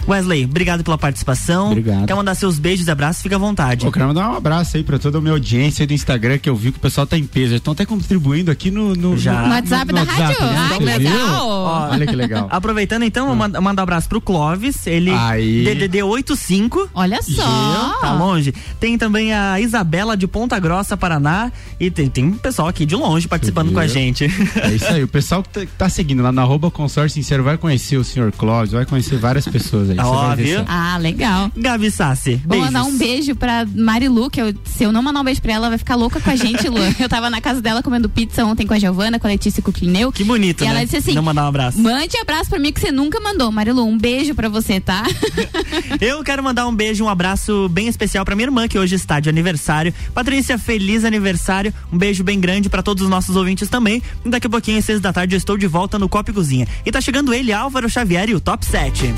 Wesley, 0.07 0.45
obrigado 0.45 0.83
pela 0.83 0.97
participação. 0.97 1.69
Obrigado. 1.71 2.05
Quer 2.05 2.13
mandar 2.15 2.35
seus 2.35 2.59
beijos 2.59 2.87
e 2.87 2.91
abraços? 2.91 3.21
Fica 3.23 3.35
à 3.35 3.39
vontade. 3.39 3.85
Eu 3.85 3.91
quero 3.91 4.07
mandar 4.07 4.29
um 4.31 4.35
abraço 4.35 4.77
aí 4.77 4.83
pra 4.83 4.99
toda 4.99 5.17
a 5.17 5.21
minha 5.21 5.33
audiência 5.33 5.85
do 5.87 5.93
Instagram 5.93 6.37
que 6.37 6.49
eu 6.49 6.55
vi 6.55 6.71
que 6.71 6.77
o 6.77 6.81
pessoal 6.81 7.07
tá 7.07 7.17
em 7.17 7.23
peso. 7.25 7.51
Já 7.51 7.57
estão 7.57 7.73
até 7.73 7.85
contribuindo 7.85 8.51
aqui 8.51 8.69
no, 8.69 8.95
no, 8.95 9.17
Já. 9.17 9.41
no, 9.41 9.47
No 9.47 9.53
WhatsApp 9.55 9.93
da 9.93 10.03
rádio? 10.03 10.45
né? 10.45 10.69
Ah, 10.71 10.77
que 10.77 10.83
legal. 10.83 11.47
Ó, 11.47 11.89
Olha 11.91 12.05
que 12.07 12.15
legal. 12.15 12.47
Aproveitando 12.51 13.03
então, 13.03 13.29
eu 13.29 13.35
mando, 13.35 13.59
um 13.59 13.67
abraço 13.83 14.07
pro 14.07 14.21
Clóvis, 14.21 14.85
ele 14.85 15.11
Aí. 15.11 15.63
DDD 15.63 16.03
85. 16.03 16.89
Olha 16.93 17.21
só. 17.21 17.97
Tá 18.01 18.13
longe. 18.13 18.53
Tem 18.79 18.97
também 18.97 19.33
a 19.33 19.59
Isabela 19.59 20.15
de 20.15 20.27
Ponta 20.27 20.59
Grossa, 20.59 20.95
Paraná, 20.95 21.51
e 21.79 21.89
tem, 21.89 22.09
tem 22.09 22.25
um 22.25 22.33
pessoal 22.33 22.67
aqui 22.67 22.85
de 22.85 22.95
longe 22.95 23.27
participando 23.27 23.71
com 23.71 23.79
a 23.79 23.87
gente. 23.87 24.25
É 24.61 24.71
isso 24.73 24.85
aí. 24.87 25.03
O 25.03 25.07
pessoal 25.07 25.41
que 25.43 25.49
tá, 25.49 25.61
que 25.61 25.71
tá 25.73 25.89
seguindo 25.89 26.21
lá 26.21 26.31
no 26.31 26.41
arroba 26.41 26.69
consórcio 26.69 27.15
sincero 27.15 27.43
vai 27.43 27.57
conhecer 27.57 27.97
o 27.97 28.03
senhor 28.03 28.31
Clóvis, 28.31 28.71
vai 28.71 28.85
conhecer 28.85 29.17
várias 29.17 29.47
pessoas 29.47 29.89
aí. 29.89 29.94
Aí. 30.01 30.07
você 30.07 30.15
Ó, 30.15 30.27
vai 30.27 30.35
ver 30.35 30.43
viu? 30.43 30.59
só. 30.59 30.65
Ah, 30.67 30.97
legal. 30.97 31.51
Gabi 31.55 31.91
Sassi. 31.91 32.35
Vou 32.45 32.57
beijos. 32.57 32.65
mandar 32.65 32.83
um 32.83 32.97
beijo 32.97 33.35
pra 33.35 33.65
Marilu, 33.73 34.29
que 34.29 34.41
eu, 34.41 34.53
se 34.65 34.83
eu 34.83 34.91
não 34.91 35.01
mandar 35.01 35.21
um 35.21 35.23
beijo 35.23 35.41
pra 35.41 35.51
ela, 35.53 35.65
ela 35.65 35.69
vai 35.69 35.77
ficar 35.77 35.95
louca 35.95 36.19
com 36.19 36.29
a 36.29 36.35
gente, 36.35 36.67
Lu. 36.69 36.75
Eu 36.99 37.07
tava 37.09 37.29
na 37.29 37.39
casa 37.41 37.61
dela 37.61 37.81
comendo 37.81 38.07
pizza 38.09 38.43
ontem 38.45 38.65
com 38.67 38.73
a 38.73 38.79
Giovana, 38.79 39.19
com 39.19 39.27
a 39.27 39.29
Letícia 39.29 39.59
e 39.59 39.63
com 39.63 39.69
o 39.71 39.73
Clineu. 39.73 40.11
Que 40.11 40.23
bonito, 40.23 40.63
E 40.63 40.67
ela 40.67 40.79
né? 40.79 40.83
disse 40.85 40.97
assim: 40.97 41.13
Não 41.13 41.23
mandar 41.23 41.45
um 41.45 41.47
abraço. 41.47 41.79
Mande 41.79 42.17
abraço 42.17 42.49
pra 42.49 42.59
mim 42.59 42.71
que 42.71 42.79
você 42.81 42.91
nunca 42.91 43.19
mandou. 43.19 43.51
Marilu, 43.51 43.85
um 43.87 43.97
beijo 43.97 44.35
pra 44.35 44.49
você, 44.49 44.79
tá? 44.79 45.03
Eu 46.01 46.23
quero 46.23 46.43
mandar 46.43 46.67
um 46.67 46.75
beijo, 46.75 47.03
um 47.03 47.09
abraço 47.09 47.67
bem 47.69 47.87
especial 47.87 48.25
pra 48.25 48.35
minha 48.35 48.47
irmã, 48.47 48.67
que 48.67 48.77
hoje 48.77 48.95
está 48.95 49.19
de 49.19 49.29
aniversário. 49.29 49.93
Patrícia, 50.13 50.57
feliz 50.57 51.03
aniversário. 51.05 51.73
Um 51.91 51.97
beijo 51.97 52.23
bem 52.23 52.39
grande 52.39 52.69
pra 52.69 52.83
todos 52.83 53.03
os 53.03 53.09
nossos 53.09 53.35
ouvintes 53.35 53.69
também. 53.69 54.01
Daqui 54.25 54.47
a 54.47 54.49
pouquinho, 54.49 54.77
às 54.79 54.85
seis 54.85 54.99
da 54.99 55.11
tarde, 55.13 55.35
eu 55.35 55.37
estou 55.37 55.57
de 55.57 55.67
volta 55.67 55.97
no 55.99 56.09
Copa 56.09 56.31
e 56.31 56.33
Cozinha. 56.33 56.67
E 56.85 56.91
tá 56.91 56.99
chegando 57.01 57.33
ele, 57.33 57.51
Álvaro 57.53 57.89
Xavier, 57.89 58.29
e 58.29 58.35
o 58.35 58.39
Top 58.39 58.65
7. 58.65 59.13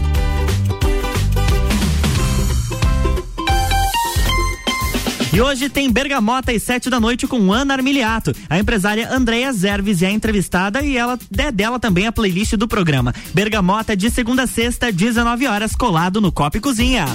E 5.38 5.42
hoje 5.42 5.70
tem 5.70 5.92
Bergamota 5.92 6.52
às 6.52 6.64
sete 6.64 6.90
da 6.90 7.00
noite 7.00 7.28
com 7.28 7.54
Ana 7.54 7.76
Armiliato. 7.76 8.34
A 8.50 8.58
empresária 8.58 9.08
Andréia 9.14 9.54
Zerves 9.54 10.02
é 10.02 10.10
entrevistada 10.10 10.82
e 10.82 10.98
ela 10.98 11.16
é 11.38 11.52
dela 11.52 11.80
também 11.80 12.08
a 12.08 12.12
playlist 12.12 12.54
do 12.54 12.68
programa. 12.68 13.14
Bergamota 13.36 13.96
de 13.96 14.10
segunda 14.10 14.46
a 14.46 14.48
sexta, 14.48 14.92
19 14.92 15.46
horas, 15.46 15.76
colado 15.76 16.20
no 16.20 16.32
Copa 16.32 16.58
e 16.58 16.60
Cozinha. 16.60 17.06